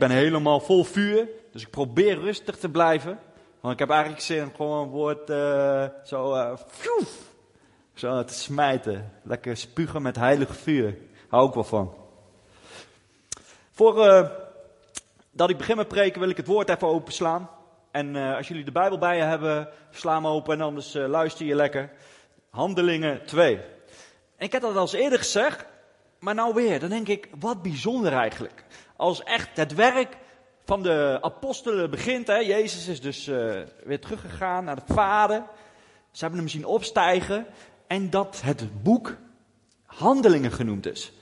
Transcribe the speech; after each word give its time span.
ben 0.00 0.10
helemaal 0.10 0.60
vol 0.60 0.84
vuur, 0.84 1.28
dus 1.52 1.62
ik 1.62 1.70
probeer 1.70 2.18
rustig 2.18 2.56
te 2.56 2.68
blijven. 2.68 3.18
Want 3.60 3.72
ik 3.72 3.78
heb 3.78 3.90
eigenlijk 3.90 4.22
zin 4.22 4.52
gewoon 4.56 4.82
een 4.82 4.90
woord 4.90 5.30
uh, 5.30 5.84
zo, 6.04 6.34
uh, 6.34 6.52
zo 7.94 8.24
te 8.24 8.34
smijten. 8.34 9.12
Lekker 9.22 9.56
spugen 9.56 10.02
met 10.02 10.16
heilig 10.16 10.56
vuur. 10.56 10.96
Hou 11.28 11.48
ik 11.48 11.54
wel 11.54 11.64
van. 11.64 11.94
Voor 13.70 14.06
uh, 14.06 14.28
dat 15.30 15.50
ik 15.50 15.56
begin 15.56 15.76
met 15.76 15.88
preken 15.88 16.20
wil 16.20 16.30
ik 16.30 16.36
het 16.36 16.46
woord 16.46 16.68
even 16.68 16.88
openslaan. 16.88 17.50
En 17.90 18.16
als 18.16 18.48
jullie 18.48 18.64
de 18.64 18.72
Bijbel 18.72 18.98
bij 18.98 19.16
je 19.16 19.22
hebben, 19.22 19.68
sla 19.90 20.14
hem 20.14 20.26
open 20.26 20.54
en 20.54 20.60
anders 20.60 20.92
luister 20.94 21.46
je 21.46 21.54
lekker. 21.54 21.90
Handelingen 22.50 23.26
2. 23.26 23.56
En 24.36 24.46
ik 24.46 24.52
heb 24.52 24.62
dat 24.62 24.74
al 24.74 24.80
eens 24.80 24.92
eerder 24.92 25.18
gezegd, 25.18 25.66
maar 26.18 26.34
nou 26.34 26.54
weer. 26.54 26.80
Dan 26.80 26.88
denk 26.88 27.08
ik, 27.08 27.28
wat 27.38 27.62
bijzonder 27.62 28.12
eigenlijk. 28.12 28.64
Als 29.00 29.22
echt 29.22 29.48
het 29.54 29.74
werk 29.74 30.16
van 30.64 30.82
de 30.82 31.18
apostelen 31.20 31.90
begint. 31.90 32.26
Hè. 32.26 32.36
Jezus 32.36 32.88
is 32.88 33.00
dus 33.00 33.28
uh, 33.28 33.60
weer 33.84 34.00
teruggegaan 34.00 34.64
naar 34.64 34.76
de 34.76 34.94
vader. 34.94 35.42
Ze 36.10 36.20
hebben 36.20 36.38
hem 36.38 36.48
zien 36.48 36.64
opstijgen. 36.64 37.46
En 37.86 38.10
dat 38.10 38.40
het 38.44 38.82
boek 38.82 39.16
Handelingen 39.84 40.52
genoemd 40.52 40.86
is. 40.86 41.12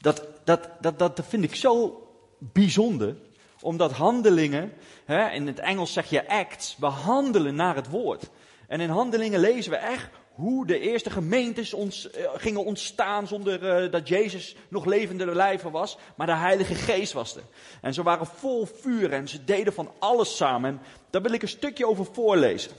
Dat, 0.00 0.26
dat, 0.44 0.68
dat, 0.80 0.98
dat 0.98 1.20
vind 1.28 1.44
ik 1.44 1.54
zo 1.54 2.02
bijzonder. 2.38 3.16
Omdat 3.60 3.92
handelingen, 3.92 4.72
hè, 5.04 5.30
in 5.30 5.46
het 5.46 5.58
Engels 5.58 5.92
zeg 5.92 6.10
je 6.10 6.28
acts, 6.28 6.76
we 6.78 6.86
handelen 6.86 7.54
naar 7.54 7.74
het 7.74 7.88
woord. 7.88 8.30
En 8.68 8.80
in 8.80 8.90
handelingen 8.90 9.40
lezen 9.40 9.70
we 9.70 9.76
echt 9.76 10.08
hoe 10.36 10.66
de 10.66 10.78
eerste 10.78 11.10
gemeentes 11.10 11.72
ons, 11.74 12.08
uh, 12.18 12.28
gingen 12.34 12.64
ontstaan 12.64 13.26
zonder 13.26 13.84
uh, 13.84 13.92
dat 13.92 14.08
Jezus 14.08 14.56
nog 14.68 14.84
levende 14.84 15.34
lijven 15.34 15.70
was, 15.70 15.98
maar 16.14 16.26
de 16.26 16.34
Heilige 16.34 16.74
Geest 16.74 17.12
was 17.12 17.36
er. 17.36 17.42
En 17.80 17.94
ze 17.94 18.02
waren 18.02 18.26
vol 18.26 18.66
vuur 18.80 19.12
en 19.12 19.28
ze 19.28 19.44
deden 19.44 19.72
van 19.72 19.90
alles 19.98 20.36
samen. 20.36 20.70
En 20.70 20.80
daar 21.10 21.22
wil 21.22 21.32
ik 21.32 21.42
een 21.42 21.48
stukje 21.48 21.86
over 21.86 22.06
voorlezen. 22.12 22.72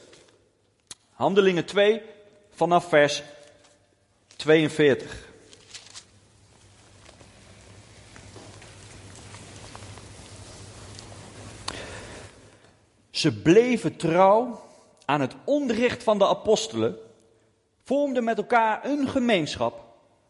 Handelingen 1.11 1.65
2 1.65 2.01
vanaf 2.51 2.89
vers 2.89 3.23
42. 4.35 5.25
Ze 13.11 13.41
bleven 13.41 13.95
trouw 13.95 14.61
aan 15.05 15.21
het 15.21 15.35
onderricht 15.43 16.03
van 16.03 16.17
de 16.17 16.27
apostelen 16.27 17.05
vormden 17.87 18.23
met 18.23 18.37
elkaar 18.37 18.85
een 18.85 19.07
gemeenschap, 19.07 19.85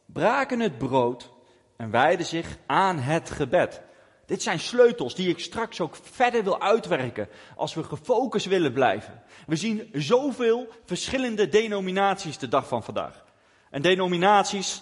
braken 0.06 0.60
het 0.60 0.78
brood 0.78 1.30
en 1.78 1.92
wijden 1.92 2.26
zich 2.26 2.58
aan 2.66 2.98
het 2.98 3.30
gebed. 3.30 3.82
Dit 4.26 4.42
zijn 4.42 4.60
sleutels 4.60 5.16
die 5.16 5.30
ik 5.30 5.40
straks 5.40 5.82
ook 5.82 5.98
verder 6.02 6.44
wil 6.44 6.62
uitwerken 6.62 7.30
als 7.56 7.74
we 7.74 7.84
gefocust 7.84 8.46
willen 8.46 8.74
blijven. 8.74 9.22
We 9.48 9.56
zien 9.56 9.90
zoveel 9.94 10.68
verschillende 10.86 11.50
denominaties 11.50 12.38
de 12.38 12.48
dag 12.48 12.68
van 12.68 12.84
vandaag. 12.84 13.26
En 13.70 13.82
denominaties, 13.82 14.82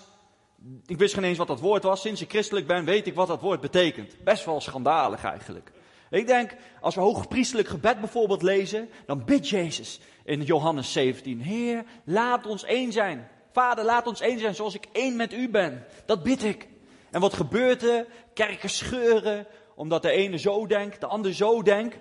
ik 0.85 0.97
wist 0.97 1.13
geen 1.13 1.23
eens 1.23 1.37
wat 1.37 1.47
dat 1.47 1.59
woord 1.59 1.83
was. 1.83 2.01
Sinds 2.01 2.21
ik 2.21 2.29
christelijk 2.29 2.67
ben 2.67 2.85
weet 2.85 3.07
ik 3.07 3.15
wat 3.15 3.27
dat 3.27 3.41
woord 3.41 3.61
betekent. 3.61 4.23
Best 4.23 4.45
wel 4.45 4.61
schandalig 4.61 5.23
eigenlijk. 5.23 5.71
Ik 6.15 6.27
denk, 6.27 6.55
als 6.81 6.95
we 6.95 7.01
hoogpriestelijk 7.01 7.67
gebed 7.67 7.99
bijvoorbeeld 7.99 8.41
lezen, 8.41 8.89
dan 9.05 9.25
bidt 9.25 9.49
Jezus 9.49 9.99
in 10.23 10.41
Johannes 10.41 10.91
17. 10.91 11.41
Heer, 11.41 11.83
laat 12.03 12.45
ons 12.45 12.63
één 12.63 12.91
zijn. 12.91 13.27
Vader, 13.51 13.85
laat 13.85 14.07
ons 14.07 14.21
één 14.21 14.39
zijn 14.39 14.55
zoals 14.55 14.75
ik 14.75 14.87
één 14.91 15.15
met 15.15 15.33
u 15.33 15.49
ben. 15.49 15.85
Dat 16.05 16.23
bid 16.23 16.43
ik. 16.43 16.67
En 17.11 17.21
wat 17.21 17.33
gebeurt 17.33 17.83
er? 17.83 18.05
Kerken 18.33 18.69
scheuren, 18.69 19.47
omdat 19.75 20.01
de 20.01 20.09
ene 20.09 20.37
zo 20.37 20.67
denkt, 20.67 20.99
de 20.99 21.05
ander 21.05 21.33
zo 21.33 21.61
denkt. 21.61 21.97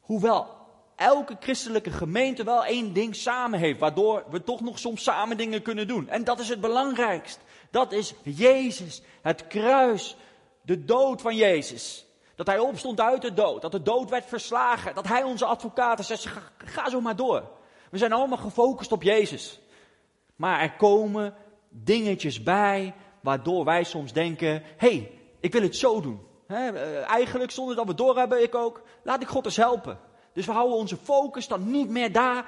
Hoewel 0.00 0.46
elke 0.96 1.36
christelijke 1.40 1.90
gemeente 1.90 2.44
wel 2.44 2.64
één 2.64 2.92
ding 2.92 3.16
samen 3.16 3.58
heeft, 3.58 3.78
waardoor 3.78 4.24
we 4.30 4.44
toch 4.44 4.60
nog 4.60 4.78
soms 4.78 5.02
samen 5.02 5.36
dingen 5.36 5.62
kunnen 5.62 5.88
doen. 5.88 6.08
En 6.08 6.24
dat 6.24 6.40
is 6.40 6.48
het 6.48 6.60
belangrijkst. 6.60 7.40
Dat 7.70 7.92
is 7.92 8.14
Jezus, 8.22 9.02
het 9.22 9.46
kruis, 9.46 10.16
de 10.62 10.84
dood 10.84 11.20
van 11.20 11.36
Jezus. 11.36 12.06
Dat 12.34 12.46
hij 12.46 12.58
opstond 12.58 13.00
uit 13.00 13.22
de 13.22 13.34
dood. 13.34 13.62
Dat 13.62 13.72
de 13.72 13.82
dood 13.82 14.10
werd 14.10 14.24
verslagen. 14.24 14.94
Dat 14.94 15.08
hij 15.08 15.22
onze 15.22 15.44
advocaat 15.44 15.98
is. 15.98 16.06
Zegt, 16.06 16.38
ga, 16.56 16.90
zo 16.90 17.00
maar 17.00 17.16
door. 17.16 17.50
We 17.90 17.98
zijn 17.98 18.12
allemaal 18.12 18.38
gefocust 18.38 18.92
op 18.92 19.02
Jezus. 19.02 19.60
Maar 20.36 20.60
er 20.60 20.72
komen 20.72 21.34
dingetjes 21.68 22.42
bij 22.42 22.94
waardoor 23.20 23.64
wij 23.64 23.84
soms 23.84 24.12
denken: 24.12 24.62
hey, 24.76 25.10
ik 25.40 25.52
wil 25.52 25.62
het 25.62 25.76
zo 25.76 26.00
doen. 26.00 26.20
Eh, 26.46 27.10
eigenlijk 27.10 27.50
zonder 27.50 27.76
dat 27.76 27.86
we 27.86 27.94
doorhebben, 27.94 28.42
ik 28.42 28.54
ook. 28.54 28.82
Laat 29.02 29.22
ik 29.22 29.28
God 29.28 29.44
eens 29.44 29.56
helpen. 29.56 29.98
Dus 30.32 30.46
we 30.46 30.52
houden 30.52 30.76
onze 30.76 30.96
focus 30.96 31.48
dan 31.48 31.70
niet 31.70 31.88
meer 31.88 32.12
daar 32.12 32.46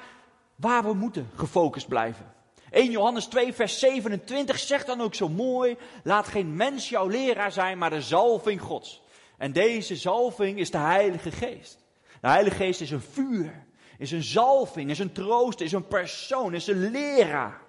waar 0.57 0.83
we 0.83 0.95
moeten 0.95 1.31
gefocust 1.35 1.89
blijven. 1.89 2.33
1 2.71 2.91
Johannes 2.91 3.27
2, 3.27 3.55
vers 3.55 3.79
27 3.79 4.59
zegt 4.59 4.87
dan 4.87 5.01
ook 5.01 5.15
zo 5.15 5.29
mooi: 5.29 5.77
Laat 6.03 6.27
geen 6.27 6.57
mens 6.57 6.89
jouw 6.89 7.07
leraar 7.07 7.53
zijn, 7.53 7.79
maar 7.79 7.91
de 7.91 8.03
zalving 8.03 8.61
Gods. 8.61 9.03
En 9.39 9.53
deze 9.53 9.97
zalving 9.97 10.59
is 10.59 10.71
de 10.71 10.79
Heilige 10.79 11.31
Geest. 11.31 11.85
De 12.21 12.29
Heilige 12.29 12.57
Geest 12.57 12.81
is 12.81 12.91
een 12.91 13.01
vuur, 13.01 13.65
is 13.99 14.11
een 14.11 14.23
zalving, 14.23 14.91
is 14.91 14.99
een 14.99 15.13
troost, 15.13 15.61
is 15.61 15.73
een 15.73 15.87
persoon, 15.87 16.55
is 16.55 16.67
een 16.67 16.91
leraar. 16.91 17.61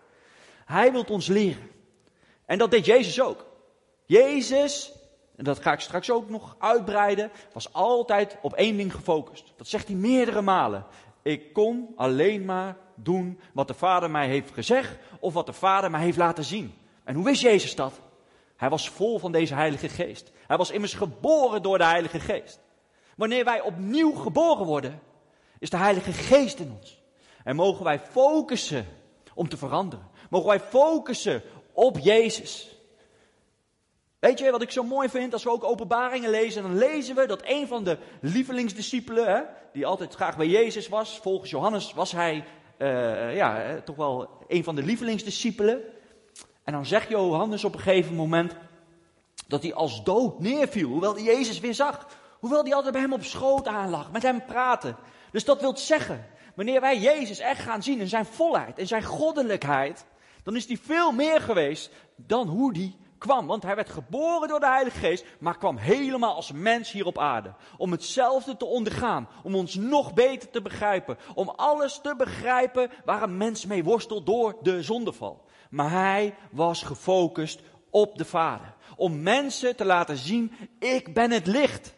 Hij 0.65 0.91
wil 0.91 1.05
ons 1.09 1.27
leren. 1.27 1.69
En 2.45 2.57
dat 2.57 2.71
deed 2.71 2.85
Jezus 2.85 3.21
ook. 3.21 3.45
Jezus, 4.05 4.93
en 5.35 5.43
dat 5.43 5.59
ga 5.59 5.73
ik 5.73 5.79
straks 5.79 6.11
ook 6.11 6.29
nog 6.29 6.55
uitbreiden, 6.59 7.31
was 7.53 7.73
altijd 7.73 8.37
op 8.41 8.53
één 8.53 8.77
ding 8.77 8.93
gefocust. 8.93 9.53
Dat 9.57 9.67
zegt 9.67 9.87
hij 9.87 9.95
meerdere 9.95 10.41
malen. 10.41 10.85
Ik 11.21 11.53
kon 11.53 11.93
alleen 11.95 12.45
maar 12.45 12.77
doen 12.95 13.39
wat 13.53 13.67
de 13.67 13.73
Vader 13.73 14.11
mij 14.11 14.27
heeft 14.27 14.53
gezegd 14.53 14.97
of 15.19 15.33
wat 15.33 15.45
de 15.45 15.53
Vader 15.53 15.91
mij 15.91 16.01
heeft 16.01 16.17
laten 16.17 16.43
zien. 16.43 16.73
En 17.03 17.15
hoe 17.15 17.25
wist 17.25 17.41
Jezus 17.41 17.75
dat? 17.75 18.01
Hij 18.57 18.69
was 18.69 18.89
vol 18.89 19.19
van 19.19 19.31
deze 19.31 19.53
Heilige 19.53 19.89
Geest. 19.89 20.31
Hij 20.47 20.57
was 20.57 20.71
immers 20.71 20.93
geboren 20.93 21.61
door 21.61 21.77
de 21.77 21.83
Heilige 21.83 22.19
Geest. 22.19 22.59
Wanneer 23.15 23.43
wij 23.43 23.61
opnieuw 23.61 24.11
geboren 24.11 24.65
worden, 24.65 25.01
is 25.59 25.69
de 25.69 25.77
Heilige 25.77 26.11
Geest 26.11 26.59
in 26.59 26.71
ons. 26.79 27.03
En 27.43 27.55
mogen 27.55 27.83
wij 27.83 27.99
focussen 27.99 28.85
om 29.33 29.49
te 29.49 29.57
veranderen. 29.57 30.09
Mogen 30.29 30.47
wij 30.47 30.59
focussen 30.59 31.41
op 31.73 31.97
Jezus. 31.99 32.75
Weet 34.19 34.39
je 34.39 34.51
wat 34.51 34.61
ik 34.61 34.71
zo 34.71 34.83
mooi 34.83 35.09
vind? 35.09 35.33
Als 35.33 35.43
we 35.43 35.49
ook 35.49 35.63
openbaringen 35.63 36.29
lezen, 36.29 36.61
dan 36.61 36.77
lezen 36.77 37.15
we 37.15 37.25
dat 37.25 37.41
een 37.43 37.67
van 37.67 37.83
de 37.83 37.97
lievelingsdiscipelen, 38.21 39.27
hè, 39.35 39.41
die 39.73 39.85
altijd 39.85 40.13
graag 40.13 40.37
bij 40.37 40.47
Jezus 40.47 40.87
was, 40.87 41.19
volgens 41.19 41.49
Johannes 41.49 41.93
was 41.93 42.11
hij 42.11 42.45
uh, 42.77 43.35
ja, 43.35 43.81
toch 43.81 43.95
wel 43.95 44.29
een 44.47 44.63
van 44.63 44.75
de 44.75 44.83
lievelingsdiscipelen. 44.83 45.81
En 46.65 46.73
dan 46.73 46.85
zegt 46.85 47.09
Johannes 47.09 47.63
op 47.63 47.73
een 47.73 47.79
gegeven 47.79 48.15
moment 48.15 48.55
dat 49.47 49.61
hij 49.63 49.73
als 49.73 50.03
dood 50.03 50.39
neerviel, 50.39 50.89
hoewel 50.89 51.19
Jezus 51.19 51.59
weer 51.59 51.73
zag. 51.73 52.07
Hoewel 52.39 52.63
hij 52.63 52.73
altijd 52.73 52.93
bij 52.93 53.01
hem 53.01 53.13
op 53.13 53.23
schoot 53.23 53.67
aanlag, 53.67 54.11
met 54.11 54.21
hem 54.21 54.45
praten. 54.45 54.95
Dus 55.31 55.45
dat 55.45 55.61
wil 55.61 55.77
zeggen, 55.77 56.25
wanneer 56.55 56.81
wij 56.81 56.99
Jezus 56.99 57.39
echt 57.39 57.61
gaan 57.61 57.83
zien 57.83 57.99
in 57.99 58.07
zijn 58.07 58.25
volheid, 58.25 58.77
in 58.77 58.87
zijn 58.87 59.03
goddelijkheid, 59.03 60.05
dan 60.43 60.55
is 60.55 60.67
hij 60.67 60.77
veel 60.77 61.11
meer 61.11 61.41
geweest 61.41 61.91
dan 62.15 62.47
hoe 62.47 62.71
hij 62.71 62.95
kwam. 63.17 63.47
Want 63.47 63.63
hij 63.63 63.75
werd 63.75 63.89
geboren 63.89 64.47
door 64.47 64.59
de 64.59 64.67
Heilige 64.67 64.99
Geest, 64.99 65.25
maar 65.39 65.57
kwam 65.57 65.77
helemaal 65.77 66.35
als 66.35 66.51
mens 66.51 66.91
hier 66.91 67.05
op 67.05 67.17
aarde. 67.17 67.53
Om 67.77 67.91
hetzelfde 67.91 68.57
te 68.57 68.65
ondergaan, 68.65 69.27
om 69.43 69.55
ons 69.55 69.75
nog 69.75 70.13
beter 70.13 70.49
te 70.49 70.61
begrijpen, 70.61 71.17
om 71.35 71.49
alles 71.49 71.99
te 72.01 72.15
begrijpen 72.17 72.89
waar 73.05 73.23
een 73.23 73.37
mens 73.37 73.65
mee 73.65 73.83
worstelt 73.83 74.25
door 74.25 74.55
de 74.61 74.83
zondeval. 74.83 75.44
Maar 75.69 75.91
hij 75.91 76.35
was 76.51 76.83
gefocust 76.83 77.61
op 77.89 78.17
de 78.17 78.25
Vader. 78.25 78.73
Om 78.95 79.21
mensen 79.21 79.75
te 79.75 79.85
laten 79.85 80.17
zien, 80.17 80.51
ik 80.79 81.13
ben 81.13 81.31
het 81.31 81.47
licht. 81.47 81.93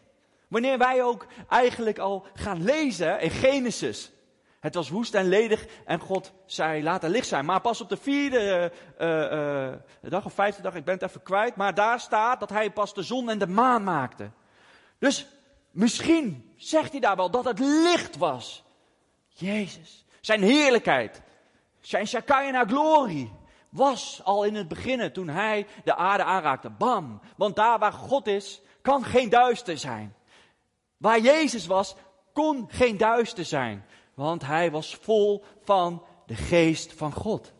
Wanneer 0.48 0.78
wij 0.78 1.04
ook 1.04 1.26
eigenlijk 1.50 1.98
al 1.98 2.26
gaan 2.34 2.64
lezen 2.64 3.20
in 3.20 3.30
Genesis. 3.30 4.12
Het 4.60 4.76
was 4.76 4.90
woest 4.90 5.14
en 5.14 5.28
ledig 5.28 5.66
en 5.86 6.00
God 6.00 6.34
zei, 6.46 6.84
laat 6.84 7.04
er 7.04 7.10
licht 7.10 7.28
zijn. 7.28 7.46
Maar 7.46 7.62
pas 7.62 7.82
op 7.82 7.90
de 7.90 7.98
vierde 7.98 8.72
uh, 9.00 9.32
uh, 9.32 9.74
dag 10.02 10.26
of 10.26 10.34
vijfde 10.34 10.62
dag, 10.62 10.76
ik 10.76 10.86
ben 10.86 10.94
het 10.94 11.04
even 11.04 11.24
kwijt. 11.24 11.56
Maar 11.56 11.74
daar 11.74 12.00
staat 12.00 12.40
dat 12.40 12.50
hij 12.50 12.72
pas 12.72 12.94
de 12.94 13.04
zon 13.04 13.30
en 13.30 13.38
de 13.40 13.48
maan 13.48 13.84
maakte. 13.84 14.32
Dus 15.00 15.28
misschien 15.72 16.54
zegt 16.56 16.92
hij 16.92 17.00
daar 17.00 17.16
wel 17.16 17.32
dat 17.32 17.46
het 17.46 17.60
licht 17.60 18.18
was. 18.18 18.64
Jezus, 19.28 20.06
zijn 20.22 20.42
heerlijkheid, 20.42 21.22
zijn 21.80 22.08
Shekinah 22.08 22.68
glorie 22.68 23.32
was 23.78 24.22
al 24.24 24.44
in 24.44 24.56
het 24.56 24.68
begin 24.68 25.12
toen 25.12 25.28
hij 25.28 25.68
de 25.84 25.96
aarde 25.96 26.24
aanraakte. 26.24 26.70
Bam! 26.70 27.22
Want 27.36 27.56
daar 27.56 27.80
waar 27.80 27.94
God 27.94 28.28
is, 28.28 28.62
kan 28.82 29.04
geen 29.04 29.30
duister 29.30 29.78
zijn. 29.78 30.16
Waar 30.98 31.20
Jezus 31.20 31.68
was, 31.68 31.96
kon 32.34 32.66
geen 32.72 32.98
duister 32.98 33.46
zijn. 33.46 33.86
Want 34.14 34.46
hij 34.46 34.72
was 34.72 34.96
vol 34.96 35.44
van 35.64 36.04
de 36.26 36.36
geest 36.36 36.94
van 36.94 37.14
God. 37.14 37.54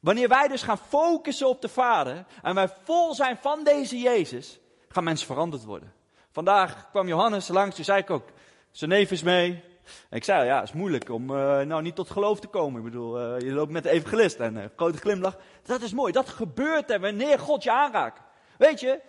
Wanneer 0.00 0.28
wij 0.28 0.48
dus 0.48 0.62
gaan 0.62 0.78
focussen 0.78 1.48
op 1.48 1.60
de 1.60 1.68
Vader 1.68 2.24
en 2.42 2.54
wij 2.54 2.68
vol 2.82 3.14
zijn 3.14 3.36
van 3.36 3.64
deze 3.64 3.98
Jezus, 3.98 4.60
gaan 4.88 5.04
mensen 5.04 5.26
veranderd 5.26 5.64
worden. 5.64 5.92
Vandaag 6.30 6.90
kwam 6.90 7.08
Johannes 7.08 7.48
langs, 7.48 7.76
toen 7.76 7.84
zei 7.84 8.00
ik 8.00 8.10
ook, 8.10 8.28
zijn 8.70 8.90
neef 8.90 9.10
is 9.10 9.22
mee. 9.22 9.71
Ik 10.10 10.24
zei, 10.24 10.46
ja, 10.46 10.54
het 10.54 10.68
is 10.68 10.72
moeilijk 10.72 11.10
om 11.10 11.30
uh, 11.30 11.60
nou 11.60 11.82
niet 11.82 11.94
tot 11.94 12.10
geloof 12.10 12.40
te 12.40 12.46
komen. 12.46 12.78
Ik 12.78 12.84
bedoel, 12.84 13.20
uh, 13.20 13.40
je 13.40 13.52
loopt 13.52 13.70
met 13.70 13.82
de 13.82 13.90
evangelist 13.90 14.38
en 14.38 14.56
een 14.56 14.62
uh, 14.62 14.68
grote 14.76 14.98
glimlach. 14.98 15.36
Dat 15.62 15.82
is 15.82 15.92
mooi, 15.92 16.12
dat 16.12 16.28
gebeurt 16.28 16.90
er 16.90 17.00
wanneer 17.00 17.38
God 17.38 17.62
je 17.62 17.72
aanraakt. 17.72 18.20
Weet 18.58 18.80
je, 18.80 19.00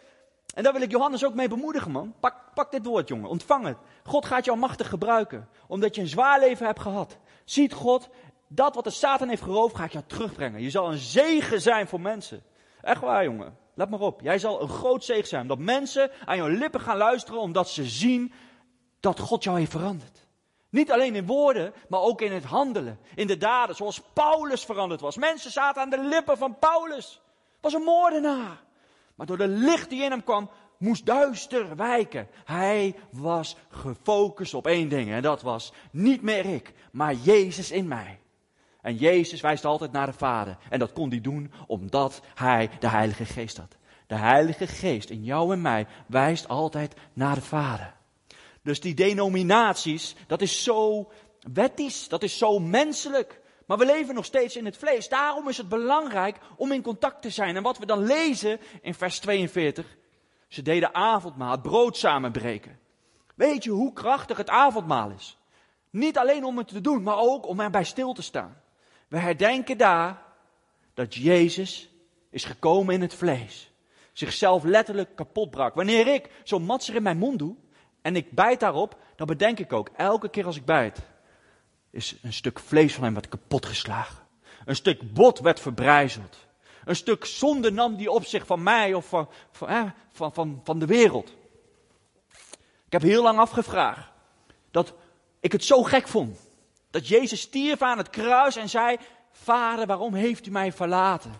en 0.53 0.63
daar 0.63 0.73
wil 0.73 0.81
ik 0.81 0.91
Johannes 0.91 1.25
ook 1.25 1.33
mee 1.33 1.47
bemoedigen, 1.47 1.91
man. 1.91 2.13
Pak, 2.19 2.35
pak 2.53 2.71
dit 2.71 2.85
woord, 2.85 3.07
jongen, 3.07 3.29
ontvang 3.29 3.65
het. 3.65 3.77
God 4.03 4.25
gaat 4.25 4.45
jou 4.45 4.57
machtig 4.57 4.89
gebruiken, 4.89 5.49
omdat 5.67 5.95
je 5.95 6.01
een 6.01 6.07
zwaar 6.07 6.39
leven 6.39 6.65
hebt 6.65 6.79
gehad. 6.79 7.17
Ziet 7.45 7.73
God, 7.73 8.09
dat 8.47 8.75
wat 8.75 8.83
de 8.83 8.89
Satan 8.89 9.29
heeft 9.29 9.41
geroofd, 9.41 9.75
ga 9.75 9.83
ik 9.83 9.91
jou 9.91 10.03
terugbrengen. 10.07 10.61
Je 10.61 10.69
zal 10.69 10.91
een 10.91 10.97
zegen 10.97 11.61
zijn 11.61 11.87
voor 11.87 12.01
mensen. 12.01 12.43
Echt 12.81 13.01
waar, 13.01 13.23
jongen. 13.23 13.57
Let 13.73 13.89
maar 13.89 13.99
op. 13.99 14.21
Jij 14.21 14.39
zal 14.39 14.61
een 14.61 14.69
groot 14.69 15.03
zegen 15.03 15.27
zijn. 15.27 15.47
Dat 15.47 15.57
mensen 15.57 16.11
aan 16.25 16.37
jouw 16.37 16.47
lippen 16.47 16.81
gaan 16.81 16.97
luisteren 16.97 17.39
omdat 17.39 17.69
ze 17.69 17.85
zien 17.85 18.33
dat 18.99 19.19
God 19.19 19.43
jou 19.43 19.59
heeft 19.59 19.71
veranderd. 19.71 20.22
Niet 20.73 20.91
alleen 20.91 21.15
in 21.15 21.25
woorden, 21.25 21.73
maar 21.87 21.99
ook 21.99 22.21
in 22.21 22.31
het 22.31 22.43
handelen. 22.43 22.99
In 23.15 23.27
de 23.27 23.37
daden, 23.37 23.75
zoals 23.75 24.01
Paulus 24.13 24.65
veranderd 24.65 25.01
was. 25.01 25.17
Mensen 25.17 25.51
zaten 25.51 25.81
aan 25.81 25.89
de 25.89 26.03
lippen 26.03 26.37
van 26.37 26.57
Paulus. 26.59 27.21
Was 27.61 27.73
een 27.73 27.83
moordenaar. 27.83 28.63
Maar 29.15 29.25
door 29.25 29.37
de 29.37 29.47
licht 29.47 29.89
die 29.89 30.03
in 30.03 30.11
hem 30.11 30.23
kwam, 30.23 30.49
moest 30.77 31.05
duister 31.05 31.75
wijken. 31.75 32.27
Hij 32.45 32.95
was 33.11 33.55
gefocust 33.69 34.53
op 34.53 34.67
één 34.67 34.89
ding. 34.89 35.11
En 35.11 35.21
dat 35.21 35.41
was 35.41 35.73
niet 35.91 36.21
meer 36.21 36.45
ik, 36.45 36.73
maar 36.91 37.13
Jezus 37.13 37.71
in 37.71 37.87
mij. 37.87 38.19
En 38.81 38.95
Jezus 38.95 39.41
wijst 39.41 39.65
altijd 39.65 39.91
naar 39.91 40.05
de 40.05 40.13
Vader. 40.13 40.57
En 40.69 40.79
dat 40.79 40.93
kon 40.93 41.09
hij 41.09 41.21
doen 41.21 41.51
omdat 41.67 42.21
hij 42.33 42.69
de 42.79 42.89
Heilige 42.89 43.25
Geest 43.25 43.57
had. 43.57 43.77
De 44.07 44.15
Heilige 44.15 44.67
Geest 44.67 45.09
in 45.09 45.23
jou 45.23 45.53
en 45.53 45.61
mij 45.61 45.87
wijst 46.07 46.47
altijd 46.47 46.95
naar 47.13 47.35
de 47.35 47.41
Vader. 47.41 47.93
Dus 48.63 48.79
die 48.79 48.93
denominaties, 48.93 50.15
dat 50.27 50.41
is 50.41 50.63
zo 50.63 51.11
wettisch, 51.53 52.07
dat 52.07 52.23
is 52.23 52.37
zo 52.37 52.59
menselijk. 52.59 53.41
Maar 53.65 53.77
we 53.77 53.85
leven 53.85 54.15
nog 54.15 54.25
steeds 54.25 54.55
in 54.55 54.65
het 54.65 54.77
vlees. 54.77 55.09
Daarom 55.09 55.47
is 55.47 55.57
het 55.57 55.69
belangrijk 55.69 56.37
om 56.55 56.71
in 56.71 56.81
contact 56.81 57.21
te 57.21 57.29
zijn. 57.29 57.55
En 57.55 57.63
wat 57.63 57.77
we 57.77 57.85
dan 57.85 58.03
lezen 58.03 58.59
in 58.81 58.93
vers 58.93 59.19
42. 59.19 59.97
Ze 60.47 60.61
deden 60.61 60.95
avondmaal, 60.95 61.51
het 61.51 61.61
brood 61.61 61.97
samenbreken. 61.97 62.79
Weet 63.35 63.63
je 63.63 63.69
hoe 63.69 63.93
krachtig 63.93 64.37
het 64.37 64.49
avondmaal 64.49 65.09
is? 65.09 65.37
Niet 65.89 66.17
alleen 66.17 66.43
om 66.43 66.57
het 66.57 66.67
te 66.67 66.81
doen, 66.81 67.03
maar 67.03 67.17
ook 67.17 67.47
om 67.47 67.59
erbij 67.59 67.83
stil 67.83 68.13
te 68.13 68.21
staan. 68.21 68.61
We 69.07 69.17
herdenken 69.17 69.77
daar 69.77 70.21
dat 70.93 71.15
Jezus 71.15 71.89
is 72.29 72.45
gekomen 72.45 72.93
in 72.93 73.01
het 73.01 73.13
vlees. 73.13 73.71
Zichzelf 74.13 74.63
letterlijk 74.63 75.15
kapot 75.15 75.49
brak. 75.49 75.75
Wanneer 75.75 76.07
ik 76.07 76.29
zo'n 76.43 76.65
matser 76.65 76.95
in 76.95 77.03
mijn 77.03 77.17
mond 77.17 77.39
doe 77.39 77.55
en 78.03 78.15
ik 78.15 78.31
bijt 78.31 78.59
daarop, 78.59 78.97
dan 79.15 79.27
bedenk 79.27 79.59
ik 79.59 79.73
ook 79.73 79.89
elke 79.95 80.29
keer 80.29 80.45
als 80.45 80.55
ik 80.55 80.65
bijt, 80.65 80.99
is 81.89 82.15
een 82.21 82.33
stuk 82.33 82.59
vlees 82.59 82.93
van 82.93 83.03
hem 83.03 83.19
kapot 83.29 83.65
geslagen. 83.65 84.23
Een 84.65 84.75
stuk 84.75 85.13
bot 85.13 85.39
werd 85.39 85.59
verbrijzeld. 85.59 86.37
Een 86.85 86.95
stuk 86.95 87.25
zonde 87.25 87.71
nam 87.71 87.95
die 87.95 88.11
op 88.11 88.25
zich 88.25 88.45
van 88.45 88.63
mij 88.63 88.93
of 88.93 89.05
van, 89.07 89.29
van, 89.51 89.93
van, 90.11 90.33
van, 90.33 90.61
van 90.63 90.79
de 90.79 90.85
wereld. 90.85 91.29
Ik 92.85 92.91
heb 92.91 93.01
heel 93.01 93.23
lang 93.23 93.39
afgevraagd 93.39 94.11
dat 94.71 94.93
ik 95.39 95.51
het 95.51 95.63
zo 95.63 95.83
gek 95.83 96.07
vond. 96.07 96.39
Dat 96.89 97.07
Jezus 97.07 97.41
stierf 97.41 97.81
aan 97.81 97.97
het 97.97 98.09
kruis 98.09 98.55
en 98.55 98.69
zei: 98.69 98.97
Vader, 99.31 99.85
waarom 99.85 100.13
heeft 100.13 100.45
u 100.45 100.51
mij 100.51 100.71
verlaten? 100.71 101.33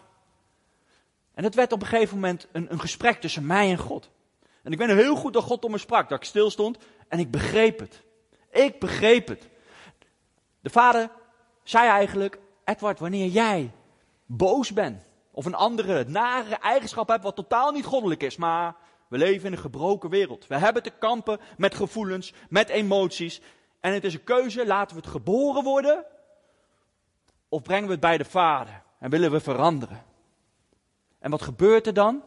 En 1.34 1.44
het 1.44 1.56
werd 1.56 1.72
op 1.72 1.82
een 1.82 1.88
gegeven 1.88 2.16
moment 2.16 2.48
een, 2.52 2.72
een 2.72 2.80
gesprek 2.80 3.22
tussen 3.22 3.46
mij 3.46 3.70
en 3.70 3.78
God. 3.78 4.12
En 4.64 4.72
ik 4.72 4.78
weet 4.78 4.90
heel 4.90 5.16
goed 5.16 5.34
dat 5.34 5.44
God 5.44 5.62
tot 5.62 5.72
me 5.72 5.78
sprak, 5.78 6.10
dat 6.10 6.18
ik 6.18 6.26
stil 6.26 6.50
stond 6.50 6.78
en 7.08 7.20
ik 7.20 7.32
begreep 7.32 7.80
het. 7.80 8.04
Ik 8.52 8.80
begreep 8.80 9.28
het. 9.28 9.50
De 10.60 10.70
vader 10.70 11.10
zei 11.64 11.88
eigenlijk, 11.90 12.40
Edward, 12.64 13.00
wanneer 13.00 13.28
jij 13.28 13.72
boos 14.26 14.74
bent, 14.74 15.06
of 15.32 15.46
een 15.46 15.56
andere 15.56 16.06
nare 16.08 16.56
eigenschap 16.56 17.08
hebt 17.08 17.24
wat 17.24 17.36
totaal 17.36 17.72
niet 17.72 17.86
goddelijk 17.86 18.24
is, 18.24 18.36
maar 18.36 18.76
we 19.08 19.18
leven 19.18 19.46
in 19.46 19.52
een 19.52 19.58
gebroken 19.58 20.10
wereld. 20.10 20.48
We 20.48 20.58
hebben 20.58 20.84
te 20.84 20.90
kampen 20.90 21.40
met 21.58 21.76
gevoelens, 21.76 22.34
met 22.50 22.70
emoties. 22.70 23.42
En 23.80 23.94
het 23.94 24.04
is 24.04 24.14
een 24.14 24.24
keuze, 24.24 24.66
laten 24.66 24.96
we 24.96 25.02
het 25.02 25.12
geboren 25.12 25.64
worden, 25.64 26.06
of 27.50 27.62
brengen 27.62 27.86
we 27.86 27.92
het 27.92 28.00
bij 28.00 28.18
de 28.18 28.26
vader 28.26 28.84
en 29.00 29.10
willen 29.10 29.32
we 29.32 29.40
veranderen. 29.40 30.04
En 31.20 31.32
wat 31.32 31.42
gebeurt 31.42 31.88
er 31.88 31.94
dan? 31.94 32.24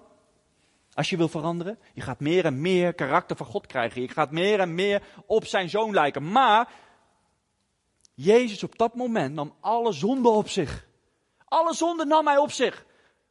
Als 0.96 1.10
je 1.10 1.16
wil 1.16 1.28
veranderen, 1.28 1.78
je 1.92 2.00
gaat 2.00 2.20
meer 2.20 2.44
en 2.44 2.60
meer 2.60 2.94
karakter 2.94 3.36
van 3.36 3.46
God 3.46 3.66
krijgen. 3.66 4.00
Je 4.00 4.08
gaat 4.08 4.30
meer 4.30 4.60
en 4.60 4.74
meer 4.74 5.02
op 5.26 5.46
zijn 5.46 5.68
zoon 5.68 5.94
lijken. 5.94 6.32
Maar 6.32 6.68
Jezus 8.14 8.62
op 8.62 8.78
dat 8.78 8.94
moment 8.94 9.34
nam 9.34 9.54
alle 9.60 9.92
zonde 9.92 10.28
op 10.28 10.48
zich. 10.48 10.86
Alle 11.44 11.74
zonde 11.74 12.04
nam 12.04 12.26
hij 12.26 12.36
op 12.36 12.50
zich. 12.50 12.86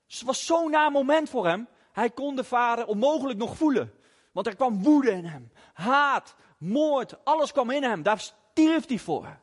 Het 0.07 0.21
was 0.21 0.45
zo'n 0.45 0.71
na 0.71 0.89
moment 0.89 1.29
voor 1.29 1.47
hem. 1.47 1.67
Hij 1.91 2.09
kon 2.09 2.35
de 2.35 2.43
vader 2.43 2.85
onmogelijk 2.85 3.39
nog 3.39 3.57
voelen. 3.57 3.93
Want 4.31 4.47
er 4.47 4.55
kwam 4.55 4.83
woede 4.83 5.11
in 5.11 5.25
hem. 5.25 5.51
Haat, 5.73 6.35
moord, 6.57 7.25
alles 7.25 7.51
kwam 7.51 7.69
in 7.69 7.83
hem. 7.83 8.03
Daar 8.03 8.19
stierf 8.19 8.87
hij 8.87 8.99
voor. 8.99 9.37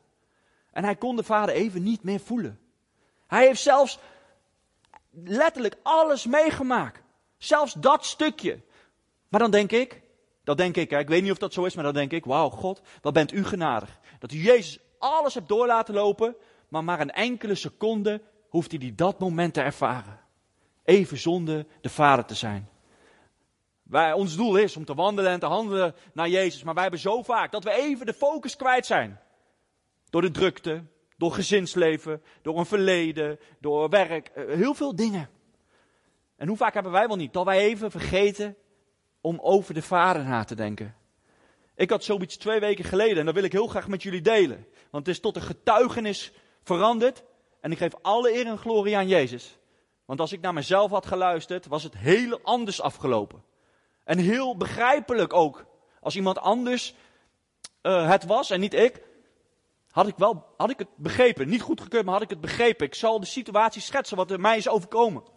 En 0.71 0.83
hij 0.83 0.95
kon 0.95 1.15
de 1.15 1.23
vader 1.23 1.55
even 1.55 1.83
niet 1.83 2.03
meer 2.03 2.19
voelen. 2.19 2.59
Hij 3.27 3.45
heeft 3.45 3.61
zelfs 3.61 3.99
letterlijk 5.11 5.75
alles 5.81 6.25
meegemaakt. 6.25 7.02
Zelfs 7.43 7.73
dat 7.73 8.05
stukje. 8.05 8.59
Maar 9.27 9.39
dan 9.39 9.51
denk 9.51 9.71
ik, 9.71 10.01
dat 10.43 10.57
denk 10.57 10.75
ik, 10.75 10.89
hè, 10.89 10.99
ik 10.99 11.07
weet 11.07 11.21
niet 11.21 11.31
of 11.31 11.37
dat 11.37 11.53
zo 11.53 11.65
is, 11.65 11.75
maar 11.75 11.83
dan 11.83 11.93
denk 11.93 12.11
ik, 12.11 12.25
wauw 12.25 12.49
God, 12.49 12.81
wat 13.01 13.13
bent 13.13 13.31
u 13.33 13.45
genadig. 13.45 13.99
Dat 14.19 14.31
u 14.31 14.37
Jezus 14.37 14.79
alles 14.97 15.33
hebt 15.33 15.47
door 15.47 15.67
laten 15.67 15.93
lopen, 15.93 16.35
maar 16.67 16.83
maar 16.83 16.99
een 16.99 17.11
enkele 17.11 17.55
seconde 17.55 18.21
hoeft 18.49 18.69
hij 18.69 18.79
die 18.79 18.95
dat 18.95 19.19
moment 19.19 19.53
te 19.53 19.61
ervaren. 19.61 20.19
Even 20.83 21.17
zonder 21.17 21.65
de 21.81 21.89
Vader 21.89 22.25
te 22.25 22.35
zijn. 22.35 22.69
Wij, 23.83 24.13
ons 24.13 24.35
doel 24.35 24.55
is 24.55 24.77
om 24.77 24.85
te 24.85 24.93
wandelen 24.93 25.31
en 25.31 25.39
te 25.39 25.45
handelen 25.45 25.95
naar 26.13 26.29
Jezus, 26.29 26.63
maar 26.63 26.73
wij 26.73 26.83
hebben 26.83 27.01
zo 27.01 27.23
vaak 27.23 27.51
dat 27.51 27.63
we 27.63 27.71
even 27.71 28.05
de 28.05 28.13
focus 28.13 28.55
kwijt 28.55 28.85
zijn. 28.85 29.19
Door 30.09 30.21
de 30.21 30.31
drukte, 30.31 30.83
door 31.17 31.31
gezinsleven, 31.31 32.21
door 32.41 32.57
een 32.57 32.65
verleden, 32.65 33.39
door 33.59 33.89
werk, 33.89 34.27
eh, 34.27 34.55
heel 34.55 34.73
veel 34.73 34.95
dingen. 34.95 35.29
En 36.43 36.49
hoe 36.49 36.57
vaak 36.57 36.73
hebben 36.73 36.91
wij 36.91 37.07
wel 37.07 37.15
niet 37.15 37.33
dat 37.33 37.45
wij 37.45 37.59
even 37.59 37.91
vergeten 37.91 38.55
om 39.21 39.39
over 39.41 39.73
de 39.73 39.81
Vader 39.81 40.25
na 40.25 40.43
te 40.43 40.55
denken. 40.55 40.95
Ik 41.75 41.89
had 41.89 42.03
zoiets 42.03 42.37
twee 42.37 42.59
weken 42.59 42.85
geleden 42.85 43.17
en 43.17 43.25
dat 43.25 43.33
wil 43.33 43.43
ik 43.43 43.51
heel 43.51 43.67
graag 43.67 43.87
met 43.87 44.03
jullie 44.03 44.21
delen. 44.21 44.67
Want 44.89 45.05
het 45.05 45.15
is 45.15 45.21
tot 45.21 45.35
een 45.35 45.41
getuigenis 45.41 46.31
veranderd. 46.63 47.23
En 47.59 47.71
ik 47.71 47.77
geef 47.77 47.93
alle 48.01 48.33
eer 48.33 48.45
en 48.45 48.57
glorie 48.57 48.97
aan 48.97 49.07
Jezus. 49.07 49.57
Want 50.05 50.19
als 50.19 50.31
ik 50.31 50.41
naar 50.41 50.53
mezelf 50.53 50.91
had 50.91 51.05
geluisterd, 51.05 51.67
was 51.67 51.83
het 51.83 51.97
heel 51.97 52.39
anders 52.41 52.81
afgelopen. 52.81 53.43
En 54.03 54.17
heel 54.17 54.57
begrijpelijk 54.57 55.33
ook. 55.33 55.65
Als 55.99 56.15
iemand 56.15 56.39
anders 56.39 56.95
uh, 57.81 58.09
het 58.09 58.25
was 58.25 58.49
en 58.49 58.59
niet 58.59 58.73
ik, 58.73 59.01
had 59.89 60.07
ik, 60.07 60.17
wel, 60.17 60.45
had 60.57 60.69
ik 60.69 60.79
het 60.79 60.97
begrepen. 60.97 61.49
Niet 61.49 61.61
goed 61.61 61.81
gekeurd, 61.81 62.05
maar 62.05 62.13
had 62.13 62.23
ik 62.23 62.29
het 62.29 62.41
begrepen. 62.41 62.85
Ik 62.85 62.95
zal 62.95 63.19
de 63.19 63.25
situatie 63.25 63.81
schetsen 63.81 64.17
wat 64.17 64.31
er 64.31 64.39
mij 64.39 64.57
is 64.57 64.69
overkomen. 64.69 65.31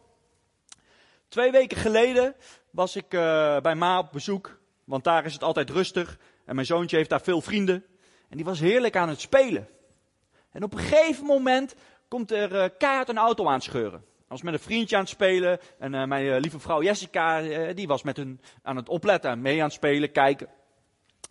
Twee 1.29 1.51
weken 1.51 1.77
geleden 1.77 2.35
was 2.71 2.97
ik 2.97 3.15
uh, 3.15 3.61
bij 3.61 3.75
Ma 3.75 3.99
op 3.99 4.13
bezoek, 4.13 4.59
want 4.85 5.05
daar 5.05 5.25
is 5.25 5.33
het 5.33 5.43
altijd 5.43 5.71
rustig. 5.71 6.19
En 6.45 6.55
mijn 6.55 6.67
zoontje 6.67 6.97
heeft 6.97 7.11
daar 7.11 7.21
veel 7.21 7.41
vrienden. 7.41 7.85
En 8.29 8.37
die 8.37 8.45
was 8.45 8.61
heerlijk 8.61 8.97
aan 8.97 9.09
het 9.09 9.21
spelen. 9.21 9.69
En 10.51 10.63
op 10.63 10.73
een 10.73 10.79
gegeven 10.79 11.25
moment 11.25 11.75
komt 12.09 12.31
er 12.31 12.53
uh, 12.53 12.65
keihard 12.79 13.09
een 13.09 13.19
auto 13.19 13.49
aanscheuren. 13.49 13.99
Ik 13.99 14.33
was 14.33 14.43
met 14.43 14.55
een 14.55 14.61
vriendje 14.61 14.97
aan 14.97 15.03
het 15.03 15.11
spelen. 15.11 15.59
En 15.79 15.93
uh, 15.93 16.05
mijn 16.05 16.41
lieve 16.41 16.59
vrouw 16.59 16.83
Jessica, 16.83 17.41
die 17.73 17.87
was 17.87 18.03
met 18.03 18.17
hun 18.17 18.41
aan 18.63 18.77
het 18.77 18.89
opletten, 18.89 19.41
mee 19.41 19.59
aan 19.59 19.65
het 19.65 19.73
spelen, 19.73 20.13
kijken. 20.13 20.49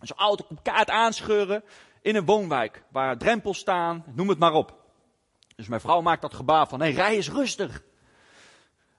En 0.00 0.06
zo'n 0.06 0.16
auto 0.16 0.44
komt 0.44 0.62
keihard 0.62 0.90
aanscheuren 0.90 1.64
in 2.02 2.16
een 2.16 2.24
woonwijk, 2.24 2.82
waar 2.88 3.18
drempels 3.18 3.58
staan, 3.58 4.04
noem 4.14 4.28
het 4.28 4.38
maar 4.38 4.52
op. 4.52 4.84
Dus 5.56 5.68
mijn 5.68 5.80
vrouw 5.80 6.00
maakt 6.00 6.22
dat 6.22 6.34
gebaar 6.34 6.68
van, 6.68 6.80
hé, 6.80 6.86
hey, 6.86 6.94
rij 6.94 7.14
eens 7.14 7.30
rustig. 7.30 7.82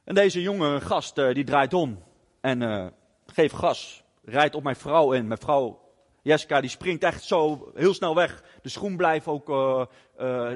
En 0.07 0.15
deze 0.15 0.41
jonge 0.41 0.81
gast, 0.81 1.17
uh, 1.17 1.33
die 1.33 1.43
draait 1.43 1.73
om 1.73 2.03
en 2.41 2.61
uh, 2.61 2.85
geeft 3.25 3.55
gas, 3.55 4.03
rijdt 4.23 4.55
op 4.55 4.63
mijn 4.63 4.75
vrouw 4.75 5.11
in. 5.11 5.27
Mijn 5.27 5.39
vrouw 5.39 5.79
Jessica, 6.21 6.61
die 6.61 6.69
springt 6.69 7.03
echt 7.03 7.23
zo 7.23 7.71
heel 7.75 7.93
snel 7.93 8.15
weg. 8.15 8.43
De 8.61 8.69
schoen 8.69 8.97
blijft 8.97 9.27
ook, 9.27 9.49
uh, 9.49 9.85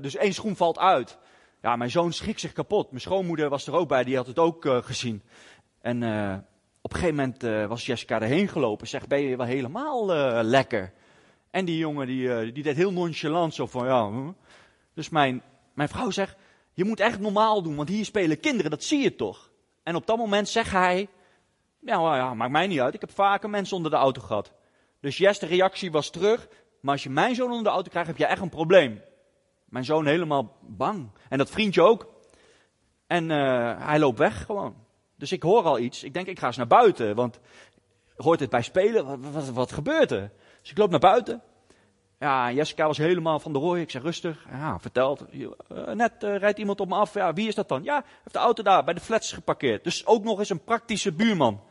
dus 0.02 0.16
één 0.16 0.34
schoen 0.34 0.56
valt 0.56 0.80
uit. 0.80 1.18
Ja, 1.62 1.76
mijn 1.76 1.92
zoon 1.92 2.14
schrikt 2.14 2.40
zich 2.40 2.52
kapot. 2.52 2.90
Mijn 2.90 3.02
schoonmoeder 3.02 3.50
was 3.50 3.68
er 3.68 3.74
ook 3.74 3.88
bij, 3.88 4.04
die 4.04 4.16
had 4.16 4.28
het 4.28 4.40
ook 4.40 4.66
gezien. 4.66 5.24
En 5.82 5.98
op 6.82 6.94
een 6.94 7.00
gegeven 7.00 7.16
moment 7.16 7.70
was 7.70 7.86
Jessica 7.86 8.22
erheen 8.22 8.48
gelopen. 8.48 8.88
Zegt, 8.88 9.08
ben 9.08 9.22
je 9.22 9.38
wel 9.38 9.46
helemaal 9.46 10.06
lekker? 10.44 10.94
En 11.50 11.66
die 11.66 11.78
jongen, 11.78 12.08
die, 12.08 12.52
die 12.52 12.64
deed 12.64 12.76
heel 12.76 12.94
nonchalant 12.94 13.54
zo 13.54 13.66
van, 13.66 13.86
ja. 13.86 14.08
Hm. 14.08 14.32
Dus 14.94 15.10
mijn, 15.10 15.42
mijn 15.74 15.90
vrouw 15.90 16.10
zegt, 16.10 16.36
je 16.82 16.88
moet 16.88 17.00
echt 17.00 17.20
normaal 17.20 17.62
doen, 17.62 17.76
want 17.76 17.90
hier 17.90 18.06
spelen 18.06 18.40
kinderen, 18.40 18.72
dat 18.72 18.84
zie 18.84 19.02
je 19.04 19.16
toch. 19.16 19.52
En 19.84 19.96
op 19.96 20.06
dat 20.06 20.18
moment 20.18 20.50
zegt 20.50 20.72
hij, 20.72 21.08
nou 21.80 22.16
ja, 22.16 22.34
maakt 22.34 22.52
mij 22.52 22.68
niet 22.68 22.80
uit. 22.80 22.94
Ik 22.94 23.02
heb 23.02 23.12
vaker 23.12 23.50
mensen 23.50 23.76
onder 23.76 23.92
de 23.92 23.98
auto 23.98 24.22
gehad. 24.22 24.52
Dus 25.00 25.18
yes, 25.18 25.40
de 25.40 25.46
reactie 25.46 25.92
was 25.92 26.10
terug. 26.10 26.48
Maar 26.80 26.94
als 26.94 27.04
je 27.04 27.10
mijn 27.10 27.36
zoon 27.36 27.50
onder 27.50 27.64
de 27.64 27.70
auto 27.70 27.90
krijgt, 27.90 28.08
heb 28.08 28.18
je 28.18 28.26
echt 28.26 28.42
een 28.42 28.50
probleem. 28.50 29.02
Mijn 29.66 29.86
zoon 29.86 30.06
helemaal 30.06 30.58
bang. 30.62 31.10
En 31.30 31.38
dat 31.38 31.50
vriendje 31.50 31.82
ook. 31.82 32.08
En 33.08 33.30
uh, 33.30 33.86
hij 33.88 34.00
loopt 34.00 34.18
weg 34.18 34.46
gewoon. 34.46 34.76
Dus 35.16 35.32
ik 35.32 35.44
hoor 35.44 35.64
al 35.64 35.80
iets. 35.80 36.04
Ik 36.04 36.14
denk, 36.14 36.28
ik 36.28 36.40
ga 36.40 36.48
eens 36.48 36.58
naar 36.58 36.68
buiten. 36.68 37.16
Want 37.16 37.40
hoort 38.16 38.40
het 38.40 38.50
bij 38.50 38.62
spelen? 38.62 39.06
Wat, 39.06 39.34
wat, 39.34 39.50
wat 39.50 39.72
gebeurt 39.72 40.12
er? 40.12 40.32
Dus 40.62 40.72
ik 40.72 40.78
loop 40.78 40.90
naar 40.90 41.00
buiten. 41.00 41.42
Ja, 42.22 42.52
Jessica 42.52 42.88
was 42.88 42.98
helemaal 42.98 43.40
van 43.40 43.54
de 43.54 43.60
rooi. 43.60 43.82
Ik 43.82 43.90
zeg 43.90 44.02
rustig. 44.02 44.46
Ja, 44.50 44.80
vertelt. 44.80 45.26
Uh, 45.32 45.48
net 45.94 46.24
uh, 46.24 46.38
rijdt 46.38 46.60
iemand 46.60 46.80
op 46.80 46.88
me 46.88 46.96
af. 46.96 47.14
Ja, 47.14 47.34
wie 47.34 47.48
is 47.48 47.56
dat 47.56 47.70
dan? 47.70 47.84
Ja, 47.84 48.04
heeft 48.18 48.34
de 48.34 48.40
auto 48.40 48.64
daar 48.64 48.84
bij 48.84 48.94
de 48.94 49.00
flats 49.00 49.32
geparkeerd. 49.32 49.84
Dus 49.84 50.06
ook 50.06 50.24
nog 50.24 50.40
eens 50.40 50.50
een 50.50 50.64
praktische 50.64 51.12
buurman. 51.12 51.62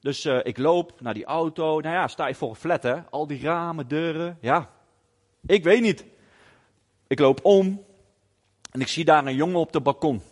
Dus 0.00 0.24
uh, 0.24 0.40
ik 0.42 0.58
loop 0.58 1.00
naar 1.00 1.14
die 1.14 1.24
auto. 1.24 1.80
Nou 1.80 1.94
ja, 1.94 2.08
sta 2.08 2.26
je 2.26 2.34
voor 2.34 2.48
een 2.48 2.56
flat, 2.56 2.82
hè? 2.82 3.02
Al 3.10 3.26
die 3.26 3.42
ramen, 3.42 3.88
deuren. 3.88 4.38
Ja, 4.40 4.70
ik 5.46 5.64
weet 5.64 5.82
niet. 5.82 6.04
Ik 7.06 7.18
loop 7.18 7.44
om 7.44 7.84
en 8.70 8.80
ik 8.80 8.88
zie 8.88 9.04
daar 9.04 9.26
een 9.26 9.34
jongen 9.34 9.60
op 9.60 9.72
de 9.72 9.80
balkon. 9.80 10.22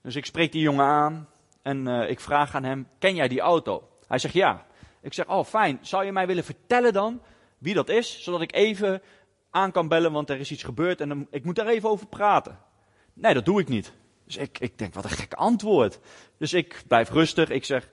Dus 0.00 0.16
ik 0.16 0.26
spreek 0.26 0.52
die 0.52 0.62
jongen 0.62 0.84
aan 0.84 1.28
en 1.62 1.86
ik 1.86 2.20
vraag 2.20 2.54
aan 2.54 2.64
hem: 2.64 2.88
Ken 2.98 3.14
jij 3.14 3.28
die 3.28 3.40
auto? 3.40 3.88
Hij 4.06 4.18
zegt 4.18 4.34
ja. 4.34 4.66
Ik 5.00 5.12
zeg: 5.12 5.28
Oh, 5.28 5.44
fijn. 5.44 5.78
Zou 5.80 6.04
je 6.04 6.12
mij 6.12 6.26
willen 6.26 6.44
vertellen 6.44 6.92
dan 6.92 7.20
wie 7.62 7.74
dat 7.74 7.88
is, 7.88 8.22
zodat 8.22 8.40
ik 8.40 8.54
even 8.54 9.02
aan 9.50 9.72
kan 9.72 9.88
bellen, 9.88 10.12
want 10.12 10.30
er 10.30 10.38
is 10.38 10.50
iets 10.50 10.62
gebeurd 10.62 11.00
en 11.00 11.26
ik 11.30 11.44
moet 11.44 11.56
daar 11.56 11.66
even 11.66 11.88
over 11.88 12.06
praten? 12.06 12.58
Nee, 13.12 13.34
dat 13.34 13.44
doe 13.44 13.60
ik 13.60 13.68
niet. 13.68 13.92
Dus 14.24 14.36
ik, 14.36 14.58
ik 14.58 14.78
denk: 14.78 14.94
Wat 14.94 15.04
een 15.04 15.10
gek 15.10 15.34
antwoord. 15.34 15.98
Dus 16.38 16.52
ik 16.52 16.82
blijf 16.86 17.10
rustig. 17.10 17.48
Ik 17.48 17.64
zeg: 17.64 17.88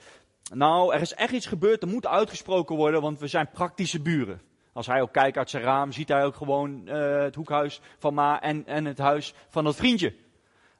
nou, 0.54 0.94
er 0.94 1.02
is 1.02 1.14
echt 1.14 1.34
iets 1.34 1.46
gebeurd, 1.46 1.82
er 1.82 1.88
moet 1.88 2.08
uitgesproken 2.08 2.76
worden, 2.76 3.02
want 3.02 3.20
we 3.20 3.28
zijn 3.28 3.50
praktische 3.52 4.02
buren. 4.02 4.42
Als 4.74 4.88
hij 4.88 5.02
ook 5.02 5.12
kijkt 5.12 5.38
uit 5.38 5.50
zijn 5.50 5.64
raam, 5.64 5.92
ziet 5.92 6.08
hij 6.08 6.26
ook 6.26 6.36
gewoon 6.36 6.82
uh, 6.86 7.22
het 7.22 7.36
hoekhuis 7.36 7.82
van 7.98 8.14
Ma 8.14 8.42
en, 8.42 8.66
en 8.66 8.86
het 8.86 8.98
huis 8.98 9.34
van 9.50 9.64
dat 9.64 9.76
vriendje. 9.76 10.16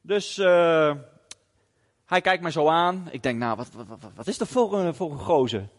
Dus 0.02 0.38
uh, 0.38 0.96
hij 2.06 2.22
kijkt 2.22 2.42
mij 2.42 2.52
zo 2.52 2.68
aan. 2.68 3.08
Ik 3.12 3.24
denk, 3.24 3.40
nou, 3.40 3.56
wat, 3.56 3.70
wat, 3.74 4.12
wat 4.16 4.28
is 4.28 4.38
dat 4.38 4.48
voor 4.48 4.74
een, 4.74 4.96
voor 4.96 5.12
een 5.12 5.20
gozer? 5.20 5.70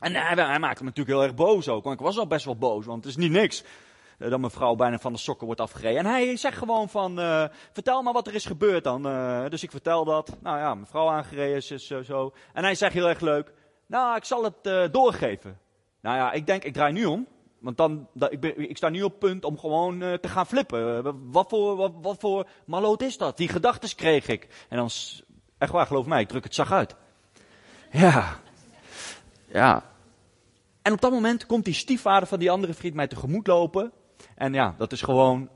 En 0.00 0.14
hij, 0.14 0.58
maakte 0.58 0.82
me 0.82 0.88
natuurlijk 0.88 1.16
heel 1.16 1.22
erg 1.22 1.34
boos 1.34 1.68
ook, 1.68 1.84
want 1.84 1.98
ik 1.98 2.04
was 2.04 2.18
al 2.18 2.26
best 2.26 2.44
wel 2.44 2.56
boos, 2.56 2.86
want 2.86 3.04
het 3.04 3.12
is 3.12 3.18
niet 3.18 3.30
niks 3.30 3.64
dat 4.18 4.38
mijn 4.38 4.52
vrouw 4.52 4.74
bijna 4.74 4.98
van 4.98 5.12
de 5.12 5.18
sokken 5.18 5.46
wordt 5.46 5.60
afgereden. 5.60 5.98
En 5.98 6.06
hij 6.06 6.36
zegt 6.36 6.58
gewoon 6.58 6.88
van, 6.88 7.20
uh, 7.20 7.44
vertel 7.72 8.02
maar 8.02 8.12
wat 8.12 8.26
er 8.26 8.34
is 8.34 8.44
gebeurd 8.44 8.84
dan. 8.84 9.06
Uh, 9.06 9.48
dus 9.48 9.62
ik 9.62 9.70
vertel 9.70 10.04
dat. 10.04 10.36
Nou 10.40 10.58
ja, 10.58 10.74
mijn 10.74 10.86
vrouw 10.86 11.08
aangereden 11.08 11.56
is, 11.56 11.90
uh, 11.90 11.98
zo. 11.98 12.32
En 12.52 12.64
hij 12.64 12.74
zegt 12.74 12.92
heel 12.92 13.08
erg 13.08 13.20
leuk, 13.20 13.52
nou 13.86 14.16
ik 14.16 14.24
zal 14.24 14.44
het 14.44 14.92
doorgeven. 14.92 15.58
Nou 16.00 16.16
ja, 16.16 16.32
ik 16.32 16.46
denk, 16.46 16.64
ik 16.64 16.72
draai 16.72 16.92
nu 16.92 17.04
om. 17.04 17.26
Want 17.58 17.76
dan, 17.76 18.08
ik, 18.28 18.40
ben, 18.40 18.70
ik 18.70 18.76
sta 18.76 18.88
nu 18.88 19.02
op 19.02 19.18
punt 19.18 19.44
om 19.44 19.58
gewoon 19.58 19.98
te 19.98 20.28
gaan 20.28 20.46
flippen. 20.46 21.30
wat, 21.30 21.48
voor, 21.48 21.92
wat, 22.00 22.16
voor 22.18 22.46
maloot 22.64 23.02
is 23.02 23.18
dat? 23.18 23.36
Die 23.36 23.48
gedachten 23.48 23.96
kreeg 23.96 24.28
ik. 24.28 24.66
En 24.68 24.76
dan, 24.76 24.90
echt 25.58 25.72
waar, 25.72 25.86
geloof 25.86 26.06
mij, 26.06 26.20
ik 26.20 26.28
druk 26.28 26.44
het 26.44 26.54
zag 26.54 26.72
uit. 26.72 26.96
Ja. 27.90 28.36
Ja. 29.46 29.89
En 30.82 30.92
op 30.92 31.00
dat 31.00 31.10
moment 31.10 31.46
komt 31.46 31.64
die 31.64 31.74
stiefvader 31.74 32.28
van 32.28 32.38
die 32.38 32.50
andere 32.50 32.74
vriend 32.74 32.94
mij 32.94 33.06
tegemoet 33.06 33.46
lopen. 33.46 33.92
En 34.34 34.52
ja, 34.52 34.74
dat 34.78 34.92
is 34.92 35.02
gewoon 35.02 35.48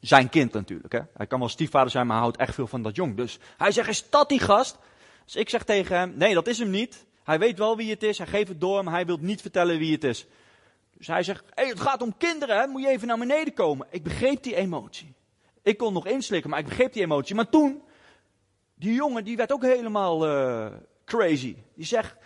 zijn 0.00 0.28
kind 0.28 0.52
natuurlijk. 0.52 0.92
Hè? 0.92 1.00
Hij 1.14 1.26
kan 1.26 1.38
wel 1.38 1.48
stiefvader 1.48 1.90
zijn, 1.90 2.06
maar 2.06 2.14
hij 2.14 2.24
houdt 2.24 2.40
echt 2.40 2.54
veel 2.54 2.66
van 2.66 2.82
dat 2.82 2.96
jong. 2.96 3.16
Dus 3.16 3.38
hij 3.56 3.72
zegt, 3.72 3.88
is 3.88 4.10
dat 4.10 4.28
die 4.28 4.40
gast? 4.40 4.78
Dus 5.24 5.36
ik 5.36 5.48
zeg 5.48 5.64
tegen 5.64 5.98
hem, 5.98 6.14
nee, 6.16 6.34
dat 6.34 6.46
is 6.46 6.58
hem 6.58 6.70
niet. 6.70 7.06
Hij 7.24 7.38
weet 7.38 7.58
wel 7.58 7.76
wie 7.76 7.90
het 7.90 8.02
is, 8.02 8.18
hij 8.18 8.26
geeft 8.26 8.48
het 8.48 8.60
door, 8.60 8.84
maar 8.84 8.94
hij 8.94 9.06
wil 9.06 9.18
niet 9.20 9.40
vertellen 9.40 9.78
wie 9.78 9.92
het 9.92 10.04
is. 10.04 10.26
Dus 10.96 11.06
hij 11.06 11.22
zegt, 11.22 11.44
hey, 11.54 11.68
het 11.68 11.80
gaat 11.80 12.02
om 12.02 12.16
kinderen, 12.16 12.58
hè? 12.58 12.66
moet 12.66 12.82
je 12.82 12.88
even 12.88 13.06
naar 13.06 13.18
beneden 13.18 13.54
komen. 13.54 13.86
Ik 13.90 14.02
begreep 14.02 14.42
die 14.42 14.56
emotie. 14.56 15.14
Ik 15.62 15.76
kon 15.76 15.92
nog 15.92 16.06
inslikken, 16.06 16.50
maar 16.50 16.58
ik 16.58 16.68
begreep 16.68 16.92
die 16.92 17.02
emotie. 17.02 17.34
Maar 17.34 17.48
toen, 17.48 17.82
die 18.74 18.94
jongen, 18.94 19.24
die 19.24 19.36
werd 19.36 19.52
ook 19.52 19.62
helemaal 19.62 20.28
uh, 20.28 20.66
crazy. 21.04 21.56
Die 21.74 21.86
zegt, 21.86 22.16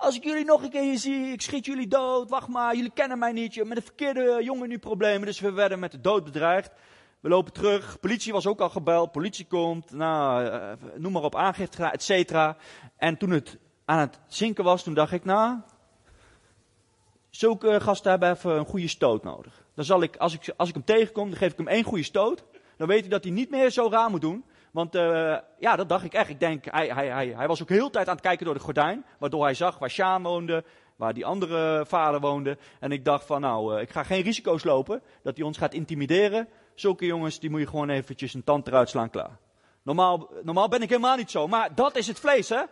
als 0.00 0.16
ik 0.16 0.24
jullie 0.24 0.44
nog 0.44 0.62
een 0.62 0.70
keer 0.70 0.98
zie, 0.98 1.32
ik 1.32 1.40
schiet 1.40 1.64
jullie 1.64 1.88
dood. 1.88 2.30
Wacht 2.30 2.48
maar, 2.48 2.74
jullie 2.74 2.92
kennen 2.94 3.18
mij 3.18 3.32
niet. 3.32 3.54
Je 3.54 3.64
met 3.64 3.76
de 3.76 3.82
verkeerde 3.82 4.40
jongen 4.42 4.68
nu 4.68 4.78
problemen. 4.78 5.26
Dus 5.26 5.40
we 5.40 5.52
werden 5.52 5.78
met 5.78 5.90
de 5.90 6.00
dood 6.00 6.24
bedreigd. 6.24 6.70
We 7.20 7.28
lopen 7.28 7.52
terug. 7.52 8.00
Politie 8.00 8.32
was 8.32 8.46
ook 8.46 8.60
al 8.60 8.68
gebeld. 8.68 9.12
Politie 9.12 9.46
komt. 9.46 9.90
Nou, 9.90 10.44
uh, 10.44 10.72
noem 10.96 11.12
maar 11.12 11.22
op, 11.22 11.36
aangifte 11.36 11.84
et 11.84 12.02
cetera. 12.02 12.56
En 12.96 13.16
toen 13.16 13.30
het 13.30 13.58
aan 13.84 13.98
het 13.98 14.20
zinken 14.26 14.64
was, 14.64 14.82
toen 14.82 14.94
dacht 14.94 15.12
ik, 15.12 15.24
nou, 15.24 15.58
zulke 17.30 17.80
gasten 17.80 18.10
hebben 18.10 18.30
even 18.30 18.58
een 18.58 18.66
goede 18.66 18.88
stoot 18.88 19.22
nodig. 19.22 19.64
Dan 19.74 19.84
zal 19.84 20.02
ik, 20.02 20.16
als 20.16 20.34
ik, 20.34 20.52
als 20.56 20.68
ik 20.68 20.74
hem 20.74 20.84
tegenkom, 20.84 21.28
dan 21.28 21.38
geef 21.38 21.52
ik 21.52 21.58
hem 21.58 21.68
één 21.68 21.84
goede 21.84 22.02
stoot. 22.02 22.44
Dan 22.76 22.88
weet 22.88 23.00
hij 23.00 23.08
dat 23.08 23.24
hij 23.24 23.32
niet 23.32 23.50
meer 23.50 23.70
zo 23.70 23.88
raar 23.90 24.10
moet 24.10 24.20
doen. 24.20 24.44
Want 24.70 24.94
uh, 24.94 25.36
ja, 25.58 25.76
dat 25.76 25.88
dacht 25.88 26.04
ik 26.04 26.12
echt. 26.12 26.28
Ik 26.28 26.40
denk, 26.40 26.64
hij, 26.64 26.88
hij, 26.88 27.08
hij, 27.08 27.28
hij 27.36 27.46
was 27.46 27.62
ook 27.62 27.68
heel 27.68 27.84
de 27.84 27.90
tijd 27.90 28.08
aan 28.08 28.14
het 28.14 28.22
kijken 28.22 28.44
door 28.44 28.54
de 28.54 28.60
gordijn. 28.60 29.04
Waardoor 29.18 29.42
hij 29.42 29.54
zag 29.54 29.78
waar 29.78 29.90
Sjaan 29.90 30.22
woonde, 30.22 30.64
waar 30.96 31.14
die 31.14 31.26
andere 31.26 31.84
vader 31.86 32.20
woonde. 32.20 32.58
En 32.80 32.92
ik 32.92 33.04
dacht 33.04 33.26
van, 33.26 33.40
nou, 33.40 33.74
uh, 33.74 33.80
ik 33.80 33.90
ga 33.90 34.02
geen 34.02 34.22
risico's 34.22 34.64
lopen 34.64 35.02
dat 35.22 35.36
hij 35.36 35.46
ons 35.46 35.58
gaat 35.58 35.74
intimideren. 35.74 36.48
Zulke 36.74 37.06
jongens, 37.06 37.40
die 37.40 37.50
moet 37.50 37.60
je 37.60 37.66
gewoon 37.66 37.88
eventjes 37.88 38.34
een 38.34 38.44
tand 38.44 38.66
eruit 38.66 38.88
slaan, 38.88 39.10
klaar. 39.10 39.38
Normaal, 39.82 40.30
normaal 40.42 40.68
ben 40.68 40.82
ik 40.82 40.88
helemaal 40.88 41.16
niet 41.16 41.30
zo. 41.30 41.48
Maar 41.48 41.74
dat 41.74 41.96
is 41.96 42.06
het 42.06 42.20
vlees, 42.20 42.48
hè? 42.48 42.62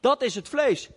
Dat 0.00 0.22
is 0.22 0.34
het 0.34 0.48
vlees. 0.48 0.90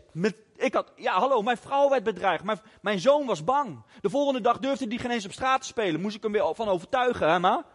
Ik 0.56 0.74
had, 0.74 0.92
ja, 0.96 1.20
hallo, 1.20 1.42
mijn 1.42 1.58
vrouw 1.58 1.90
werd 1.90 2.04
bedreigd. 2.04 2.44
Mijn, 2.44 2.60
mijn 2.82 3.00
zoon 3.00 3.26
was 3.26 3.44
bang. 3.44 3.84
De 4.02 4.10
volgende 4.10 4.42
dag 4.42 4.58
durfde 4.58 4.86
hij 4.88 4.98
geen 4.98 5.12
eens 5.12 5.26
op 5.26 5.32
straat 5.32 5.62
te 5.62 5.68
spelen. 5.68 6.02
Moest 6.02 6.16
ik 6.16 6.24
hem 6.24 6.32
weer 6.32 6.56
van 6.56 6.68
overtuigen, 6.68 7.32
hè, 7.32 7.40
ma? 7.40 7.66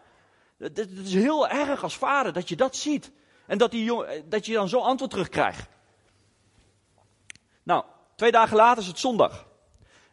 Het 0.58 0.78
is 0.78 1.14
heel 1.14 1.48
erg 1.48 1.82
als 1.82 1.96
vader 1.96 2.32
dat 2.32 2.48
je 2.48 2.56
dat 2.56 2.76
ziet. 2.76 3.12
En 3.46 3.58
dat, 3.58 3.70
die 3.70 3.84
jong, 3.84 4.22
dat 4.28 4.46
je 4.46 4.52
dan 4.52 4.68
zo'n 4.68 4.82
antwoord 4.82 5.10
terugkrijgt. 5.10 5.68
Nou, 7.62 7.84
twee 8.14 8.32
dagen 8.32 8.56
later 8.56 8.82
is 8.82 8.88
het 8.88 8.98
zondag. 8.98 9.46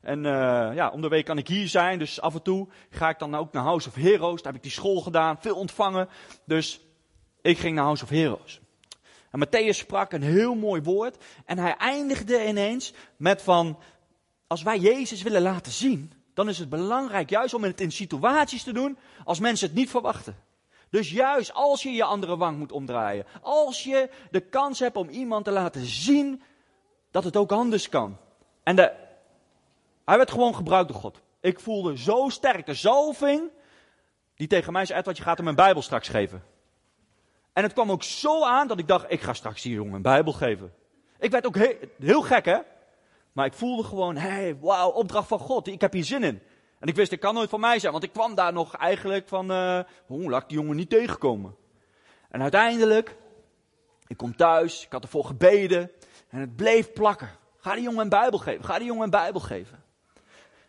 En 0.01 0.17
uh, 0.23 0.69
ja, 0.75 0.89
om 0.89 1.01
de 1.01 1.07
week 1.07 1.25
kan 1.25 1.37
ik 1.37 1.47
hier 1.47 1.67
zijn. 1.67 1.99
Dus 1.99 2.21
af 2.21 2.33
en 2.33 2.41
toe 2.41 2.67
ga 2.89 3.09
ik 3.09 3.19
dan 3.19 3.35
ook 3.35 3.53
naar 3.53 3.63
House 3.63 3.87
of 3.87 3.95
Heroes. 3.95 4.41
Daar 4.41 4.53
heb 4.53 4.55
ik 4.55 4.69
die 4.69 4.79
school 4.79 5.01
gedaan, 5.01 5.41
veel 5.41 5.55
ontvangen. 5.55 6.09
Dus 6.45 6.81
ik 7.41 7.57
ging 7.57 7.75
naar 7.75 7.83
House 7.83 8.03
of 8.03 8.09
Heroes. 8.09 8.61
En 9.31 9.47
Matthäus 9.47 9.77
sprak 9.77 10.11
een 10.11 10.21
heel 10.23 10.55
mooi 10.55 10.81
woord. 10.81 11.23
En 11.45 11.57
hij 11.57 11.75
eindigde 11.75 12.47
ineens 12.47 12.93
met 13.17 13.41
van, 13.41 13.79
als 14.47 14.63
wij 14.63 14.79
Jezus 14.79 15.21
willen 15.21 15.41
laten 15.41 15.71
zien, 15.71 16.11
dan 16.33 16.49
is 16.49 16.59
het 16.59 16.69
belangrijk 16.69 17.29
juist 17.29 17.53
om 17.53 17.63
het 17.63 17.81
in 17.81 17.91
situaties 17.91 18.63
te 18.63 18.73
doen 18.73 18.97
als 19.23 19.39
mensen 19.39 19.67
het 19.67 19.75
niet 19.75 19.89
verwachten. 19.89 20.35
Dus 20.89 21.11
juist 21.11 21.53
als 21.53 21.83
je 21.83 21.91
je 21.91 22.03
andere 22.03 22.37
wang 22.37 22.57
moet 22.57 22.71
omdraaien, 22.71 23.25
als 23.41 23.83
je 23.83 24.09
de 24.31 24.39
kans 24.39 24.79
hebt 24.79 24.95
om 24.95 25.09
iemand 25.09 25.45
te 25.45 25.51
laten 25.51 25.85
zien 25.85 26.41
dat 27.11 27.23
het 27.23 27.37
ook 27.37 27.51
anders 27.51 27.89
kan. 27.89 28.17
En 28.63 28.75
de, 28.75 28.91
hij 30.05 30.17
werd 30.17 30.31
gewoon 30.31 30.55
gebruikt 30.55 30.87
door 30.87 30.99
God. 30.99 31.21
Ik 31.41 31.59
voelde 31.59 31.97
zo 31.97 32.29
sterk 32.29 32.65
de 32.65 32.73
zalving 32.73 33.49
die 34.35 34.47
tegen 34.47 34.73
mij 34.73 34.85
zei, 34.85 35.01
wat 35.01 35.17
je 35.17 35.23
gaat 35.23 35.37
hem 35.37 35.47
een 35.47 35.55
Bijbel 35.55 35.81
straks 35.81 36.07
geven. 36.07 36.43
En 37.53 37.63
het 37.63 37.73
kwam 37.73 37.91
ook 37.91 38.03
zo 38.03 38.43
aan 38.43 38.67
dat 38.67 38.79
ik 38.79 38.87
dacht, 38.87 39.05
ik 39.11 39.21
ga 39.21 39.33
straks 39.33 39.61
die 39.61 39.73
jongen 39.73 39.93
een 39.93 40.01
Bijbel 40.01 40.33
geven. 40.33 40.73
Ik 41.19 41.31
werd 41.31 41.45
ook 41.45 41.57
heel 41.99 42.21
gek 42.21 42.45
hè. 42.45 42.57
Maar 43.33 43.45
ik 43.45 43.53
voelde 43.53 43.83
gewoon, 43.83 44.15
hé, 44.15 44.29
hey, 44.29 44.57
wauw, 44.59 44.89
opdracht 44.89 45.27
van 45.27 45.39
God, 45.39 45.67
ik 45.67 45.81
heb 45.81 45.93
hier 45.93 46.03
zin 46.03 46.23
in. 46.23 46.41
En 46.79 46.87
ik 46.87 46.95
wist, 46.95 47.11
het 47.11 47.19
kan 47.19 47.33
nooit 47.33 47.49
van 47.49 47.59
mij 47.59 47.79
zijn, 47.79 47.91
want 47.91 48.03
ik 48.03 48.13
kwam 48.13 48.35
daar 48.35 48.53
nog 48.53 48.75
eigenlijk 48.75 49.27
van, 49.27 49.51
uh, 49.51 49.79
oh, 50.07 50.29
laat 50.29 50.41
ik 50.41 50.49
die 50.49 50.57
jongen 50.57 50.75
niet 50.75 50.89
tegenkomen. 50.89 51.55
En 52.29 52.41
uiteindelijk, 52.41 53.15
ik 54.07 54.17
kom 54.17 54.35
thuis, 54.35 54.85
ik 54.85 54.91
had 54.91 55.03
ervoor 55.03 55.25
gebeden 55.25 55.91
en 56.29 56.39
het 56.39 56.55
bleef 56.55 56.93
plakken. 56.93 57.29
Ga 57.57 57.73
die 57.73 57.83
jongen 57.83 58.01
een 58.01 58.09
Bijbel 58.09 58.39
geven, 58.39 58.63
ga 58.63 58.77
die 58.77 58.87
jongen 58.87 59.03
een 59.03 59.09
Bijbel 59.09 59.41
geven. 59.41 59.83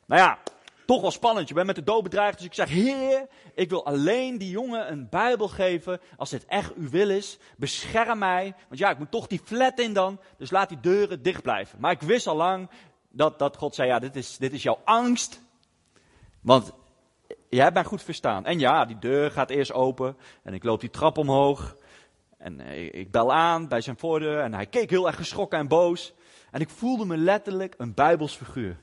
Nou 0.06 0.20
ja, 0.20 0.38
toch 0.86 1.00
wel 1.00 1.10
spannend. 1.10 1.48
Je 1.48 1.54
bent 1.54 1.66
met 1.66 1.76
de 1.76 1.82
dood 1.82 2.02
bedreigd. 2.02 2.36
Dus 2.36 2.46
ik 2.46 2.54
zeg, 2.54 2.68
Heer, 2.68 3.26
ik 3.54 3.70
wil 3.70 3.86
alleen 3.86 4.38
die 4.38 4.50
jongen 4.50 4.92
een 4.92 5.08
Bijbel 5.08 5.48
geven. 5.48 6.00
Als 6.16 6.30
dit 6.30 6.44
echt 6.44 6.74
uw 6.74 6.88
wil 6.88 7.10
is. 7.10 7.38
Bescherm 7.56 8.18
mij. 8.18 8.54
Want 8.68 8.80
ja, 8.80 8.90
ik 8.90 8.98
moet 8.98 9.10
toch 9.10 9.26
die 9.26 9.40
flat 9.44 9.78
in 9.78 9.92
dan. 9.92 10.20
Dus 10.36 10.50
laat 10.50 10.68
die 10.68 10.80
deuren 10.80 11.22
dicht 11.22 11.42
blijven. 11.42 11.80
Maar 11.80 11.92
ik 11.92 12.02
wist 12.02 12.26
al 12.26 12.36
lang 12.36 12.70
dat, 13.08 13.38
dat 13.38 13.56
God 13.56 13.74
zei, 13.74 13.88
ja, 13.88 13.98
dit 13.98 14.16
is, 14.16 14.36
dit 14.36 14.52
is 14.52 14.62
jouw 14.62 14.80
angst. 14.84 15.40
Want 16.40 16.72
jij 17.48 17.62
hebt 17.62 17.74
mij 17.74 17.84
goed 17.84 18.02
verstaan. 18.02 18.44
En 18.46 18.58
ja, 18.58 18.84
die 18.84 18.98
deur 18.98 19.30
gaat 19.30 19.50
eerst 19.50 19.72
open. 19.72 20.16
En 20.42 20.54
ik 20.54 20.64
loop 20.64 20.80
die 20.80 20.90
trap 20.90 21.18
omhoog. 21.18 21.76
En 22.38 22.60
ik 22.94 23.10
bel 23.10 23.32
aan 23.32 23.68
bij 23.68 23.80
zijn 23.80 23.98
voordeur. 23.98 24.40
En 24.40 24.54
hij 24.54 24.66
keek 24.66 24.90
heel 24.90 25.06
erg 25.06 25.16
geschrokken 25.16 25.58
en 25.58 25.68
boos. 25.68 26.14
En 26.50 26.60
ik 26.60 26.68
voelde 26.68 27.04
me 27.04 27.16
letterlijk 27.16 27.74
een 27.78 27.94
Bijbelsfiguur. 27.94 28.76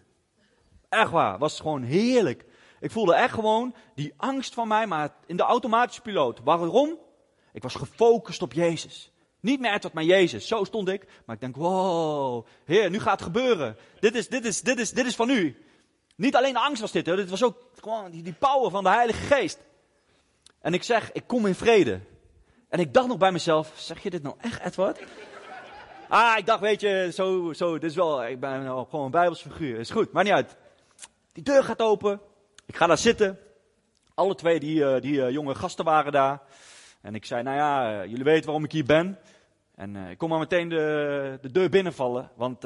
Echt 0.91 1.11
waar, 1.11 1.37
was 1.37 1.59
gewoon 1.59 1.83
heerlijk. 1.83 2.45
Ik 2.79 2.91
voelde 2.91 3.13
echt 3.13 3.33
gewoon 3.33 3.75
die 3.95 4.13
angst 4.17 4.53
van 4.53 4.67
mij, 4.67 4.87
maar 4.87 5.15
in 5.25 5.37
de 5.37 5.43
automatische 5.43 6.01
piloot. 6.01 6.39
Waarom? 6.43 6.97
Ik 7.53 7.63
was 7.63 7.75
gefocust 7.75 8.41
op 8.41 8.53
Jezus. 8.53 9.11
Niet 9.39 9.59
meer 9.59 9.73
Edward, 9.73 9.93
maar 9.93 10.03
Jezus. 10.03 10.47
Zo 10.47 10.63
stond 10.63 10.89
ik. 10.89 11.07
Maar 11.25 11.35
ik 11.35 11.41
denk, 11.41 11.55
wow, 11.55 12.45
heer, 12.65 12.89
nu 12.89 12.99
gaat 12.99 13.19
het 13.19 13.21
gebeuren. 13.21 13.77
Dit 13.99 14.15
is, 14.15 14.27
dit 14.27 14.45
is, 14.45 14.61
dit 14.61 14.79
is, 14.79 14.91
dit 14.91 15.05
is 15.05 15.15
van 15.15 15.29
u. 15.29 15.65
Niet 16.15 16.35
alleen 16.35 16.53
de 16.53 16.59
angst 16.59 16.81
was 16.81 16.91
dit, 16.91 17.05
hoor. 17.07 17.15
dit 17.15 17.29
was 17.29 17.43
ook 17.43 17.57
gewoon 17.81 18.11
die, 18.11 18.23
die 18.23 18.33
power 18.33 18.71
van 18.71 18.83
de 18.83 18.89
Heilige 18.89 19.21
Geest. 19.21 19.59
En 20.61 20.73
ik 20.73 20.83
zeg, 20.83 21.11
ik 21.11 21.23
kom 21.27 21.45
in 21.45 21.55
vrede. 21.55 21.99
En 22.69 22.79
ik 22.79 22.93
dacht 22.93 23.07
nog 23.07 23.17
bij 23.17 23.31
mezelf, 23.31 23.71
zeg 23.75 24.03
je 24.03 24.09
dit 24.09 24.23
nou 24.23 24.35
echt, 24.39 24.65
Edward? 24.65 24.99
Ah, 26.07 26.37
ik 26.37 26.45
dacht, 26.45 26.59
weet 26.59 26.81
je, 26.81 27.09
zo, 27.13 27.53
zo, 27.53 27.73
dit 27.73 27.89
is 27.89 27.95
wel, 27.95 28.25
ik 28.25 28.39
ben 28.39 28.63
nou 28.63 28.87
gewoon 28.89 29.05
een 29.05 29.11
bijbelsfiguur. 29.11 29.79
Is 29.79 29.89
goed, 29.89 30.11
maar 30.11 30.23
niet 30.23 30.33
uit. 30.33 30.59
Die 31.33 31.43
deur 31.43 31.63
gaat 31.63 31.81
open. 31.81 32.21
Ik 32.65 32.75
ga 32.75 32.87
daar 32.87 32.97
zitten. 32.97 33.39
Alle 34.13 34.35
twee 34.35 34.59
die, 34.59 34.79
uh, 34.79 34.99
die 34.99 35.13
uh, 35.13 35.29
jonge 35.29 35.55
gasten 35.55 35.85
waren 35.85 36.11
daar. 36.11 36.41
En 37.01 37.15
ik 37.15 37.25
zei, 37.25 37.43
nou 37.43 37.57
ja, 37.57 38.01
uh, 38.01 38.09
jullie 38.09 38.23
weten 38.23 38.45
waarom 38.45 38.63
ik 38.63 38.71
hier 38.71 38.85
ben. 38.85 39.19
En 39.75 39.95
ik 39.95 40.17
kom 40.17 40.29
maar 40.29 40.39
meteen 40.39 40.69
de, 40.69 41.37
de 41.41 41.51
deur 41.51 41.69
binnenvallen. 41.69 42.31
Want 42.35 42.63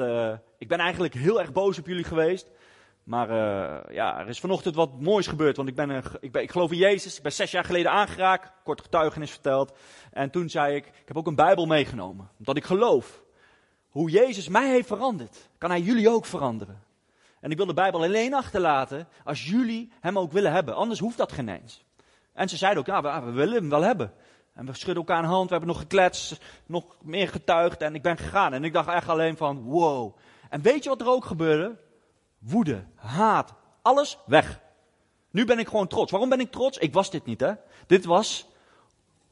ik 0.58 0.68
ben 0.68 0.78
eigenlijk 0.78 1.14
heel 1.14 1.40
erg 1.40 1.52
boos 1.52 1.78
op 1.78 1.86
jullie 1.86 2.04
geweest. 2.04 2.46
Maar 3.04 3.28
ja, 3.92 4.18
er 4.18 4.28
is 4.28 4.40
vanochtend 4.40 4.74
wat 4.74 5.00
moois 5.00 5.26
gebeurd. 5.26 5.56
Want 5.56 5.68
ik, 5.68 5.74
ben, 5.74 6.02
ik, 6.20 6.36
ik 6.36 6.50
geloof 6.50 6.70
in 6.70 6.78
Jezus. 6.78 7.16
Ik 7.16 7.22
ben 7.22 7.32
zes 7.32 7.50
jaar 7.50 7.64
geleden 7.64 7.90
aangeraakt. 7.90 8.52
Kort 8.64 8.80
getuigenis 8.80 9.30
verteld. 9.30 9.76
En 10.12 10.30
toen 10.30 10.48
zei 10.48 10.74
ik, 10.74 10.86
ik 10.86 11.08
heb 11.08 11.16
ook 11.16 11.26
een 11.26 11.34
Bijbel 11.34 11.66
meegenomen. 11.66 12.30
Omdat 12.38 12.56
ik 12.56 12.64
geloof. 12.64 13.22
Hoe 13.88 14.10
Jezus 14.10 14.48
mij 14.48 14.70
heeft 14.70 14.86
veranderd, 14.86 15.48
kan 15.58 15.70
hij 15.70 15.80
jullie 15.80 16.10
ook 16.10 16.26
veranderen. 16.26 16.85
En 17.40 17.50
ik 17.50 17.56
wil 17.56 17.66
de 17.66 17.74
Bijbel 17.74 18.02
alleen 18.02 18.34
achterlaten 18.34 19.08
als 19.24 19.44
jullie 19.44 19.92
hem 20.00 20.18
ook 20.18 20.32
willen 20.32 20.52
hebben. 20.52 20.74
Anders 20.74 21.00
hoeft 21.00 21.16
dat 21.16 21.32
geen 21.32 21.48
eens. 21.48 21.84
En 22.32 22.48
ze 22.48 22.56
zeiden 22.56 22.80
ook, 22.80 22.86
ja, 22.86 23.02
we, 23.02 23.26
we 23.26 23.32
willen 23.32 23.54
hem 23.54 23.68
wel 23.68 23.82
hebben. 23.82 24.12
En 24.54 24.66
we 24.66 24.72
schudden 24.72 24.96
elkaar 24.96 25.18
een 25.18 25.30
hand, 25.30 25.44
we 25.44 25.50
hebben 25.50 25.68
nog 25.68 25.78
gekletst, 25.78 26.40
nog 26.66 26.96
meer 27.02 27.28
getuigd 27.28 27.82
en 27.82 27.94
ik 27.94 28.02
ben 28.02 28.16
gegaan. 28.16 28.52
En 28.52 28.64
ik 28.64 28.72
dacht 28.72 28.88
echt 28.88 29.08
alleen 29.08 29.36
van, 29.36 29.62
wow. 29.62 30.16
En 30.50 30.62
weet 30.62 30.82
je 30.82 30.88
wat 30.88 31.00
er 31.00 31.08
ook 31.08 31.24
gebeurde? 31.24 31.76
Woede, 32.38 32.84
haat, 32.94 33.54
alles 33.82 34.18
weg. 34.26 34.60
Nu 35.30 35.44
ben 35.44 35.58
ik 35.58 35.68
gewoon 35.68 35.86
trots. 35.86 36.10
Waarom 36.10 36.28
ben 36.28 36.40
ik 36.40 36.50
trots? 36.50 36.78
Ik 36.78 36.92
was 36.92 37.10
dit 37.10 37.24
niet, 37.24 37.40
hè. 37.40 37.52
Dit 37.86 38.04
was 38.04 38.48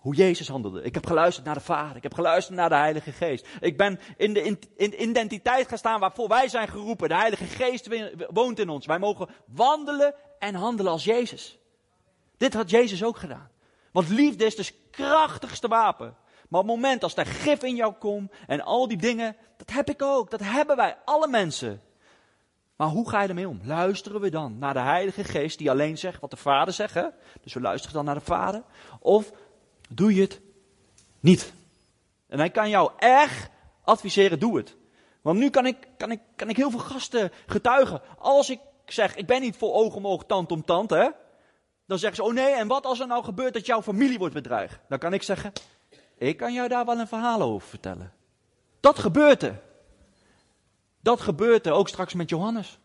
hoe 0.04 0.14
Jezus 0.14 0.48
handelde. 0.48 0.82
Ik 0.82 0.94
heb 0.94 1.06
geluisterd 1.06 1.46
naar 1.46 1.54
de 1.54 1.60
Vader. 1.60 1.96
Ik 1.96 2.02
heb 2.02 2.14
geluisterd 2.14 2.56
naar 2.56 2.68
de 2.68 2.74
Heilige 2.74 3.12
Geest. 3.12 3.46
Ik 3.60 3.76
ben 3.76 4.00
in 4.16 4.32
de, 4.32 4.58
in, 4.76 5.02
identiteit 5.02 5.68
gaan 5.68 5.78
staan 5.78 6.00
waarvoor 6.00 6.28
wij 6.28 6.48
zijn 6.48 6.68
geroepen. 6.68 7.08
De 7.08 7.14
Heilige 7.14 7.44
Geest 7.44 7.88
woont 8.30 8.58
in 8.58 8.68
ons. 8.68 8.86
Wij 8.86 8.98
mogen 8.98 9.28
wandelen 9.46 10.14
en 10.38 10.54
handelen 10.54 10.92
als 10.92 11.04
Jezus. 11.04 11.58
Dit 12.36 12.54
had 12.54 12.70
Jezus 12.70 13.04
ook 13.04 13.16
gedaan. 13.16 13.50
Want 13.92 14.08
liefde 14.08 14.44
is 14.44 14.56
dus 14.56 14.72
krachtigste 14.90 15.68
wapen. 15.68 16.16
Maar 16.48 16.60
op 16.60 16.66
het 16.66 16.76
moment 16.76 17.02
als 17.02 17.16
er 17.16 17.26
gif 17.26 17.62
in 17.62 17.76
jou 17.76 17.92
komt 17.92 18.32
en 18.46 18.60
al 18.60 18.88
die 18.88 18.98
dingen, 18.98 19.36
dat 19.56 19.70
heb 19.70 19.88
ik 19.88 20.02
ook. 20.02 20.30
Dat 20.30 20.40
hebben 20.40 20.76
wij, 20.76 20.96
alle 21.04 21.28
mensen. 21.28 21.82
Maar 22.76 22.88
hoe 22.88 23.08
ga 23.08 23.22
je 23.22 23.28
ermee 23.28 23.48
om? 23.48 23.60
Luisteren 23.62 24.20
we 24.20 24.30
dan 24.30 24.58
naar 24.58 24.74
de 24.74 24.80
Heilige 24.80 25.24
Geest 25.24 25.58
die 25.58 25.70
alleen 25.70 25.98
zegt 25.98 26.20
wat 26.20 26.30
de 26.30 26.36
Vader 26.36 26.74
zegt? 26.74 26.94
Hè? 26.94 27.06
Dus 27.42 27.54
we 27.54 27.60
luisteren 27.60 27.94
dan 27.94 28.04
naar 28.04 28.14
de 28.14 28.20
Vader. 28.20 28.62
Of 29.00 29.32
doe 29.94 30.14
je 30.14 30.20
het 30.20 30.40
niet. 31.20 31.52
En 32.26 32.38
hij 32.38 32.50
kan 32.50 32.68
jou 32.68 32.90
echt 32.98 33.50
adviseren, 33.84 34.38
doe 34.38 34.56
het. 34.56 34.76
Want 35.22 35.38
nu 35.38 35.50
kan 35.50 35.66
ik, 35.66 35.76
kan 35.96 36.10
ik, 36.10 36.20
kan 36.36 36.48
ik 36.48 36.56
heel 36.56 36.70
veel 36.70 36.78
gasten 36.78 37.32
getuigen. 37.46 38.02
Als 38.18 38.50
ik 38.50 38.60
zeg, 38.86 39.16
ik 39.16 39.26
ben 39.26 39.40
niet 39.40 39.56
voor 39.56 39.72
oog 39.72 39.94
om 39.94 40.06
oog, 40.06 40.24
tand 40.24 40.52
om 40.52 40.64
tand, 40.64 40.90
hè. 40.90 41.08
Dan 41.86 41.98
zeggen 41.98 42.16
ze, 42.16 42.30
oh 42.30 42.34
nee, 42.34 42.54
en 42.54 42.68
wat 42.68 42.84
als 42.86 43.00
er 43.00 43.06
nou 43.06 43.24
gebeurt 43.24 43.54
dat 43.54 43.66
jouw 43.66 43.82
familie 43.82 44.18
wordt 44.18 44.34
bedreigd? 44.34 44.80
Dan 44.88 44.98
kan 44.98 45.12
ik 45.12 45.22
zeggen, 45.22 45.52
ik 46.18 46.36
kan 46.36 46.52
jou 46.52 46.68
daar 46.68 46.84
wel 46.84 46.98
een 46.98 47.08
verhaal 47.08 47.42
over 47.42 47.68
vertellen. 47.68 48.12
Dat 48.80 48.98
gebeurt 48.98 49.42
er. 49.42 49.60
Dat 51.00 51.20
gebeurt 51.20 51.66
er 51.66 51.72
ook 51.72 51.88
straks 51.88 52.14
met 52.14 52.28
Johannes. 52.28 52.78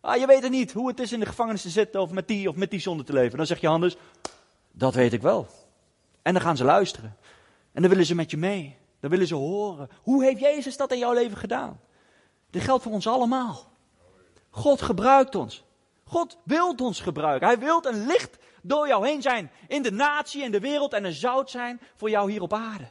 Ah, 0.00 0.16
je 0.16 0.26
weet 0.26 0.42
het 0.42 0.50
niet 0.50 0.72
hoe 0.72 0.88
het 0.88 1.00
is 1.00 1.12
in 1.12 1.20
de 1.20 1.26
gevangenis 1.26 1.62
te 1.62 1.68
zitten 1.68 2.00
of 2.00 2.10
met 2.10 2.28
die 2.28 2.48
of 2.48 2.56
met 2.56 2.70
die 2.70 2.80
zonde 2.80 3.04
te 3.04 3.12
leven. 3.12 3.36
Dan 3.36 3.46
zegt 3.46 3.60
Johannes, 3.60 3.96
dat 4.72 4.94
weet 4.94 5.12
ik 5.12 5.22
wel. 5.22 5.46
En 6.28 6.34
dan 6.34 6.42
gaan 6.42 6.56
ze 6.56 6.64
luisteren. 6.64 7.16
En 7.72 7.80
dan 7.82 7.90
willen 7.90 8.06
ze 8.06 8.14
met 8.14 8.30
je 8.30 8.36
mee. 8.36 8.76
Dan 9.00 9.10
willen 9.10 9.26
ze 9.26 9.34
horen. 9.34 9.88
Hoe 10.02 10.24
heeft 10.24 10.40
Jezus 10.40 10.76
dat 10.76 10.92
in 10.92 10.98
jouw 10.98 11.12
leven 11.12 11.36
gedaan? 11.36 11.80
Dit 12.50 12.62
geldt 12.62 12.82
voor 12.82 12.92
ons 12.92 13.06
allemaal. 13.06 13.72
God 14.50 14.82
gebruikt 14.82 15.34
ons. 15.34 15.64
God 16.04 16.38
wil 16.44 16.74
ons 16.82 17.00
gebruiken. 17.00 17.46
Hij 17.46 17.58
wil 17.58 17.86
een 17.86 18.06
licht 18.06 18.38
door 18.62 18.88
jou 18.88 19.06
heen 19.06 19.22
zijn. 19.22 19.50
In 19.68 19.82
de 19.82 19.92
natie, 19.92 20.42
in 20.42 20.50
de 20.50 20.60
wereld 20.60 20.92
en 20.92 21.04
een 21.04 21.12
zout 21.12 21.50
zijn 21.50 21.80
voor 21.96 22.10
jou 22.10 22.30
hier 22.30 22.42
op 22.42 22.52
aarde. 22.52 22.88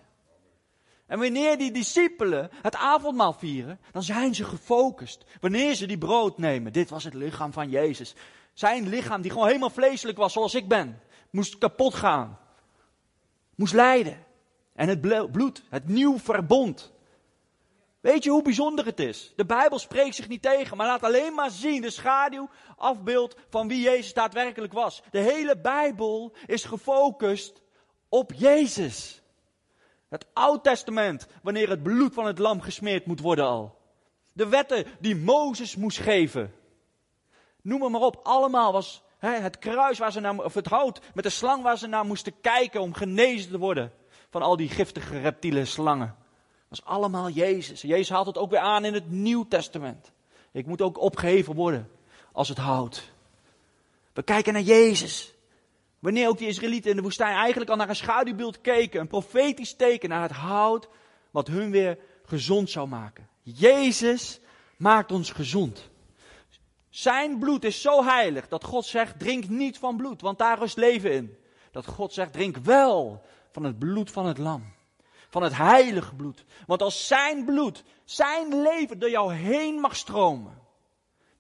En 1.08 1.19
wanneer 1.19 1.58
die 1.58 1.71
discipelen 1.71 2.50
het 2.62 2.76
avondmaal 2.76 3.34
vieren, 3.34 3.80
dan 3.91 4.04
zijn 4.04 4.36
ze 4.36 4.43
gefocust. 4.43 5.26
Wanneer 5.41 5.76
ze 5.76 5.86
die 5.86 5.97
brood 5.97 6.38
nemen, 6.38 6.73
dit 6.73 6.89
was 6.89 7.04
het 7.04 7.13
lichaam 7.13 7.54
van 7.54 7.69
Jezus. 7.69 8.15
Zijn 8.54 8.88
lichaam, 8.88 9.21
die 9.21 9.32
gewoon 9.32 9.47
helemaal 9.47 9.69
vleeselijk 9.69 10.17
was 10.17 10.34
zoals 10.34 10.56
ik 10.56 10.67
ben, 10.67 11.02
moest 11.30 11.58
kapot 11.58 11.93
gaan 11.93 12.45
moest 13.58 13.74
lijden. 13.74 14.26
En 14.74 14.88
het 14.88 15.32
bloed, 15.32 15.63
het 15.70 15.88
nieuw 15.88 16.20
verbond. 16.20 16.93
Weet 18.00 18.24
je 18.24 18.30
hoe 18.30 18.41
bijzonder 18.41 18.86
het 18.86 19.00
is? 19.00 19.34
De 19.36 19.46
Bijbel 19.46 19.80
spreekt 19.80 20.15
zich 20.15 20.28
niet 20.28 20.41
tegen, 20.41 20.78
maar 20.78 20.88
laat 20.88 21.04
alleen 21.04 21.34
maar 21.34 21.52
zien 21.52 21.82
de 21.82 21.89
schaduw, 21.89 22.50
afbeeld 22.76 23.36
van 23.50 23.67
wie 23.67 23.82
Jezus 23.82 24.13
daadwerkelijk 24.13 24.74
was. 24.74 25.04
De 25.12 25.20
hele 25.20 25.58
Bijbel 25.58 26.34
is 26.46 26.63
gefocust 26.63 27.62
op 28.10 28.34
Jezus. 28.34 29.22
Het 30.10 30.26
Oud 30.34 30.63
Testament, 30.63 31.28
wanneer 31.43 31.70
het 31.70 31.84
bloed 31.84 32.13
van 32.13 32.26
het 32.26 32.39
lam 32.39 32.62
gesmeerd 32.62 33.06
moet 33.06 33.20
worden 33.20 33.46
al. 33.46 33.78
De 34.34 34.48
wetten 34.48 34.86
die 35.00 35.15
Mozes 35.15 35.76
moest 35.76 36.00
geven. 36.00 36.54
Noem 37.62 37.91
maar 37.91 38.02
op, 38.02 38.20
allemaal 38.24 38.72
was 38.72 39.04
het 39.19 39.60
kruis 39.60 39.97
waar 39.97 40.12
ze 40.12 40.19
naar, 40.19 40.38
of 40.38 40.53
het 40.53 40.67
hout 40.67 41.01
met 41.13 41.23
de 41.23 41.30
slang 41.30 41.63
waar 41.63 41.77
ze 41.77 41.88
naar 41.88 42.06
moesten 42.06 42.41
kijken 42.41 42.82
om 42.82 42.93
genezen 42.93 43.51
te 43.51 43.58
worden. 43.58 43.91
Van 44.30 44.41
al 44.41 44.56
die 44.56 44.69
giftige 44.69 45.19
reptiele 45.19 45.65
slangen. 45.65 46.15
Dat 46.69 46.80
is 46.80 46.86
allemaal 46.86 47.30
Jezus. 47.30 47.82
Jezus 47.82 48.10
haalt 48.10 48.25
het 48.25 48.38
ook 48.38 48.49
weer 48.49 48.60
aan 48.60 48.86
in 48.86 48.93
het 48.93 49.12
Nieuw 49.12 49.47
Testament. 49.47 50.12
Ik 50.51 50.65
moet 50.65 50.82
ook 50.82 50.99
opgeheven 50.99 51.56
worden 51.56 51.89
als 52.32 52.49
het 52.49 52.58
hout. 52.58 53.12
We 54.13 54.23
kijken 54.23 54.53
naar 54.53 54.62
Jezus. 54.62 55.34
Wanneer 55.99 56.27
ook 56.27 56.38
die 56.38 56.47
Israëlieten 56.47 56.89
in 56.89 56.95
de 56.95 57.01
woestijn 57.01 57.36
eigenlijk 57.36 57.69
al 57.69 57.75
naar 57.75 57.89
een 57.89 57.95
schaduwbeeld 57.95 58.62
keken. 58.62 58.99
Een 58.99 59.08
profetisch 59.08 59.73
teken 59.73 60.10
naar 60.10 60.21
het 60.21 60.32
hout 60.32 60.88
wat 61.32 61.47
hun 61.47 61.71
weer 61.71 61.97
gezond 62.25 62.69
zou 62.69 62.88
maken. 62.88 63.27
Jezus 63.41 64.39
maakt 64.77 65.12
ons 65.12 65.32
gezond. 65.32 65.89
Zijn 66.98 67.40
bloed 67.40 67.64
is 67.64 67.82
zo 67.82 68.04
heilig 68.04 68.48
dat 68.48 68.64
God 68.64 68.86
zegt: 68.86 69.20
drink 69.20 69.48
niet 69.48 69.78
van 69.78 69.98
bloed, 69.98 70.22
want 70.22 70.38
daar 70.38 70.60
rust 70.60 70.78
leven 70.78 71.12
in. 71.12 71.38
Dat 71.72 71.86
God 71.86 72.14
zegt: 72.14 72.34
drink 72.34 72.58
wel 72.58 73.22
van 73.52 73.64
het 73.64 73.80
bloed 73.80 74.12
van 74.12 74.26
het 74.26 74.38
lam. 74.38 74.74
Van 75.30 75.44
het 75.44 75.58
heilige 75.58 76.16
bloed. 76.16 76.46
Want 76.68 76.82
als 76.82 77.08
zijn 77.08 77.46
bloed, 77.46 77.84
zijn 78.06 78.62
leven 78.62 79.00
door 79.00 79.10
jou 79.10 79.34
heen 79.34 79.80
mag 79.80 79.96
stromen, 79.96 80.62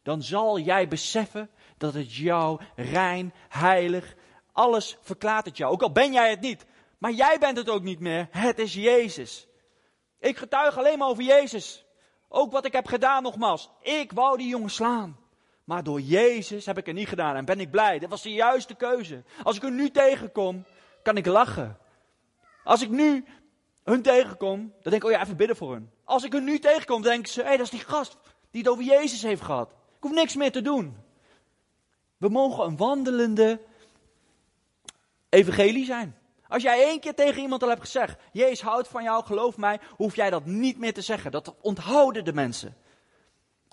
dan 0.03 0.21
zal 0.21 0.59
jij 0.59 0.87
beseffen 0.87 1.49
dat 1.77 1.93
het 1.93 2.15
jou 2.15 2.61
rein, 2.75 3.33
heilig, 3.49 4.15
alles 4.51 4.97
verklaart 5.01 5.45
het 5.45 5.57
jou. 5.57 5.71
Ook 5.71 5.81
al 5.81 5.91
ben 5.91 6.11
jij 6.11 6.29
het 6.29 6.41
niet, 6.41 6.65
maar 6.97 7.11
jij 7.11 7.37
bent 7.39 7.57
het 7.57 7.69
ook 7.69 7.83
niet 7.83 7.99
meer. 7.99 8.27
Het 8.31 8.59
is 8.59 8.73
Jezus. 8.73 9.47
Ik 10.19 10.37
getuig 10.37 10.77
alleen 10.77 10.97
maar 10.97 11.07
over 11.07 11.23
Jezus. 11.23 11.85
Ook 12.29 12.51
wat 12.51 12.65
ik 12.65 12.73
heb 12.73 12.87
gedaan 12.87 13.23
nogmaals. 13.23 13.69
Ik 13.81 14.11
wou 14.11 14.37
die 14.37 14.47
jongen 14.47 14.69
slaan. 14.69 15.25
Maar 15.67 15.83
door 15.83 16.01
Jezus 16.01 16.65
heb 16.65 16.77
ik 16.77 16.85
het 16.85 16.95
niet 16.95 17.07
gedaan 17.07 17.35
en 17.35 17.45
ben 17.45 17.59
ik 17.59 17.71
blij. 17.71 17.99
Dat 17.99 18.09
was 18.09 18.21
de 18.21 18.31
juiste 18.31 18.75
keuze. 18.75 19.23
Als 19.43 19.55
ik 19.55 19.61
hun 19.61 19.75
nu 19.75 19.89
tegenkom, 19.89 20.65
kan 21.03 21.17
ik 21.17 21.25
lachen. 21.25 21.77
Als 22.63 22.81
ik 22.81 22.89
nu 22.89 23.25
hun 23.83 24.01
tegenkom, 24.01 24.59
dan 24.59 24.91
denk 24.91 24.95
ik, 24.95 25.03
oh 25.03 25.11
ja, 25.11 25.21
even 25.21 25.37
bidden 25.37 25.55
voor 25.55 25.71
hun. 25.71 25.89
Als 26.03 26.23
ik 26.23 26.31
hun 26.31 26.43
nu 26.43 26.59
tegenkom, 26.59 27.01
denk 27.01 27.27
ze, 27.27 27.41
hé, 27.41 27.47
hey, 27.47 27.57
dat 27.57 27.65
is 27.65 27.71
die 27.71 27.79
gast 27.79 28.17
die 28.51 28.61
het 28.61 28.71
over 28.71 28.83
Jezus 28.83 29.21
heeft 29.21 29.41
gehad. 29.41 29.71
Ik 29.71 30.03
hoef 30.03 30.11
niks 30.11 30.35
meer 30.35 30.51
te 30.51 30.61
doen. 30.61 30.97
We 32.17 32.29
mogen 32.29 32.65
een 32.65 32.77
wandelende 32.77 33.61
evangelie 35.29 35.85
zijn. 35.85 36.17
Als 36.47 36.63
jij 36.63 36.83
één 36.83 36.99
keer 36.99 37.15
tegen 37.15 37.41
iemand 37.41 37.63
al 37.63 37.69
hebt 37.69 37.81
gezegd, 37.81 38.19
Jezus 38.31 38.61
houdt 38.61 38.87
van 38.87 39.03
jou, 39.03 39.25
geloof 39.25 39.57
mij, 39.57 39.79
hoef 39.89 40.15
jij 40.15 40.29
dat 40.29 40.45
niet 40.45 40.77
meer 40.77 40.93
te 40.93 41.01
zeggen. 41.01 41.31
Dat 41.31 41.55
onthouden 41.61 42.25
de 42.25 42.33
mensen. 42.33 42.77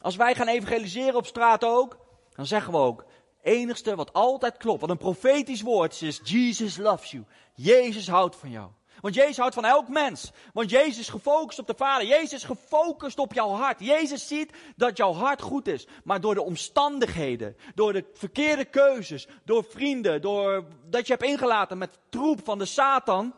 Als 0.04 0.16
wij 0.16 0.34
gaan 0.34 0.48
evangeliseren 0.48 1.14
op 1.14 1.26
straat 1.26 1.64
ook, 1.64 1.98
dan 2.34 2.46
zeggen 2.46 2.72
we 2.72 2.78
ook, 2.78 3.04
enigste 3.42 3.94
wat 3.94 4.12
altijd 4.12 4.56
klopt, 4.56 4.80
wat 4.80 4.90
een 4.90 4.96
profetisch 4.96 5.62
woord 5.62 6.02
is, 6.02 6.20
Jesus 6.24 6.76
loves 6.76 7.10
you. 7.10 7.24
Jezus 7.54 8.08
houdt 8.08 8.36
van 8.36 8.50
jou. 8.50 8.70
Want 9.00 9.14
Jezus 9.14 9.36
houdt 9.36 9.54
van 9.54 9.64
elk 9.64 9.88
mens. 9.88 10.32
Want 10.52 10.70
Jezus 10.70 10.98
is 10.98 11.08
gefocust 11.08 11.58
op 11.58 11.66
de 11.66 11.74
Vader. 11.76 12.06
Jezus 12.06 12.32
is 12.32 12.44
gefocust 12.44 13.18
op 13.18 13.32
jouw 13.32 13.48
hart. 13.48 13.80
Jezus 13.80 14.26
ziet 14.26 14.52
dat 14.76 14.96
jouw 14.96 15.12
hart 15.12 15.42
goed 15.42 15.68
is. 15.68 15.86
Maar 16.04 16.20
door 16.20 16.34
de 16.34 16.42
omstandigheden, 16.42 17.56
door 17.74 17.92
de 17.92 18.04
verkeerde 18.14 18.64
keuzes, 18.64 19.28
door 19.44 19.64
vrienden, 19.64 20.20
door 20.22 20.64
dat 20.90 21.06
je 21.06 21.12
hebt 21.12 21.24
ingelaten 21.24 21.78
met 21.78 21.98
troep 22.08 22.40
van 22.44 22.58
de 22.58 22.64
Satan, 22.64 23.34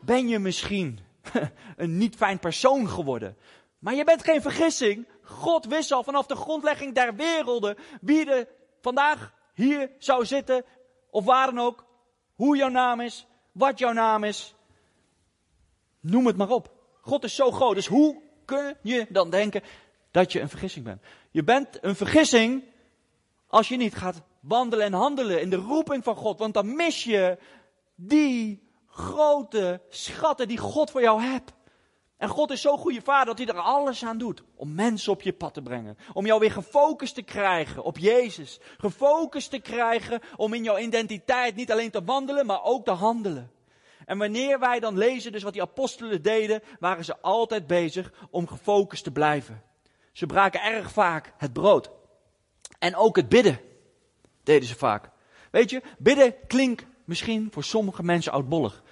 ben 0.00 0.28
je 0.28 0.38
misschien 0.38 0.98
een 1.76 1.96
niet 1.96 2.16
fijn 2.16 2.38
persoon 2.38 2.88
geworden. 2.88 3.36
Maar 3.78 3.94
je 3.94 4.04
bent 4.04 4.24
geen 4.24 4.42
vergissing. 4.42 5.06
God 5.26 5.66
wist 5.66 5.92
al 5.92 6.02
vanaf 6.02 6.26
de 6.26 6.36
grondlegging 6.36 6.94
der 6.94 7.14
werelden 7.14 7.76
wie 8.00 8.30
er 8.30 8.48
vandaag 8.80 9.32
hier 9.54 9.90
zou 9.98 10.24
zitten, 10.24 10.64
of 11.10 11.24
waar 11.24 11.46
dan 11.46 11.58
ook, 11.58 11.84
hoe 12.34 12.56
jouw 12.56 12.68
naam 12.68 13.00
is, 13.00 13.26
wat 13.52 13.78
jouw 13.78 13.92
naam 13.92 14.24
is. 14.24 14.54
Noem 16.00 16.26
het 16.26 16.36
maar 16.36 16.50
op. 16.50 16.70
God 17.00 17.24
is 17.24 17.34
zo 17.34 17.50
groot. 17.50 17.74
Dus 17.74 17.86
hoe 17.86 18.22
kun 18.44 18.76
je 18.82 19.06
dan 19.08 19.30
denken 19.30 19.62
dat 20.10 20.32
je 20.32 20.40
een 20.40 20.48
vergissing 20.48 20.84
bent? 20.84 21.02
Je 21.30 21.44
bent 21.44 21.78
een 21.80 21.96
vergissing 21.96 22.64
als 23.46 23.68
je 23.68 23.76
niet 23.76 23.94
gaat 23.94 24.22
wandelen 24.40 24.86
en 24.86 24.92
handelen 24.92 25.40
in 25.40 25.50
de 25.50 25.56
roeping 25.56 26.04
van 26.04 26.16
God. 26.16 26.38
Want 26.38 26.54
dan 26.54 26.76
mis 26.76 27.04
je 27.04 27.38
die 27.94 28.68
grote 28.86 29.80
schatten 29.88 30.48
die 30.48 30.58
God 30.58 30.90
voor 30.90 31.00
jou 31.00 31.22
hebt. 31.22 31.52
En 32.16 32.28
God 32.28 32.50
is 32.50 32.60
zo'n 32.60 32.78
goede 32.78 33.00
vader 33.00 33.26
dat 33.26 33.38
hij 33.38 33.56
er 33.56 33.62
alles 33.62 34.04
aan 34.04 34.18
doet 34.18 34.42
om 34.54 34.74
mensen 34.74 35.12
op 35.12 35.22
je 35.22 35.32
pad 35.32 35.54
te 35.54 35.62
brengen. 35.62 35.98
Om 36.12 36.26
jou 36.26 36.40
weer 36.40 36.50
gefocust 36.50 37.14
te 37.14 37.22
krijgen 37.22 37.82
op 37.82 37.98
Jezus. 37.98 38.60
Gefocust 38.78 39.50
te 39.50 39.58
krijgen 39.58 40.20
om 40.36 40.54
in 40.54 40.62
jouw 40.62 40.78
identiteit 40.78 41.54
niet 41.54 41.72
alleen 41.72 41.90
te 41.90 42.04
wandelen, 42.04 42.46
maar 42.46 42.62
ook 42.62 42.84
te 42.84 42.90
handelen. 42.90 43.50
En 44.06 44.18
wanneer 44.18 44.58
wij 44.58 44.80
dan 44.80 44.98
lezen 44.98 45.32
dus 45.32 45.42
wat 45.42 45.52
die 45.52 45.62
apostelen 45.62 46.22
deden, 46.22 46.62
waren 46.78 47.04
ze 47.04 47.20
altijd 47.20 47.66
bezig 47.66 48.12
om 48.30 48.46
gefocust 48.46 49.04
te 49.04 49.10
blijven. 49.12 49.62
Ze 50.12 50.26
braken 50.26 50.62
erg 50.62 50.90
vaak 50.90 51.32
het 51.36 51.52
brood. 51.52 51.90
En 52.78 52.96
ook 52.96 53.16
het 53.16 53.28
bidden 53.28 53.60
deden 54.42 54.68
ze 54.68 54.76
vaak. 54.76 55.10
Weet 55.50 55.70
je, 55.70 55.82
bidden 55.98 56.34
klinkt 56.46 56.86
misschien 57.04 57.48
voor 57.50 57.64
sommige 57.64 58.02
mensen 58.02 58.32
oudbollig. 58.32 58.82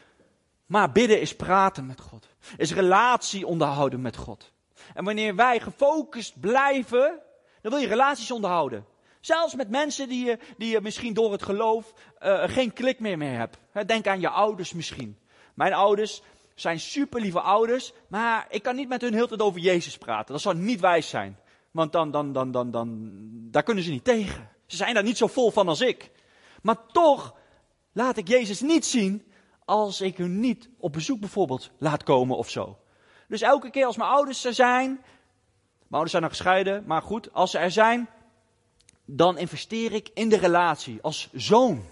Maar 0.66 0.92
bidden 0.92 1.20
is 1.20 1.36
praten 1.36 1.86
met 1.86 2.00
God. 2.00 2.33
Is 2.56 2.72
relatie 2.72 3.46
onderhouden 3.46 4.00
met 4.00 4.16
God. 4.16 4.52
En 4.94 5.04
wanneer 5.04 5.34
wij 5.34 5.60
gefocust 5.60 6.40
blijven, 6.40 7.20
dan 7.60 7.72
wil 7.72 7.80
je 7.80 7.86
relaties 7.86 8.30
onderhouden. 8.30 8.86
Zelfs 9.20 9.54
met 9.54 9.70
mensen 9.70 10.08
die 10.08 10.24
je, 10.24 10.38
die 10.56 10.70
je 10.70 10.80
misschien 10.80 11.14
door 11.14 11.32
het 11.32 11.42
geloof 11.42 11.92
uh, 12.22 12.42
geen 12.46 12.72
klik 12.72 13.00
meer 13.00 13.18
mee 13.18 13.28
hebt. 13.34 13.58
Denk 13.86 14.06
aan 14.06 14.20
je 14.20 14.28
ouders 14.28 14.72
misschien. 14.72 15.18
Mijn 15.54 15.72
ouders 15.72 16.22
zijn 16.54 16.80
super 16.80 17.20
lieve 17.20 17.40
ouders, 17.40 17.92
maar 18.08 18.46
ik 18.50 18.62
kan 18.62 18.76
niet 18.76 18.88
met 18.88 19.00
hun 19.00 19.14
heel 19.14 19.26
tijd 19.26 19.42
over 19.42 19.60
Jezus 19.60 19.98
praten. 19.98 20.32
Dat 20.32 20.42
zou 20.42 20.56
niet 20.56 20.80
wijs 20.80 21.08
zijn. 21.08 21.38
Want 21.70 21.92
dan, 21.92 22.10
dan, 22.10 22.32
dan, 22.32 22.50
dan, 22.50 22.70
dan, 22.70 23.10
daar 23.50 23.62
kunnen 23.62 23.84
ze 23.84 23.90
niet 23.90 24.04
tegen. 24.04 24.48
Ze 24.66 24.76
zijn 24.76 24.94
daar 24.94 25.02
niet 25.02 25.16
zo 25.16 25.26
vol 25.26 25.50
van 25.50 25.68
als 25.68 25.80
ik. 25.80 26.10
Maar 26.62 26.86
toch 26.86 27.34
laat 27.92 28.16
ik 28.16 28.28
Jezus 28.28 28.60
niet 28.60 28.86
zien 28.86 29.32
als 29.64 30.00
ik 30.00 30.16
hun 30.16 30.40
niet 30.40 30.68
op 30.78 30.92
bezoek 30.92 31.20
bijvoorbeeld 31.20 31.70
laat 31.78 32.02
komen 32.02 32.36
of 32.36 32.50
zo. 32.50 32.78
Dus 33.28 33.40
elke 33.40 33.70
keer 33.70 33.86
als 33.86 33.96
mijn 33.96 34.10
ouders 34.10 34.44
er 34.44 34.54
zijn, 34.54 34.88
mijn 34.88 35.90
ouders 35.90 36.10
zijn 36.10 36.22
nog 36.22 36.32
gescheiden, 36.32 36.84
maar 36.86 37.02
goed, 37.02 37.32
als 37.32 37.50
ze 37.50 37.58
er 37.58 37.70
zijn, 37.70 38.08
dan 39.04 39.38
investeer 39.38 39.92
ik 39.92 40.10
in 40.14 40.28
de 40.28 40.36
relatie 40.36 40.98
als 41.02 41.28
zoon. 41.32 41.84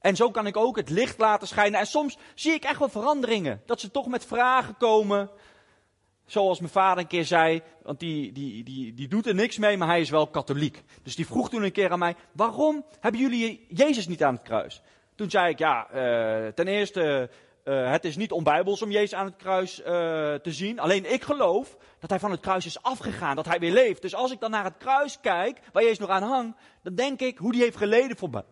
En 0.00 0.16
zo 0.16 0.30
kan 0.30 0.46
ik 0.46 0.56
ook 0.56 0.76
het 0.76 0.90
licht 0.90 1.18
laten 1.18 1.48
schijnen. 1.48 1.80
En 1.80 1.86
soms 1.86 2.18
zie 2.34 2.52
ik 2.52 2.64
echt 2.64 2.78
wel 2.78 2.88
veranderingen. 2.88 3.62
Dat 3.66 3.80
ze 3.80 3.90
toch 3.90 4.06
met 4.06 4.24
vragen 4.24 4.76
komen. 4.76 5.30
Zoals 6.26 6.58
mijn 6.58 6.72
vader 6.72 7.02
een 7.02 7.08
keer 7.08 7.24
zei, 7.24 7.62
want 7.82 8.00
die, 8.00 8.32
die, 8.32 8.64
die, 8.64 8.94
die 8.94 9.08
doet 9.08 9.26
er 9.26 9.34
niks 9.34 9.58
mee, 9.58 9.76
maar 9.76 9.88
hij 9.88 10.00
is 10.00 10.10
wel 10.10 10.26
katholiek. 10.26 10.82
Dus 11.02 11.16
die 11.16 11.26
vroeg 11.26 11.50
toen 11.50 11.62
een 11.62 11.72
keer 11.72 11.90
aan 11.90 11.98
mij, 11.98 12.16
waarom 12.32 12.84
hebben 13.00 13.20
jullie 13.20 13.66
Jezus 13.68 14.06
niet 14.06 14.24
aan 14.24 14.34
het 14.34 14.42
kruis? 14.42 14.82
Toen 15.14 15.30
zei 15.30 15.50
ik, 15.50 15.58
ja, 15.58 15.86
uh, 15.94 16.48
ten 16.48 16.68
eerste, 16.68 17.30
uh, 17.64 17.90
het 17.90 18.04
is 18.04 18.16
niet 18.16 18.32
onbijbels 18.32 18.82
om 18.82 18.90
Jezus 18.90 19.14
aan 19.14 19.24
het 19.24 19.36
kruis 19.36 19.80
uh, 19.80 19.84
te 20.34 20.52
zien. 20.52 20.80
Alleen 20.80 21.12
ik 21.12 21.22
geloof 21.22 21.76
dat 21.98 22.10
hij 22.10 22.18
van 22.18 22.30
het 22.30 22.40
kruis 22.40 22.66
is 22.66 22.82
afgegaan, 22.82 23.36
dat 23.36 23.46
hij 23.46 23.58
weer 23.58 23.72
leeft. 23.72 24.02
Dus 24.02 24.14
als 24.14 24.32
ik 24.32 24.40
dan 24.40 24.50
naar 24.50 24.64
het 24.64 24.76
kruis 24.78 25.20
kijk, 25.20 25.58
waar 25.72 25.82
Jezus 25.82 25.98
nog 25.98 26.08
aan 26.08 26.22
hangt, 26.22 26.58
dan 26.82 26.94
denk 26.94 27.20
ik 27.20 27.38
hoe 27.38 27.52
die 27.52 27.62
heeft 27.62 27.76
geleden 27.76 28.16
voor 28.16 28.44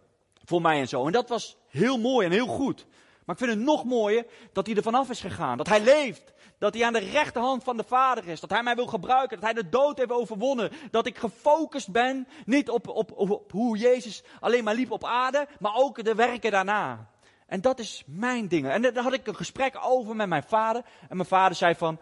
voor 0.44 0.62
mij 0.62 0.78
en 0.78 0.88
zo. 0.88 1.06
En 1.06 1.12
dat 1.12 1.28
was 1.28 1.56
heel 1.68 1.98
mooi 1.98 2.26
en 2.26 2.32
heel 2.32 2.46
goed. 2.46 2.86
Maar 3.24 3.36
ik 3.38 3.44
vind 3.44 3.56
het 3.56 3.66
nog 3.66 3.84
mooier 3.84 4.26
dat 4.52 4.66
hij 4.66 4.76
er 4.76 4.82
vanaf 4.82 5.10
is 5.10 5.20
gegaan. 5.20 5.56
Dat 5.56 5.68
hij 5.68 5.80
leeft. 5.80 6.32
Dat 6.60 6.74
hij 6.74 6.84
aan 6.84 6.92
de 6.92 6.98
rechterhand 6.98 7.64
van 7.64 7.76
de 7.76 7.84
Vader 7.84 8.28
is. 8.28 8.40
Dat 8.40 8.50
hij 8.50 8.62
mij 8.62 8.74
wil 8.74 8.86
gebruiken. 8.86 9.40
Dat 9.40 9.44
hij 9.52 9.62
de 9.62 9.68
dood 9.68 9.98
heeft 9.98 10.10
overwonnen. 10.10 10.70
Dat 10.90 11.06
ik 11.06 11.18
gefocust 11.18 11.92
ben. 11.92 12.28
Niet 12.46 12.70
op, 12.70 12.88
op, 12.88 13.12
op, 13.12 13.52
hoe 13.52 13.76
Jezus 13.76 14.22
alleen 14.40 14.64
maar 14.64 14.74
liep 14.74 14.90
op 14.90 15.04
aarde. 15.04 15.46
Maar 15.58 15.74
ook 15.74 16.04
de 16.04 16.14
werken 16.14 16.50
daarna. 16.50 17.08
En 17.46 17.60
dat 17.60 17.78
is 17.78 18.02
mijn 18.06 18.48
ding. 18.48 18.68
En 18.68 18.82
daar 18.82 19.02
had 19.02 19.12
ik 19.12 19.26
een 19.26 19.36
gesprek 19.36 19.78
over 19.82 20.16
met 20.16 20.28
mijn 20.28 20.42
vader. 20.42 20.82
En 21.08 21.16
mijn 21.16 21.28
vader 21.28 21.56
zei 21.56 21.74
van. 21.74 21.98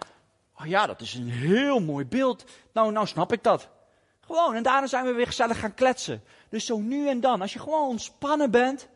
Oh 0.61 0.66
ja, 0.66 0.87
dat 0.87 1.01
is 1.01 1.14
een 1.14 1.31
heel 1.31 1.81
mooi 1.81 2.05
beeld. 2.05 2.44
Nou, 2.73 2.92
nou 2.92 3.07
snap 3.07 3.33
ik 3.33 3.42
dat. 3.42 3.68
Gewoon. 4.21 4.55
En 4.55 4.62
daarna 4.62 4.87
zijn 4.87 5.05
we 5.05 5.12
weer 5.12 5.27
gezellig 5.27 5.61
gaan 5.61 5.75
kletsen. 5.75 6.23
Dus 6.49 6.66
zo 6.66 6.79
nu 6.79 7.09
en 7.09 7.21
dan. 7.21 7.40
Als 7.40 7.53
je 7.53 7.59
gewoon 7.59 7.88
ontspannen 7.88 8.51
bent 8.51 8.88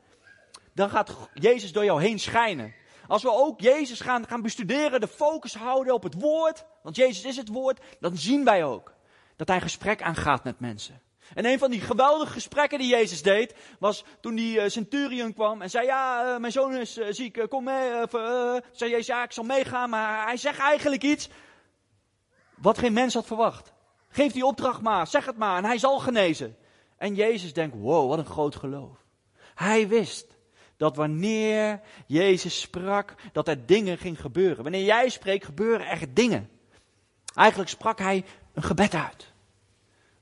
dan 0.72 0.90
gaat 0.90 1.16
Jezus 1.34 1.72
door 1.72 1.84
jou 1.84 2.02
heen 2.02 2.18
schijnen. 2.18 2.74
Als 3.06 3.22
we 3.22 3.32
ook 3.32 3.60
Jezus 3.60 4.00
gaan, 4.00 4.26
gaan 4.26 4.42
bestuderen, 4.42 5.00
de 5.00 5.08
focus 5.08 5.54
houden 5.54 5.94
op 5.94 6.02
het 6.02 6.20
woord, 6.20 6.64
want 6.82 6.96
Jezus 6.96 7.24
is 7.24 7.36
het 7.36 7.48
woord, 7.48 7.80
dan 8.00 8.16
zien 8.16 8.44
wij 8.44 8.64
ook 8.64 8.92
dat 9.36 9.48
hij 9.48 9.60
gesprek 9.60 10.02
aangaat 10.02 10.44
met 10.44 10.60
mensen. 10.60 11.00
En 11.34 11.46
een 11.46 11.58
van 11.58 11.70
die 11.70 11.80
geweldige 11.80 12.32
gesprekken 12.32 12.78
die 12.78 12.88
Jezus 12.88 13.22
deed, 13.22 13.54
was 13.78 14.04
toen 14.20 14.34
die 14.34 14.56
uh, 14.56 14.68
centurion 14.68 15.34
kwam 15.34 15.62
en 15.62 15.70
zei, 15.70 15.86
ja, 15.86 16.34
uh, 16.34 16.38
mijn 16.38 16.52
zoon 16.52 16.74
is 16.74 16.98
uh, 16.98 17.06
ziek, 17.10 17.46
kom 17.48 17.64
mee. 17.64 17.90
zei 18.72 18.90
Jezus, 18.90 19.06
ja, 19.06 19.22
ik 19.22 19.32
zal 19.32 19.44
meegaan, 19.44 19.90
maar 19.90 20.24
hij 20.26 20.36
zegt 20.36 20.58
eigenlijk 20.58 21.02
iets 21.02 21.28
wat 22.54 22.78
geen 22.78 22.92
mens 22.92 23.14
had 23.14 23.26
verwacht. 23.26 23.72
Geef 24.08 24.32
die 24.32 24.46
opdracht 24.46 24.80
maar, 24.80 25.06
zeg 25.06 25.26
het 25.26 25.36
maar, 25.36 25.56
en 25.56 25.64
hij 25.64 25.78
zal 25.78 25.98
genezen. 25.98 26.56
En 26.96 27.14
Jezus 27.14 27.52
denkt, 27.52 27.76
wow, 27.76 28.08
wat 28.08 28.18
een 28.18 28.24
groot 28.24 28.56
geloof. 28.56 28.96
Hij 29.54 29.88
wist 29.88 30.36
dat 30.82 30.96
wanneer 30.96 31.80
Jezus 32.06 32.60
sprak, 32.60 33.14
dat 33.32 33.48
er 33.48 33.66
dingen 33.66 33.98
ging 33.98 34.20
gebeuren. 34.20 34.62
Wanneer 34.62 34.84
jij 34.84 35.08
spreekt, 35.08 35.44
gebeuren 35.44 35.86
er 35.86 36.14
dingen. 36.14 36.50
Eigenlijk 37.34 37.70
sprak 37.70 37.98
hij 37.98 38.24
een 38.52 38.62
gebed 38.62 38.94
uit. 38.94 39.32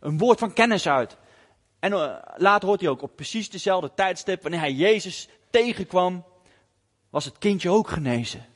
Een 0.00 0.18
woord 0.18 0.38
van 0.38 0.52
kennis 0.52 0.88
uit. 0.88 1.16
En 1.78 1.92
uh, 1.92 2.16
later 2.36 2.68
hoort 2.68 2.80
hij 2.80 2.88
ook 2.88 3.02
op 3.02 3.16
precies 3.16 3.50
dezelfde 3.50 3.94
tijdstip, 3.94 4.42
wanneer 4.42 4.60
hij 4.60 4.72
Jezus 4.72 5.28
tegenkwam, 5.50 6.24
was 7.10 7.24
het 7.24 7.38
kindje 7.38 7.70
ook 7.70 7.88
genezen. 7.88 8.46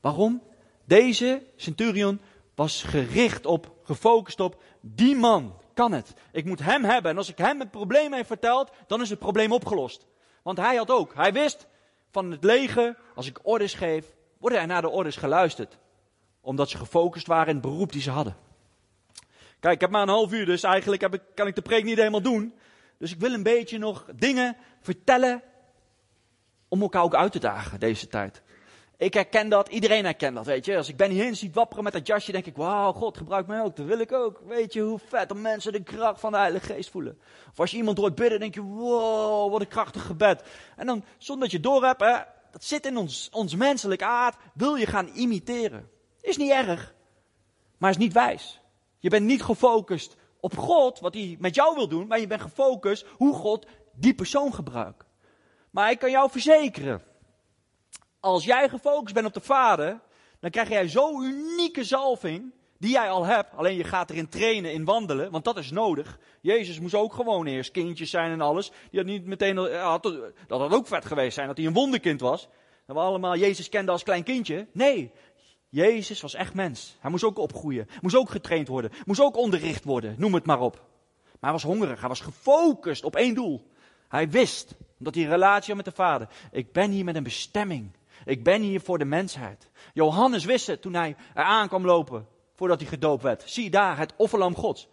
Waarom? 0.00 0.42
Deze 0.84 1.42
centurion 1.56 2.20
was 2.54 2.82
gericht 2.82 3.46
op, 3.46 3.72
gefocust 3.82 4.40
op, 4.40 4.62
die 4.80 5.16
man 5.16 5.60
kan 5.74 5.92
het. 5.92 6.14
Ik 6.32 6.44
moet 6.44 6.60
hem 6.60 6.84
hebben. 6.84 7.10
En 7.10 7.16
als 7.16 7.28
ik 7.28 7.38
hem 7.38 7.60
het 7.60 7.70
probleem 7.70 8.12
heb 8.12 8.26
verteld, 8.26 8.70
dan 8.86 9.00
is 9.00 9.10
het 9.10 9.18
probleem 9.18 9.52
opgelost. 9.52 10.06
Want 10.46 10.58
hij 10.58 10.76
had 10.76 10.90
ook, 10.90 11.14
hij 11.14 11.32
wist 11.32 11.66
van 12.10 12.30
het 12.30 12.44
leger, 12.44 12.96
als 13.14 13.26
ik 13.26 13.38
orders 13.42 13.74
geef, 13.74 14.06
worden 14.38 14.60
er 14.60 14.66
naar 14.66 14.82
de 14.82 14.88
orders 14.88 15.16
geluisterd. 15.16 15.78
Omdat 16.40 16.70
ze 16.70 16.76
gefocust 16.76 17.26
waren 17.26 17.48
in 17.48 17.54
het 17.54 17.62
beroep 17.62 17.92
die 17.92 18.02
ze 18.02 18.10
hadden. 18.10 18.36
Kijk, 19.60 19.74
ik 19.74 19.80
heb 19.80 19.90
maar 19.90 20.02
een 20.02 20.08
half 20.08 20.32
uur, 20.32 20.46
dus 20.46 20.62
eigenlijk 20.62 21.02
heb 21.02 21.14
ik, 21.14 21.22
kan 21.34 21.46
ik 21.46 21.54
de 21.54 21.62
preek 21.62 21.84
niet 21.84 21.96
helemaal 21.96 22.22
doen. 22.22 22.54
Dus 22.98 23.12
ik 23.12 23.20
wil 23.20 23.32
een 23.32 23.42
beetje 23.42 23.78
nog 23.78 24.06
dingen 24.14 24.56
vertellen 24.80 25.42
om 26.68 26.80
elkaar 26.82 27.02
ook 27.02 27.14
uit 27.14 27.32
te 27.32 27.38
dagen 27.38 27.80
deze 27.80 28.08
tijd. 28.08 28.42
Ik 28.98 29.14
herken 29.14 29.48
dat, 29.48 29.68
iedereen 29.68 30.04
herkent 30.04 30.34
dat, 30.36 30.46
weet 30.46 30.64
je. 30.64 30.76
Als 30.76 30.88
ik 30.88 30.96
Ben 30.96 31.10
Hinn 31.10 31.36
ziet 31.36 31.54
wapperen 31.54 31.84
met 31.84 31.92
dat 31.92 32.06
jasje, 32.06 32.32
denk 32.32 32.46
ik, 32.46 32.56
wauw, 32.56 32.92
God 32.92 33.16
gebruikt 33.16 33.48
mij 33.48 33.62
ook, 33.62 33.76
dat 33.76 33.86
wil 33.86 33.98
ik 33.98 34.12
ook. 34.12 34.40
Weet 34.46 34.72
je 34.72 34.80
hoe 34.80 34.98
vet 35.08 35.30
om 35.30 35.40
mensen 35.40 35.72
de 35.72 35.82
kracht 35.82 36.20
van 36.20 36.32
de 36.32 36.38
Heilige 36.38 36.72
Geest 36.72 36.90
voelen. 36.90 37.18
Of 37.50 37.60
als 37.60 37.70
je 37.70 37.76
iemand 37.76 37.98
hoort 37.98 38.14
bidden, 38.14 38.40
denk 38.40 38.54
je, 38.54 38.62
wow, 38.62 39.50
wat 39.50 39.60
een 39.60 39.68
krachtig 39.68 40.06
gebed. 40.06 40.42
En 40.76 40.86
dan, 40.86 41.04
zonder 41.18 41.44
dat 41.44 41.52
je 41.52 41.60
door 41.60 41.84
hebt, 41.84 42.00
hè, 42.00 42.14
dat 42.50 42.64
zit 42.64 42.86
in 42.86 42.96
ons, 42.96 43.28
ons 43.32 43.54
menselijk 43.54 44.02
aard, 44.02 44.36
wil 44.54 44.74
je 44.74 44.86
gaan 44.86 45.08
imiteren. 45.08 45.90
Is 46.20 46.36
niet 46.36 46.50
erg, 46.50 46.94
maar 47.78 47.90
is 47.90 47.96
niet 47.96 48.12
wijs. 48.12 48.60
Je 48.98 49.08
bent 49.08 49.26
niet 49.26 49.42
gefocust 49.42 50.16
op 50.40 50.56
God, 50.56 51.00
wat 51.00 51.14
hij 51.14 51.36
met 51.40 51.54
jou 51.54 51.74
wil 51.74 51.88
doen, 51.88 52.06
maar 52.06 52.20
je 52.20 52.26
bent 52.26 52.40
gefocust 52.40 53.06
hoe 53.16 53.34
God 53.34 53.66
die 53.94 54.14
persoon 54.14 54.54
gebruikt. 54.54 55.04
Maar 55.70 55.90
ik 55.90 55.98
kan 55.98 56.10
jou 56.10 56.30
verzekeren, 56.30 57.02
als 58.20 58.44
jij 58.44 58.68
gefocust 58.68 59.14
bent 59.14 59.26
op 59.26 59.34
de 59.34 59.40
Vader, 59.40 60.00
dan 60.40 60.50
krijg 60.50 60.68
jij 60.68 60.88
zo'n 60.88 61.22
unieke 61.22 61.84
zalving 61.84 62.52
die 62.78 62.90
jij 62.90 63.10
al 63.10 63.24
hebt. 63.24 63.56
Alleen 63.56 63.76
je 63.76 63.84
gaat 63.84 64.10
erin 64.10 64.28
trainen, 64.28 64.72
in 64.72 64.84
wandelen, 64.84 65.30
want 65.30 65.44
dat 65.44 65.56
is 65.56 65.70
nodig. 65.70 66.18
Jezus 66.40 66.80
moest 66.80 66.94
ook 66.94 67.12
gewoon 67.12 67.46
eerst 67.46 67.70
kindjes 67.70 68.10
zijn 68.10 68.30
en 68.30 68.40
alles. 68.40 68.70
Die 68.90 69.00
had 69.00 69.08
niet 69.08 69.26
meteen, 69.26 69.56
had, 69.56 70.02
dat 70.46 70.60
had 70.60 70.72
ook 70.72 70.86
vet 70.86 71.04
geweest 71.04 71.34
zijn 71.34 71.46
dat 71.46 71.56
hij 71.56 71.66
een 71.66 71.72
wonderkind 71.72 72.20
was. 72.20 72.48
Dat 72.86 72.96
we 72.96 73.02
allemaal 73.02 73.36
Jezus 73.36 73.68
kenden 73.68 73.92
als 73.92 74.02
klein 74.02 74.22
kindje. 74.22 74.66
Nee, 74.72 75.12
Jezus 75.68 76.20
was 76.20 76.34
echt 76.34 76.54
mens. 76.54 76.96
Hij 77.00 77.10
moest 77.10 77.24
ook 77.24 77.38
opgroeien, 77.38 77.88
moest 78.00 78.16
ook 78.16 78.30
getraind 78.30 78.68
worden, 78.68 78.90
moest 79.04 79.20
ook 79.20 79.36
onderricht 79.36 79.84
worden, 79.84 80.14
noem 80.18 80.34
het 80.34 80.46
maar 80.46 80.60
op. 80.60 80.74
Maar 81.22 81.50
hij 81.50 81.52
was 81.52 81.62
hongerig, 81.62 82.00
hij 82.00 82.08
was 82.08 82.20
gefocust 82.20 83.04
op 83.04 83.16
één 83.16 83.34
doel. 83.34 83.70
Hij 84.08 84.30
wist, 84.30 84.74
omdat 84.98 85.14
hij 85.14 85.24
een 85.24 85.30
relatie 85.30 85.74
had 85.74 85.84
met 85.84 85.94
de 85.94 86.02
Vader, 86.02 86.28
ik 86.52 86.72
ben 86.72 86.90
hier 86.90 87.04
met 87.04 87.16
een 87.16 87.22
bestemming. 87.22 87.92
Ik 88.26 88.44
ben 88.44 88.62
hier 88.62 88.80
voor 88.80 88.98
de 88.98 89.04
mensheid. 89.04 89.70
Johannes 89.92 90.44
wist 90.44 90.66
het 90.66 90.82
toen 90.82 90.94
hij 90.94 91.16
eraan 91.34 91.68
kwam 91.68 91.84
lopen 91.84 92.26
voordat 92.54 92.80
hij 92.80 92.88
gedoopt 92.88 93.22
werd. 93.22 93.42
Zie 93.46 93.70
daar, 93.70 93.98
het 93.98 94.14
offerlam 94.16 94.54
gods. 94.54 94.88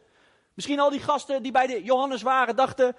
Misschien 0.53 0.79
al 0.79 0.89
die 0.89 0.99
gasten 0.99 1.43
die 1.43 1.51
bij 1.51 1.67
de 1.67 1.83
Johannes 1.83 2.21
waren 2.21 2.55
dachten, 2.55 2.95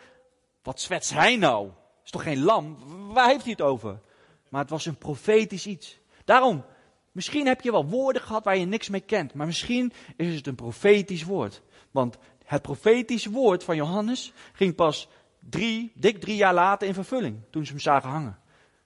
wat 0.63 0.81
zwets 0.81 1.11
hij 1.11 1.37
nou? 1.37 1.71
Is 2.05 2.11
toch 2.11 2.23
geen 2.23 2.43
lam? 2.43 2.77
Waar 3.13 3.29
heeft 3.29 3.43
hij 3.43 3.53
het 3.53 3.63
over? 3.63 4.01
Maar 4.49 4.61
het 4.61 4.71
was 4.71 4.87
een 4.87 4.99
profetisch 4.99 5.67
iets. 5.67 5.99
Daarom, 6.25 6.65
misschien 7.13 7.47
heb 7.47 7.61
je 7.61 7.71
wel 7.71 7.87
woorden 7.87 8.23
gehad 8.23 8.45
waar 8.45 8.57
je 8.57 8.67
niks 8.67 8.89
mee 8.89 9.01
kent. 9.01 9.35
Maar 9.35 9.47
misschien 9.47 9.93
is 10.17 10.35
het 10.35 10.47
een 10.47 10.55
profetisch 10.55 11.25
woord. 11.25 11.63
Want 11.91 12.19
het 12.45 12.63
profetisch 12.63 13.27
woord 13.27 13.65
van 13.65 13.77
Johannes 13.77 14.33
ging 14.53 14.75
pas 14.75 15.09
drie, 15.39 15.93
dik 15.95 16.21
drie 16.21 16.37
jaar 16.37 16.55
later 16.55 16.89
in 16.89 16.95
vervulling. 16.95 17.41
Toen 17.51 17.65
ze 17.65 17.73
hem 17.73 17.81
zagen 17.81 18.11
hangen. 18.11 18.39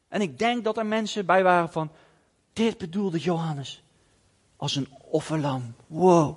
En 0.09 0.21
ik 0.21 0.39
denk 0.39 0.65
dat 0.65 0.77
er 0.77 0.87
mensen 0.87 1.27
bij 1.27 1.43
waren 1.43 1.73
van, 1.73 1.91
dit 2.53 2.79
bedoelde 2.79 3.19
Johannes. 3.19 3.83
Als 4.57 4.77
een 4.77 4.89
offerlam. 5.11 5.75
Wow. 5.87 6.37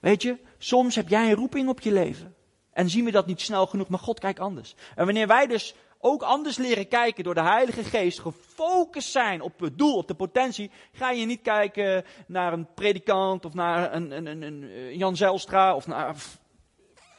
Weet 0.00 0.22
je, 0.22 0.38
soms 0.58 0.94
heb 0.94 1.08
jij 1.08 1.28
een 1.28 1.36
roeping 1.36 1.68
op 1.68 1.80
je 1.80 1.92
leven. 1.92 2.34
En 2.72 2.90
zien 2.90 3.04
we 3.04 3.10
dat 3.10 3.26
niet 3.26 3.40
snel 3.40 3.66
genoeg, 3.66 3.88
maar 3.88 3.98
God 3.98 4.20
kijkt 4.20 4.40
anders. 4.40 4.74
En 4.94 5.04
wanneer 5.04 5.26
wij 5.26 5.46
dus 5.46 5.74
ook 5.98 6.22
anders 6.22 6.56
leren 6.56 6.88
kijken 6.88 7.24
door 7.24 7.34
de 7.34 7.42
Heilige 7.42 7.84
Geest, 7.84 8.20
gefocust 8.20 9.10
zijn 9.10 9.40
op 9.40 9.60
het 9.60 9.78
doel, 9.78 9.96
op 9.96 10.08
de 10.08 10.14
potentie, 10.14 10.70
ga 10.92 11.10
je 11.10 11.26
niet 11.26 11.42
kijken 11.42 12.04
naar 12.26 12.52
een 12.52 12.74
predikant 12.74 13.44
of 13.44 13.54
naar 13.54 13.94
een, 13.94 14.10
een, 14.10 14.26
een, 14.26 14.42
een 14.42 14.96
Jan 14.96 15.16
Zijlstra 15.16 15.74
of 15.74 15.86
naar. 15.86 16.14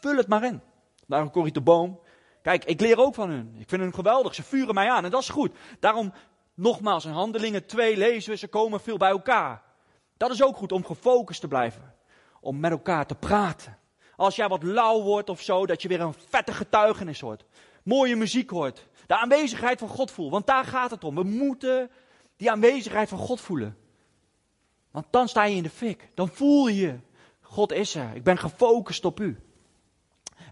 Vul 0.01 0.17
het 0.17 0.27
maar 0.27 0.43
in. 0.43 0.61
Naar 1.05 1.21
een 1.21 1.31
Corrie 1.31 1.53
de 1.53 1.61
Boom. 1.61 1.99
Kijk, 2.45 2.65
ik 2.65 2.79
leer 2.79 2.97
ook 2.97 3.13
van 3.13 3.29
hun. 3.29 3.55
Ik 3.59 3.69
vind 3.69 3.81
hun 3.81 3.93
geweldig. 3.93 4.35
Ze 4.35 4.43
vuren 4.43 4.73
mij 4.73 4.89
aan 4.89 5.05
en 5.05 5.11
dat 5.11 5.21
is 5.21 5.29
goed. 5.29 5.51
Daarom, 5.79 6.13
nogmaals, 6.53 7.05
in 7.05 7.11
Handelingen 7.11 7.65
2 7.65 7.97
lezen 7.97 8.31
we, 8.31 8.37
ze 8.37 8.47
komen 8.47 8.79
veel 8.79 8.97
bij 8.97 9.09
elkaar. 9.09 9.61
Dat 10.17 10.31
is 10.31 10.43
ook 10.43 10.57
goed 10.57 10.71
om 10.71 10.85
gefocust 10.85 11.41
te 11.41 11.47
blijven. 11.47 11.93
Om 12.41 12.59
met 12.59 12.71
elkaar 12.71 13.05
te 13.05 13.15
praten. 13.15 13.77
Als 14.15 14.35
jij 14.35 14.47
wat 14.47 14.63
lauw 14.63 15.01
wordt 15.01 15.29
of 15.29 15.41
zo, 15.41 15.65
dat 15.65 15.81
je 15.81 15.87
weer 15.87 16.01
een 16.01 16.13
vette 16.29 16.53
getuigenis 16.53 17.19
hoort. 17.19 17.45
Mooie 17.83 18.15
muziek 18.15 18.49
hoort. 18.49 18.87
De 19.07 19.17
aanwezigheid 19.17 19.79
van 19.79 19.89
God 19.89 20.11
voelt. 20.11 20.31
Want 20.31 20.47
daar 20.47 20.65
gaat 20.65 20.91
het 20.91 21.03
om. 21.03 21.15
We 21.15 21.23
moeten 21.23 21.89
die 22.37 22.51
aanwezigheid 22.51 23.09
van 23.09 23.19
God 23.19 23.41
voelen. 23.41 23.77
Want 24.91 25.05
dan 25.09 25.27
sta 25.27 25.43
je 25.43 25.55
in 25.55 25.63
de 25.63 25.69
fik. 25.69 26.09
Dan 26.13 26.29
voel 26.29 26.67
je, 26.67 26.99
God 27.41 27.71
is 27.71 27.95
er. 27.95 28.15
Ik 28.15 28.23
ben 28.23 28.37
gefocust 28.37 29.05
op 29.05 29.19
u. 29.19 29.39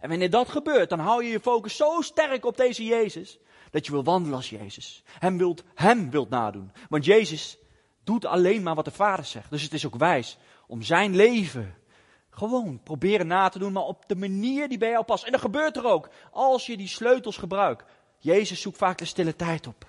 En 0.04 0.10
wanneer 0.10 0.30
dat 0.30 0.50
gebeurt, 0.50 0.90
dan 0.90 1.00
hou 1.00 1.24
je 1.24 1.32
je 1.32 1.40
focus 1.40 1.76
zo 1.76 2.02
sterk 2.02 2.46
op 2.46 2.58
deze 2.58 2.86
Jezus, 2.86 3.40
dat 3.72 3.86
je 3.86 3.92
wil 3.92 4.04
wandelen 4.04 4.36
als 4.36 4.50
Jezus. 4.50 5.04
Hem 5.20 5.38
wilt, 5.38 5.64
hem 5.76 6.10
wilt 6.10 6.30
nadoen. 6.30 6.72
Want 6.90 7.06
Jezus 7.06 7.58
doet 8.04 8.26
alleen 8.26 8.64
maar 8.64 8.76
wat 8.76 8.86
de 8.86 8.92
Vader 8.92 9.26
zegt. 9.26 9.50
Dus 9.50 9.62
het 9.62 9.74
is 9.74 9.86
ook 9.86 9.96
wijs 9.96 10.38
om 10.68 10.82
zijn 10.82 11.16
leven 11.16 11.76
gewoon 12.30 12.80
proberen 12.84 13.28
na 13.28 13.50
te 13.50 13.60
doen, 13.60 13.72
maar 13.72 13.84
op 13.84 14.04
de 14.08 14.16
manier 14.16 14.68
die 14.68 14.78
bij 14.78 14.90
jou 14.90 15.04
past. 15.04 15.24
En 15.24 15.32
dat 15.32 15.42
gebeurt 15.42 15.78
er 15.78 15.86
ook, 15.86 16.10
als 16.32 16.66
je 16.66 16.78
die 16.78 16.88
sleutels 16.88 17.38
gebruikt. 17.38 17.84
Jezus 18.18 18.62
zoekt 18.62 18.78
vaak 18.78 18.98
de 18.98 19.06
stille 19.06 19.36
tijd 19.36 19.68
op. 19.68 19.86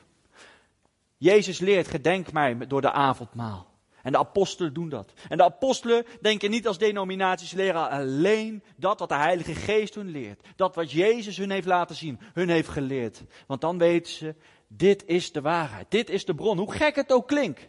Jezus 1.17 1.59
leert, 1.59 1.89
gedenk 1.89 2.33
mij 2.33 2.67
door 2.67 2.81
de 2.81 2.93
avondmaal. 2.93 3.74
En 4.05 4.13
de 4.13 4.19
apostelen 4.19 4.75
doen 4.75 4.89
dat. 4.89 5.13
En 5.29 5.37
de 5.37 5.45
apostelen 5.45 6.07
denken 6.21 6.51
niet 6.51 6.67
als 6.67 6.79
denominaties 6.79 7.53
leren 7.53 7.91
alleen 7.91 8.63
dat 8.77 8.99
wat 8.99 9.09
de 9.09 9.15
Heilige 9.15 9.55
Geest 9.55 9.95
hun 9.95 10.11
leert. 10.11 10.47
Dat 10.57 10.75
wat 10.75 10.91
Jezus 10.91 11.37
hun 11.37 11.51
heeft 11.51 11.67
laten 11.67 11.97
zien, 11.97 12.21
hun 12.33 12.49
heeft 12.49 12.69
geleerd. 12.69 13.23
Want 13.47 13.61
dan 13.61 13.79
weten 13.79 14.13
ze, 14.13 14.35
dit 14.69 15.05
is 15.07 15.33
de 15.33 15.41
waarheid. 15.41 15.87
Dit 15.91 16.11
is 16.11 16.25
de 16.25 16.35
bron. 16.35 16.59
Hoe 16.59 16.73
gek 16.73 16.95
het 16.95 17.13
ook 17.13 17.29
klinkt. 17.29 17.69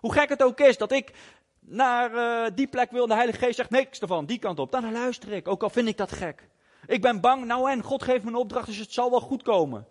Hoe 0.00 0.12
gek 0.12 0.28
het 0.28 0.42
ook 0.42 0.60
is 0.60 0.76
dat 0.76 0.92
ik 0.92 1.12
naar 1.60 2.14
uh, 2.14 2.50
die 2.54 2.66
plek 2.66 2.90
wil 2.90 3.02
en 3.02 3.08
de 3.08 3.14
Heilige 3.14 3.38
Geest 3.38 3.56
zegt 3.56 3.70
niks 3.70 4.00
ervan, 4.00 4.26
die 4.26 4.38
kant 4.38 4.58
op. 4.58 4.70
Dan 4.70 4.92
luister 4.92 5.32
ik, 5.32 5.48
ook 5.48 5.62
al 5.62 5.70
vind 5.70 5.88
ik 5.88 5.96
dat 5.96 6.12
gek. 6.12 6.48
Ik 6.86 7.00
ben 7.00 7.20
bang, 7.20 7.44
nou 7.44 7.70
en, 7.70 7.82
God 7.82 8.02
geeft 8.02 8.22
me 8.24 8.30
een 8.30 8.36
opdracht, 8.36 8.66
dus 8.66 8.76
het 8.76 8.92
zal 8.92 9.10
wel 9.10 9.20
goed 9.20 9.42
komen. 9.42 9.86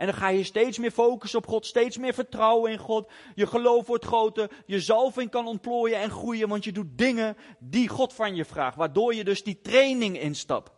En 0.00 0.06
dan 0.06 0.14
ga 0.14 0.28
je 0.28 0.44
steeds 0.44 0.78
meer 0.78 0.90
focussen 0.90 1.38
op 1.38 1.46
God, 1.46 1.66
steeds 1.66 1.96
meer 1.98 2.14
vertrouwen 2.14 2.72
in 2.72 2.78
God. 2.78 3.10
Je 3.34 3.46
geloof 3.46 3.86
wordt 3.86 4.04
groter, 4.04 4.50
je 4.66 4.80
zalving 4.80 5.30
kan 5.30 5.46
ontplooien 5.46 5.98
en 5.98 6.10
groeien, 6.10 6.48
want 6.48 6.64
je 6.64 6.72
doet 6.72 6.98
dingen 6.98 7.36
die 7.58 7.88
God 7.88 8.12
van 8.12 8.34
je 8.34 8.44
vraagt. 8.44 8.76
Waardoor 8.76 9.14
je 9.14 9.24
dus 9.24 9.42
die 9.42 9.60
training 9.60 10.20
instapt. 10.20 10.70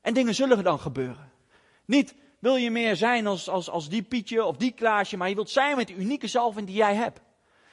En 0.00 0.14
dingen 0.14 0.34
zullen 0.34 0.64
dan 0.64 0.78
gebeuren. 0.78 1.32
Niet 1.84 2.14
wil 2.38 2.56
je 2.56 2.70
meer 2.70 2.96
zijn 2.96 3.26
als, 3.26 3.48
als, 3.48 3.70
als 3.70 3.88
die 3.88 4.02
Pietje 4.02 4.44
of 4.44 4.56
die 4.56 4.72
Klaasje, 4.72 5.16
maar 5.16 5.28
je 5.28 5.34
wilt 5.34 5.50
zijn 5.50 5.76
met 5.76 5.86
de 5.86 5.94
unieke 5.94 6.26
zalving 6.26 6.66
die 6.66 6.76
jij 6.76 6.94
hebt. 6.94 7.20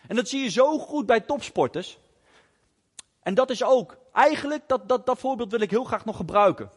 En 0.07 0.15
dat 0.15 0.29
zie 0.29 0.43
je 0.43 0.49
zo 0.49 0.79
goed 0.79 1.05
bij 1.05 1.19
topsporters. 1.19 1.99
En 3.21 3.33
dat 3.33 3.49
is 3.49 3.63
ook, 3.63 3.97
eigenlijk, 4.13 4.67
dat, 4.67 4.89
dat, 4.89 5.05
dat 5.05 5.19
voorbeeld 5.19 5.51
wil 5.51 5.61
ik 5.61 5.69
heel 5.69 5.83
graag 5.83 6.05
nog 6.05 6.15
gebruiken. 6.15 6.69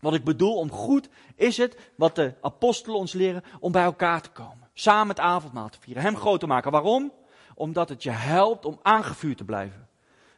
Wat 0.00 0.14
ik 0.14 0.24
bedoel 0.24 0.56
om 0.56 0.70
goed 0.70 1.08
is 1.34 1.56
het, 1.56 1.76
wat 1.94 2.14
de 2.14 2.34
apostelen 2.40 2.98
ons 2.98 3.12
leren, 3.12 3.44
om 3.60 3.72
bij 3.72 3.82
elkaar 3.82 4.20
te 4.20 4.30
komen. 4.30 4.70
Samen 4.74 5.08
het 5.08 5.20
avondmaal 5.20 5.68
te 5.68 5.78
vieren. 5.80 6.02
Hem 6.02 6.16
groot 6.16 6.40
te 6.40 6.46
maken. 6.46 6.70
Waarom? 6.70 7.12
Omdat 7.54 7.88
het 7.88 8.02
je 8.02 8.10
helpt 8.10 8.64
om 8.64 8.78
aangevuurd 8.82 9.36
te 9.36 9.44
blijven. 9.44 9.88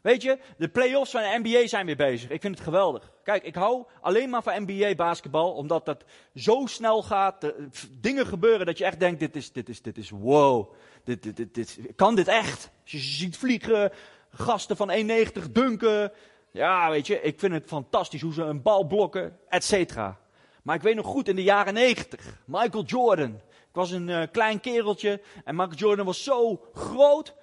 Weet 0.02 0.22
je, 0.22 0.38
de 0.56 0.68
play-offs 0.68 1.10
van 1.10 1.20
de 1.20 1.40
NBA 1.42 1.66
zijn 1.66 1.86
weer 1.86 1.96
bezig. 1.96 2.30
Ik 2.30 2.40
vind 2.40 2.54
het 2.54 2.64
geweldig. 2.64 3.12
Kijk, 3.24 3.42
ik 3.42 3.54
hou 3.54 3.84
alleen 4.00 4.30
maar 4.30 4.42
van 4.42 4.62
NBA 4.66 4.94
basketbal, 4.94 5.52
omdat 5.52 5.84
dat 5.84 6.04
zo 6.34 6.66
snel 6.66 7.02
gaat. 7.02 7.40
De, 7.40 7.68
dingen 8.00 8.26
gebeuren 8.26 8.66
dat 8.66 8.78
je 8.78 8.84
echt 8.84 9.00
denkt, 9.00 9.20
dit 9.20 9.36
is, 9.36 9.52
dit 9.52 9.68
is, 9.68 9.82
dit 9.82 9.98
is 9.98 10.10
wow. 10.10 10.72
Dit, 11.04 11.22
dit, 11.22 11.36
dit, 11.36 11.54
dit, 11.54 11.78
kan 11.96 12.14
dit 12.14 12.28
echt? 12.28 12.70
Als 12.82 12.90
je 12.90 12.98
ziet 12.98 13.36
vliegen, 13.36 13.92
gasten 14.32 14.76
van 14.76 14.90
1,90 14.90 15.50
dunken. 15.50 16.12
Ja, 16.52 16.90
weet 16.90 17.06
je, 17.06 17.20
ik 17.20 17.38
vind 17.38 17.52
het 17.52 17.66
fantastisch 17.66 18.20
hoe 18.20 18.32
ze 18.32 18.42
een 18.42 18.62
bal 18.62 18.84
blokken, 18.84 19.38
et 19.48 19.64
cetera. 19.64 20.18
Maar 20.62 20.76
ik 20.76 20.82
weet 20.82 20.94
nog 20.94 21.06
goed 21.06 21.28
in 21.28 21.36
de 21.36 21.42
jaren 21.42 21.74
90, 21.74 22.38
Michael 22.46 22.84
Jordan. 22.84 23.40
Ik 23.50 23.76
was 23.76 23.90
een 23.90 24.08
uh, 24.08 24.22
klein 24.32 24.60
kereltje 24.60 25.20
en 25.44 25.56
Michael 25.56 25.76
Jordan 25.76 26.06
was 26.06 26.24
zo 26.24 26.60
groot 26.74 27.34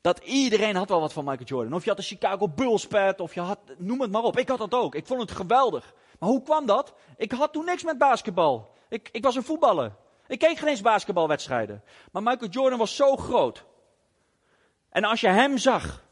dat 0.00 0.18
iedereen 0.18 0.76
had 0.76 0.88
wel 0.88 1.00
wat 1.00 1.12
van 1.12 1.24
Michael 1.24 1.46
Jordan. 1.46 1.74
Of 1.74 1.82
je 1.82 1.88
had 1.88 1.98
de 1.98 2.04
Chicago 2.04 2.48
Bulls 2.48 2.86
pet, 2.86 3.20
of 3.20 3.34
je 3.34 3.40
had, 3.40 3.58
noem 3.78 4.00
het 4.00 4.10
maar 4.10 4.22
op. 4.22 4.38
Ik 4.38 4.48
had 4.48 4.58
dat 4.58 4.74
ook. 4.74 4.94
Ik 4.94 5.06
vond 5.06 5.20
het 5.20 5.30
geweldig. 5.30 5.94
Maar 6.18 6.28
hoe 6.28 6.42
kwam 6.42 6.66
dat? 6.66 6.94
Ik 7.16 7.32
had 7.32 7.52
toen 7.52 7.64
niks 7.64 7.84
met 7.84 7.98
basketbal. 7.98 8.74
Ik, 8.88 9.08
ik 9.12 9.24
was 9.24 9.36
een 9.36 9.42
voetballer. 9.42 9.92
Ik 10.26 10.38
keek 10.38 10.58
geen 10.58 10.68
eens 10.68 10.80
basketbalwedstrijden. 10.80 11.82
Maar 12.12 12.22
Michael 12.22 12.50
Jordan 12.50 12.78
was 12.78 12.96
zo 12.96 13.16
groot. 13.16 13.64
En 14.90 15.04
als 15.04 15.20
je 15.20 15.28
hem 15.28 15.58
zag, 15.58 16.04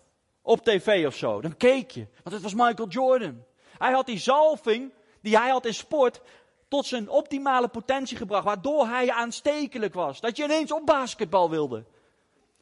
op 0.45 0.65
tv 0.65 1.07
of 1.07 1.15
zo. 1.15 1.41
Dan 1.41 1.57
keek 1.57 1.91
je, 1.91 2.07
want 2.23 2.35
het 2.35 2.43
was 2.43 2.55
Michael 2.55 2.89
Jordan. 2.89 3.45
Hij 3.79 3.93
had 3.93 4.07
die 4.07 4.19
zalving 4.19 4.93
die 5.21 5.39
hij 5.39 5.51
had 5.51 5.67
in 5.67 5.75
sport 5.75 6.21
tot 6.69 6.87
zijn 6.87 7.09
optimale 7.09 7.69
potentie 7.69 8.17
gebracht, 8.17 8.45
waardoor 8.45 8.87
hij 8.87 9.11
aanstekelijk 9.11 9.95
was. 9.95 10.21
Dat 10.21 10.37
je 10.37 10.45
ineens 10.45 10.73
op 10.73 10.87
basketbal 10.87 11.51
wilde. 11.51 11.85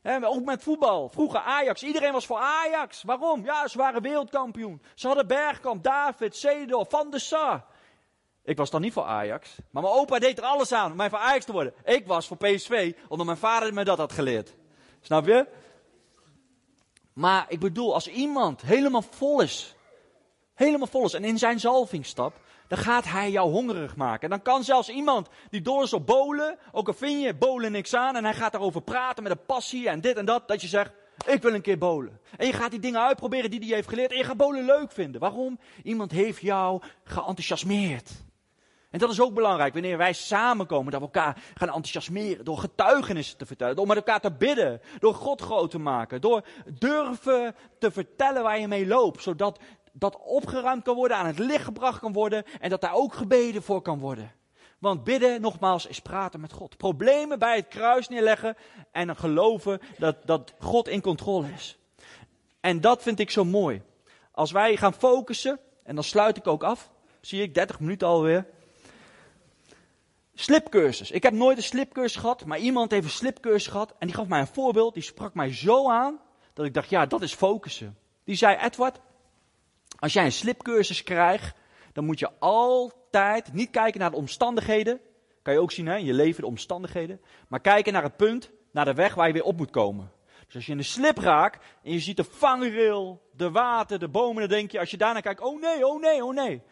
He, 0.03 0.27
ook 0.27 0.45
met 0.45 0.63
voetbal. 0.63 1.09
Vroeger 1.09 1.41
Ajax. 1.41 1.83
Iedereen 1.83 2.13
was 2.13 2.27
voor 2.27 2.39
Ajax. 2.39 3.03
Waarom? 3.03 3.45
Ja, 3.45 3.69
ze 3.69 3.79
waren 3.79 4.03
wereldkampioen. 4.03 4.83
Ze 4.95 5.07
hadden 5.07 5.27
Bergkamp, 5.27 5.83
David, 5.83 6.37
Seedorf, 6.37 6.89
Van 6.89 7.11
der 7.11 7.21
Sar. 7.21 7.65
Ik 8.45 8.57
was 8.57 8.71
dan 8.71 8.81
niet 8.81 8.93
voor 8.93 9.05
Ajax. 9.05 9.57
Maar 9.71 9.83
mijn 9.83 9.95
opa 9.95 10.19
deed 10.19 10.39
er 10.39 10.45
alles 10.45 10.73
aan 10.73 10.91
om 10.91 10.97
mij 10.97 11.11
voor 11.11 11.19
Ajax 11.19 11.45
te 11.45 11.53
worden. 11.53 11.75
Ik 11.85 12.07
was 12.07 12.27
voor 12.27 12.37
PSV, 12.37 12.93
omdat 13.09 13.27
mijn 13.27 13.39
vader 13.39 13.75
me 13.75 13.85
dat 13.85 13.99
had 13.99 14.13
geleerd. 14.13 14.55
Snap 15.01 15.27
je? 15.27 15.47
Maar 17.13 17.45
ik 17.49 17.61
bedoel, 17.61 17.95
als 17.95 18.09
iemand 18.09 18.63
helemaal 18.63 19.03
vol 19.03 19.41
is, 19.41 19.75
helemaal 20.55 20.87
vol 20.87 21.05
is 21.05 21.15
en 21.15 21.25
in 21.25 21.39
zijn 21.39 21.61
zalving 21.61 22.07
stapt, 22.07 22.39
dan 22.69 22.79
gaat 22.79 23.05
hij 23.05 23.31
jou 23.31 23.51
hongerig 23.51 23.97
maken. 23.97 24.23
En 24.23 24.31
dan 24.31 24.43
kan 24.43 24.65
zelfs 24.65 24.89
iemand 24.89 25.29
die 25.51 25.63
door 25.63 25.83
is 25.83 25.93
op 25.93 26.07
bolen, 26.07 26.59
ook 26.73 26.87
al 26.89 26.95
vind 26.95 27.23
je 27.23 27.35
bolen 27.35 27.73
niks 27.73 27.95
aan, 27.95 28.17
en 28.17 28.25
hij 28.25 28.35
gaat 28.35 28.53
daarover 28.53 28.83
praten 28.83 29.23
met 29.23 29.33
een 29.33 29.47
passie 29.47 29.89
en 29.89 30.01
dit 30.01 30.17
en 30.17 30.25
dat, 30.25 30.49
dat 30.49 30.61
je 30.61 30.69
zegt, 30.69 30.93
ik 31.27 31.43
wil 31.43 31.55
een 31.55 31.61
keer 31.61 31.79
bolen. 31.79 32.21
En 32.37 32.47
je 32.47 32.53
gaat 32.53 32.71
die 32.71 32.81
dingen 32.81 33.01
uitproberen 33.01 33.51
die 33.51 33.61
hij 33.61 33.75
heeft 33.75 33.89
geleerd 33.89 34.11
en 34.11 34.17
je 34.17 34.25
gaat 34.25 34.37
bolen 34.37 34.65
leuk 34.65 34.93
vinden. 34.93 35.21
Waarom? 35.21 35.59
Iemand 35.83 36.11
heeft 36.11 36.41
jou 36.41 36.83
geenthousiasmeerd. 37.05 38.11
En 38.93 38.99
dat 38.99 39.11
is 39.11 39.21
ook 39.21 39.35
belangrijk 39.35 39.73
wanneer 39.73 39.97
wij 39.97 40.13
samenkomen, 40.13 40.93
dat 40.93 41.01
we 41.01 41.07
elkaar 41.07 41.43
gaan 41.55 41.69
enthousiasmeren. 41.69 42.45
Door 42.45 42.59
getuigenissen 42.59 43.39
te 43.39 43.47
vertellen, 43.47 43.77
door 43.77 43.87
met 43.87 43.97
elkaar 43.97 44.21
te 44.21 44.33
bidden, 44.33 44.81
door 44.99 45.15
God 45.15 45.41
groot 45.41 45.71
te 45.71 45.79
maken. 45.79 46.21
Door 46.21 46.45
durven 46.79 47.55
te 47.79 47.91
vertellen 47.91 48.43
waar 48.43 48.59
je 48.59 48.69
mee 48.69 48.87
loopt, 48.87 49.23
zodat 49.23 49.59
dat 49.93 50.19
opgeruimd 50.25 50.85
kan 50.85 50.95
worden, 50.95 51.17
aan 51.17 51.27
het 51.27 51.39
licht 51.39 51.65
gebracht 51.65 51.99
kan 51.99 52.13
worden 52.13 52.45
en 52.61 52.71
dat 52.71 52.81
daar 52.81 52.95
ook 52.95 53.15
gebeden 53.15 53.63
voor 53.63 53.83
kan 53.83 53.99
worden. 53.99 54.33
Want 54.79 55.05
bidden, 55.05 55.41
nogmaals, 55.41 55.87
is 55.87 56.01
praten 56.01 56.41
met 56.41 56.53
God. 56.53 56.77
Problemen 56.77 57.39
bij 57.39 57.57
het 57.57 57.69
kruis 57.69 58.09
neerleggen 58.09 58.57
en 58.91 59.07
dan 59.07 59.17
geloven 59.17 59.81
dat, 59.99 60.17
dat 60.25 60.55
God 60.59 60.89
in 60.89 61.01
controle 61.01 61.49
is. 61.55 61.79
En 62.61 62.81
dat 62.81 63.03
vind 63.03 63.19
ik 63.19 63.31
zo 63.31 63.45
mooi. 63.45 63.83
Als 64.33 64.51
wij 64.51 64.77
gaan 64.77 64.95
focussen, 64.95 65.61
en 65.83 65.95
dan 65.95 66.05
sluit 66.05 66.37
ik 66.37 66.47
ook 66.47 66.63
af, 66.63 66.91
zie 67.21 67.43
ik 67.43 67.55
30 67.55 67.81
minuten 67.81 68.09
alweer 68.09 68.47
Slipcursus. 70.35 71.11
Ik 71.11 71.23
heb 71.23 71.33
nooit 71.33 71.57
een 71.57 71.63
slipcursus 71.63 72.21
gehad, 72.21 72.45
maar 72.45 72.59
iemand 72.59 72.91
heeft 72.91 73.05
een 73.05 73.11
slipcursus 73.11 73.67
gehad. 73.67 73.95
En 73.99 74.07
die 74.07 74.17
gaf 74.17 74.27
mij 74.27 74.41
een 74.41 74.47
voorbeeld, 74.47 74.95
die 74.95 75.03
sprak 75.03 75.35
mij 75.35 75.53
zo 75.53 75.91
aan, 75.91 76.21
dat 76.53 76.67
ik 76.67 76.75
dacht, 76.75 76.91
ja, 76.91 77.07
dat 77.07 77.23
is 77.23 77.35
focussen. 77.35 77.99
Die 78.25 78.37
zei, 78.37 78.57
Edward, 78.57 79.01
als 79.99 80.13
jij 80.13 80.25
een 80.25 80.33
slipcursus 80.33 81.03
krijgt, 81.03 81.57
dan 81.93 82.05
moet 82.05 82.19
je 82.19 82.31
altijd 82.39 83.53
niet 83.53 83.71
kijken 83.71 84.01
naar 84.01 84.11
de 84.11 84.17
omstandigheden. 84.17 85.01
Kan 85.43 85.55
je 85.55 85.61
ook 85.61 85.73
zien, 85.73 85.87
hè, 85.87 85.97
in 85.97 86.05
je 86.05 86.15
leven 86.15 86.41
de 86.41 86.47
omstandigheden. 86.47 87.21
Maar 87.49 87.61
kijken 87.61 87.93
naar 87.93 88.03
het 88.03 88.17
punt, 88.17 88.51
naar 88.71 88.85
de 88.85 88.95
weg 88.95 89.15
waar 89.15 89.27
je 89.27 89.33
weer 89.33 89.45
op 89.45 89.57
moet 89.57 89.71
komen. 89.71 90.13
Dus 90.47 90.55
als 90.55 90.67
je 90.67 90.73
in 90.73 90.79
de 90.79 90.85
slip 90.85 91.19
raakt 91.19 91.65
en 91.83 91.93
je 91.93 92.01
ziet 92.01 92.17
de 92.17 92.25
vangrail, 92.25 93.23
de 93.33 93.51
water, 93.51 93.99
de 93.99 94.09
bomen, 94.09 94.41
dan 94.41 94.59
denk 94.59 94.71
je, 94.71 94.79
als 94.79 94.91
je 94.91 94.97
daarna 94.97 95.21
kijkt, 95.21 95.41
oh 95.41 95.61
nee, 95.61 95.87
oh 95.87 96.01
nee, 96.01 96.25
oh 96.25 96.35
nee. 96.35 96.63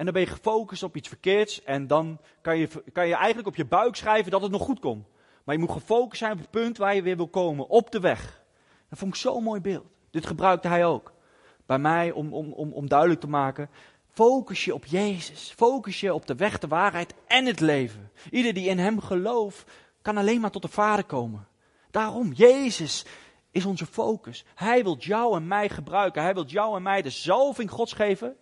En 0.00 0.06
dan 0.06 0.14
ben 0.14 0.24
je 0.24 0.30
gefocust 0.30 0.82
op 0.82 0.96
iets 0.96 1.08
verkeerds 1.08 1.62
en 1.62 1.86
dan 1.86 2.18
kan 2.40 2.58
je, 2.58 2.68
kan 2.92 3.06
je 3.08 3.14
eigenlijk 3.14 3.48
op 3.48 3.56
je 3.56 3.64
buik 3.64 3.96
schrijven 3.96 4.30
dat 4.30 4.42
het 4.42 4.50
nog 4.50 4.62
goed 4.62 4.80
komt. 4.80 5.06
Maar 5.44 5.54
je 5.54 5.60
moet 5.60 5.70
gefocust 5.70 6.18
zijn 6.18 6.32
op 6.32 6.38
het 6.38 6.50
punt 6.50 6.78
waar 6.78 6.94
je 6.94 7.02
weer 7.02 7.16
wil 7.16 7.28
komen, 7.28 7.68
op 7.68 7.90
de 7.90 8.00
weg. 8.00 8.42
Dat 8.88 8.98
vond 8.98 9.14
ik 9.14 9.20
zo'n 9.20 9.42
mooi 9.42 9.60
beeld. 9.60 9.86
Dit 10.10 10.26
gebruikte 10.26 10.68
hij 10.68 10.86
ook. 10.86 11.12
Bij 11.66 11.78
mij 11.78 12.12
om, 12.12 12.34
om, 12.34 12.52
om, 12.52 12.72
om 12.72 12.88
duidelijk 12.88 13.20
te 13.20 13.28
maken, 13.28 13.70
focus 14.12 14.64
je 14.64 14.74
op 14.74 14.84
Jezus. 14.84 15.52
Focus 15.56 16.00
je 16.00 16.14
op 16.14 16.26
de 16.26 16.34
weg, 16.34 16.58
de 16.58 16.68
waarheid 16.68 17.14
en 17.26 17.46
het 17.46 17.60
leven. 17.60 18.10
Ieder 18.30 18.54
die 18.54 18.68
in 18.68 18.78
hem 18.78 19.00
gelooft, 19.00 19.70
kan 20.02 20.16
alleen 20.16 20.40
maar 20.40 20.50
tot 20.50 20.62
de 20.62 20.68
Vader 20.68 21.04
komen. 21.04 21.46
Daarom, 21.90 22.32
Jezus 22.32 23.06
is 23.50 23.64
onze 23.64 23.86
focus. 23.86 24.44
Hij 24.54 24.82
wil 24.82 24.96
jou 24.98 25.36
en 25.36 25.46
mij 25.46 25.68
gebruiken. 25.68 26.22
Hij 26.22 26.34
wil 26.34 26.46
jou 26.46 26.76
en 26.76 26.82
mij 26.82 27.02
de 27.02 27.10
zalving 27.10 27.70
Gods 27.70 27.92
geven. 27.92 28.36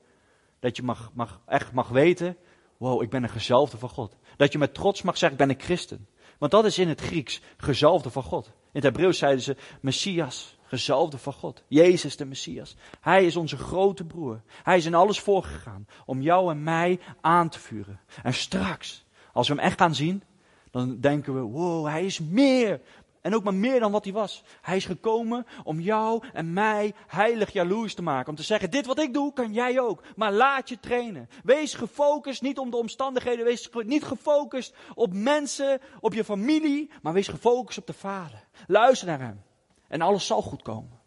Dat 0.60 0.76
je 0.76 0.82
mag, 0.82 1.10
mag, 1.14 1.40
echt 1.46 1.72
mag 1.72 1.88
weten, 1.88 2.36
wow, 2.76 3.02
ik 3.02 3.10
ben 3.10 3.22
een 3.22 3.28
gezalfde 3.28 3.78
van 3.78 3.88
God. 3.88 4.16
Dat 4.36 4.52
je 4.52 4.58
met 4.58 4.74
trots 4.74 5.02
mag 5.02 5.18
zeggen, 5.18 5.38
ik 5.38 5.46
ben 5.46 5.56
een 5.56 5.62
christen. 5.62 6.08
Want 6.38 6.52
dat 6.52 6.64
is 6.64 6.78
in 6.78 6.88
het 6.88 7.00
Grieks, 7.00 7.40
gezalfde 7.56 8.10
van 8.10 8.22
God. 8.22 8.46
In 8.46 8.52
het 8.72 8.82
Hebreeuws 8.82 9.18
zeiden 9.18 9.42
ze, 9.42 9.56
Messias, 9.80 10.58
gezalfde 10.62 11.18
van 11.18 11.32
God. 11.32 11.64
Jezus 11.68 12.16
de 12.16 12.24
Messias. 12.24 12.76
Hij 13.00 13.26
is 13.26 13.36
onze 13.36 13.56
grote 13.56 14.04
broer. 14.04 14.42
Hij 14.62 14.76
is 14.76 14.86
in 14.86 14.94
alles 14.94 15.20
voorgegaan 15.20 15.86
om 16.06 16.22
jou 16.22 16.50
en 16.50 16.62
mij 16.62 17.00
aan 17.20 17.48
te 17.48 17.58
vuren. 17.58 18.00
En 18.22 18.34
straks, 18.34 19.04
als 19.32 19.48
we 19.48 19.54
hem 19.54 19.62
echt 19.62 19.78
gaan 19.78 19.94
zien, 19.94 20.22
dan 20.70 21.00
denken 21.00 21.34
we, 21.34 21.40
wow, 21.40 21.86
hij 21.86 22.04
is 22.04 22.18
meer 22.18 22.80
en 23.28 23.34
ook 23.34 23.44
maar 23.44 23.54
meer 23.54 23.80
dan 23.80 23.92
wat 23.92 24.04
hij 24.04 24.12
was. 24.12 24.42
Hij 24.60 24.76
is 24.76 24.84
gekomen 24.84 25.46
om 25.64 25.80
jou 25.80 26.22
en 26.32 26.52
mij 26.52 26.94
heilig 27.06 27.52
jaloers 27.52 27.94
te 27.94 28.02
maken. 28.02 28.30
Om 28.30 28.36
te 28.36 28.42
zeggen, 28.42 28.70
dit 28.70 28.86
wat 28.86 28.98
ik 28.98 29.12
doe, 29.12 29.32
kan 29.32 29.52
jij 29.52 29.80
ook. 29.80 30.02
Maar 30.16 30.32
laat 30.32 30.68
je 30.68 30.80
trainen. 30.80 31.28
Wees 31.44 31.74
gefocust 31.74 32.42
niet 32.42 32.58
om 32.58 32.70
de 32.70 32.76
omstandigheden. 32.76 33.44
Wees 33.44 33.68
niet 33.72 34.04
gefocust 34.04 34.74
op 34.94 35.12
mensen, 35.12 35.80
op 36.00 36.14
je 36.14 36.24
familie. 36.24 36.90
Maar 37.02 37.12
wees 37.12 37.28
gefocust 37.28 37.78
op 37.78 37.86
de 37.86 37.92
Vader. 37.92 38.44
Luister 38.66 39.08
naar 39.08 39.20
hem. 39.20 39.42
En 39.88 40.00
alles 40.00 40.26
zal 40.26 40.42
goed 40.42 40.62
komen. 40.62 41.00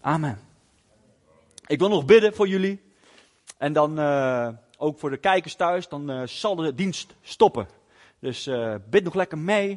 Amen. 0.00 0.38
Ik 1.66 1.78
wil 1.78 1.88
nog 1.88 2.04
bidden 2.04 2.34
voor 2.34 2.48
jullie. 2.48 2.82
En 3.58 3.72
dan 3.72 3.98
uh, 3.98 4.48
ook 4.78 4.98
voor 4.98 5.10
de 5.10 5.16
kijkers 5.16 5.54
thuis. 5.54 5.88
Dan 5.88 6.10
uh, 6.10 6.26
zal 6.26 6.56
de 6.56 6.74
dienst 6.74 7.14
stoppen. 7.22 7.68
Dus 8.18 8.46
uh, 8.46 8.74
bid 8.90 9.04
nog 9.04 9.14
lekker 9.14 9.38
mee. 9.38 9.76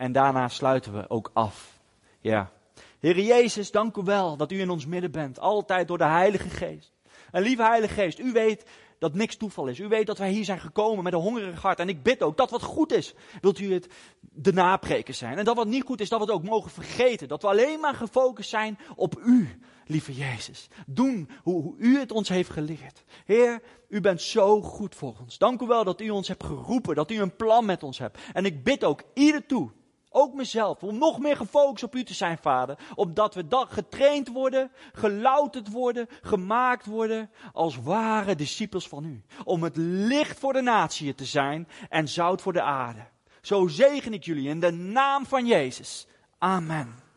En 0.00 0.12
daarna 0.12 0.48
sluiten 0.48 0.92
we 0.92 1.10
ook 1.10 1.30
af. 1.32 1.78
Ja. 2.20 2.52
Heer 2.98 3.20
Jezus, 3.20 3.70
dank 3.70 3.96
u 3.96 4.02
wel 4.02 4.36
dat 4.36 4.52
u 4.52 4.60
in 4.60 4.70
ons 4.70 4.86
midden 4.86 5.10
bent. 5.10 5.40
Altijd 5.40 5.88
door 5.88 5.98
de 5.98 6.04
Heilige 6.04 6.48
Geest. 6.48 6.92
En 7.30 7.42
lieve 7.42 7.62
Heilige 7.62 7.94
Geest, 7.94 8.18
u 8.18 8.32
weet 8.32 8.64
dat 8.98 9.14
niks 9.14 9.36
toeval 9.36 9.66
is. 9.66 9.78
U 9.78 9.88
weet 9.88 10.06
dat 10.06 10.18
wij 10.18 10.30
hier 10.30 10.44
zijn 10.44 10.60
gekomen 10.60 11.04
met 11.04 11.12
een 11.12 11.20
hongerig 11.20 11.62
hart. 11.62 11.78
En 11.78 11.88
ik 11.88 12.02
bid 12.02 12.22
ook 12.22 12.36
dat 12.36 12.50
wat 12.50 12.62
goed 12.62 12.92
is, 12.92 13.14
wilt 13.40 13.58
u 13.58 13.72
het 13.72 13.86
de 14.20 14.52
napreken 14.52 15.14
zijn. 15.14 15.38
En 15.38 15.44
dat 15.44 15.56
wat 15.56 15.66
niet 15.66 15.84
goed 15.84 16.00
is, 16.00 16.08
dat 16.08 16.18
we 16.18 16.24
het 16.24 16.34
ook 16.34 16.44
mogen 16.44 16.70
vergeten. 16.70 17.28
Dat 17.28 17.42
we 17.42 17.48
alleen 17.48 17.80
maar 17.80 17.94
gefocust 17.94 18.50
zijn 18.50 18.78
op 18.96 19.20
u, 19.24 19.60
lieve 19.86 20.14
Jezus. 20.14 20.68
Doen 20.86 21.28
hoe, 21.42 21.62
hoe 21.62 21.74
u 21.78 21.98
het 21.98 22.12
ons 22.12 22.28
heeft 22.28 22.50
geleerd. 22.50 23.04
Heer, 23.24 23.62
u 23.88 24.00
bent 24.00 24.22
zo 24.22 24.62
goed 24.62 24.94
voor 24.94 25.16
ons. 25.20 25.38
Dank 25.38 25.60
u 25.60 25.66
wel 25.66 25.84
dat 25.84 26.00
u 26.00 26.10
ons 26.10 26.28
hebt 26.28 26.44
geroepen, 26.44 26.94
dat 26.94 27.10
u 27.10 27.20
een 27.20 27.36
plan 27.36 27.64
met 27.64 27.82
ons 27.82 27.98
hebt. 27.98 28.18
En 28.32 28.44
ik 28.44 28.64
bid 28.64 28.84
ook 28.84 29.02
ieder 29.14 29.46
toe 29.46 29.70
ook 30.10 30.34
mezelf, 30.34 30.82
om 30.82 30.98
nog 30.98 31.18
meer 31.18 31.36
gefocust 31.36 31.84
op 31.84 31.94
u 31.94 32.04
te 32.04 32.14
zijn, 32.14 32.38
vader. 32.38 32.78
Opdat 32.94 33.34
we 33.34 33.46
dan 33.46 33.68
getraind 33.68 34.28
worden, 34.28 34.70
gelouterd 34.92 35.70
worden, 35.70 36.06
gemaakt 36.22 36.86
worden 36.86 37.30
als 37.52 37.76
ware 37.76 38.34
discipels 38.34 38.88
van 38.88 39.04
u. 39.04 39.22
Om 39.44 39.62
het 39.62 39.76
licht 39.76 40.38
voor 40.38 40.52
de 40.52 40.62
natie 40.62 41.14
te 41.14 41.24
zijn 41.24 41.68
en 41.88 42.08
zout 42.08 42.42
voor 42.42 42.52
de 42.52 42.62
aarde. 42.62 43.06
Zo 43.40 43.66
zegen 43.66 44.12
ik 44.12 44.24
jullie 44.24 44.48
in 44.48 44.60
de 44.60 44.70
naam 44.70 45.26
van 45.26 45.46
Jezus. 45.46 46.06
Amen. 46.38 47.09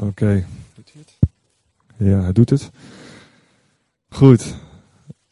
Oké. 0.00 0.46
Het? 0.92 1.18
Ja, 1.96 2.20
hij 2.20 2.32
doet 2.32 2.50
het. 2.50 2.70
Goed. 4.08 4.54